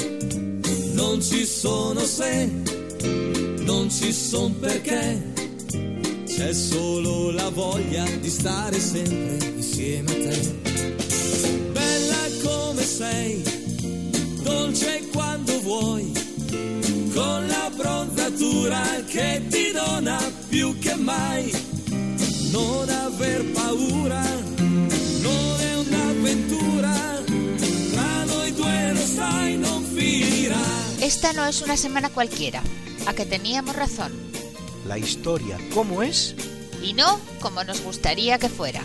Non 0.93 1.20
ci 1.20 1.45
sono 1.45 2.01
se, 2.01 2.49
non 3.64 3.91
ci 3.91 4.12
son 4.12 4.59
perché. 4.61 5.34
C'è 6.26 6.53
solo 6.53 7.32
la 7.32 7.51
voglia 7.51 8.05
di 8.20 8.30
stare 8.30 8.78
sempre 8.78 9.45
insieme 9.57 10.11
a 10.11 10.30
te. 10.30 10.55
Bella 11.72 12.16
come 12.45 12.82
sei, 12.82 13.43
dolce 14.43 15.03
quando 15.12 15.61
vuoi, 15.61 16.12
con 17.12 17.47
la 17.49 17.70
bronzatura 17.74 18.82
che 19.07 19.43
ti 19.49 19.72
dona 19.72 20.20
più 20.49 20.78
che 20.78 20.95
mai 20.95 21.68
non 22.51 22.88
aver 22.88 23.44
paura, 23.53 24.22
non 25.20 25.61
è 25.61 25.74
un'avventura, 25.76 27.22
tra 27.92 28.24
noi 28.24 28.53
due 28.53 28.92
lo 28.92 29.07
sai 29.07 29.59
non 29.59 29.84
finirá. 29.84 30.61
Esta 31.01 31.32
no 31.32 31.44
es 31.46 31.62
una 31.62 31.76
semana 31.76 32.11
cualquiera, 32.11 32.62
a 33.07 33.14
que 33.14 33.26
teníamos 33.26 33.76
razón. 33.76 34.12
La 34.86 34.99
historia, 34.99 35.59
¿cómo 35.74 36.03
es? 36.03 36.34
Y 36.82 36.92
no 36.94 37.18
como 37.40 37.64
nos 37.64 37.80
gustaría 37.82 38.38
que 38.38 38.49
fuera. 38.49 38.82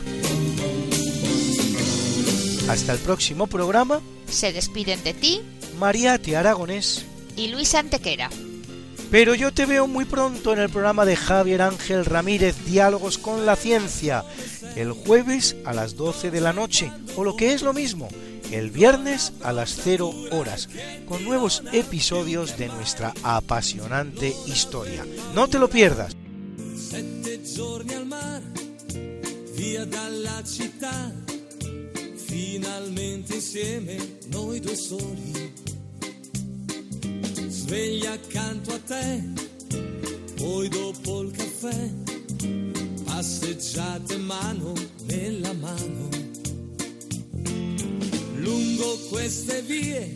Hasta 2.70 2.94
el 2.94 3.00
próximo 3.00 3.48
programa. 3.48 4.02
Se 4.30 4.52
despiden 4.52 5.04
de 5.04 5.14
ti. 5.14 5.42
Mariate 5.80 6.36
Aragonés. 6.36 7.06
Y 7.36 7.48
Luis 7.48 7.76
Antequera. 7.76 8.30
Pero 9.14 9.36
yo 9.36 9.54
te 9.54 9.68
veo 9.68 9.86
muy 9.86 10.06
pronto 10.06 10.54
en 10.54 10.60
el 10.60 10.72
programa 10.72 11.06
de 11.06 11.16
Javier 11.16 11.62
Ángel 11.62 12.04
Ramírez, 12.04 12.56
Diálogos 12.66 13.20
con 13.20 13.46
la 13.46 13.56
Ciencia, 13.56 14.26
el 14.76 14.92
jueves 14.92 15.56
a 15.66 15.74
las 15.74 15.96
12 15.96 16.32
de 16.32 16.42
la 16.42 16.52
noche, 16.52 16.92
o 17.16 17.24
lo 17.24 17.36
que 17.36 17.54
es 17.54 17.62
lo 17.62 17.74
mismo, 17.74 18.10
el 18.52 18.72
viernes 18.72 19.34
a 19.44 19.54
las 19.54 19.78
0 19.84 20.12
horas, 20.32 20.68
con 21.08 21.24
nuevos 21.24 21.62
episodios 21.74 22.58
de 22.58 22.70
nuestra 22.70 23.14
apasionante 23.22 24.34
historia. 24.48 25.06
No 25.36 25.48
te 25.48 25.60
lo 25.60 25.70
pierdas. 25.70 26.18
Finalmente. 32.26 33.40
Sveglia 37.74 38.12
accanto 38.12 38.72
a 38.72 38.80
te, 38.86 39.24
poi 40.36 40.70
dopo 40.70 41.22
il 41.22 41.32
caffè, 41.32 41.90
passeggiate 43.04 44.16
mano 44.18 44.74
nella 45.06 45.54
mano. 45.54 46.10
Lungo 48.36 49.00
queste 49.10 49.64
vie, 49.64 50.14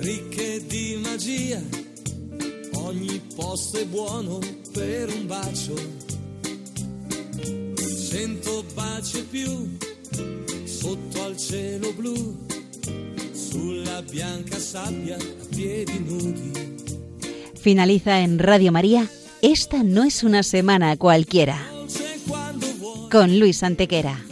ricche 0.00 0.62
di 0.66 1.00
magia, 1.02 1.62
ogni 2.74 3.22
posto 3.34 3.78
è 3.78 3.86
buono 3.86 4.38
per 4.70 5.08
un 5.08 5.26
bacio. 5.26 5.74
Cento 8.10 8.64
baci 8.74 9.24
più 9.24 9.78
sotto 10.64 11.22
al 11.22 11.38
cielo 11.38 11.90
blu, 11.94 12.48
sulla 13.50 14.02
bianca 14.02 14.58
sabbia 14.58 15.16
a 15.16 15.54
piedi 15.54 15.98
nudi. 15.98 16.52
Finaliza 17.60 18.20
en 18.20 18.38
Radio 18.38 18.70
María. 18.70 19.08
Esta 19.42 19.82
no 19.82 20.04
es 20.04 20.22
una 20.22 20.42
semana 20.42 20.96
cualquiera. 20.96 21.58
Con 23.10 23.38
Luis 23.38 23.62
Antequera. 23.62 24.29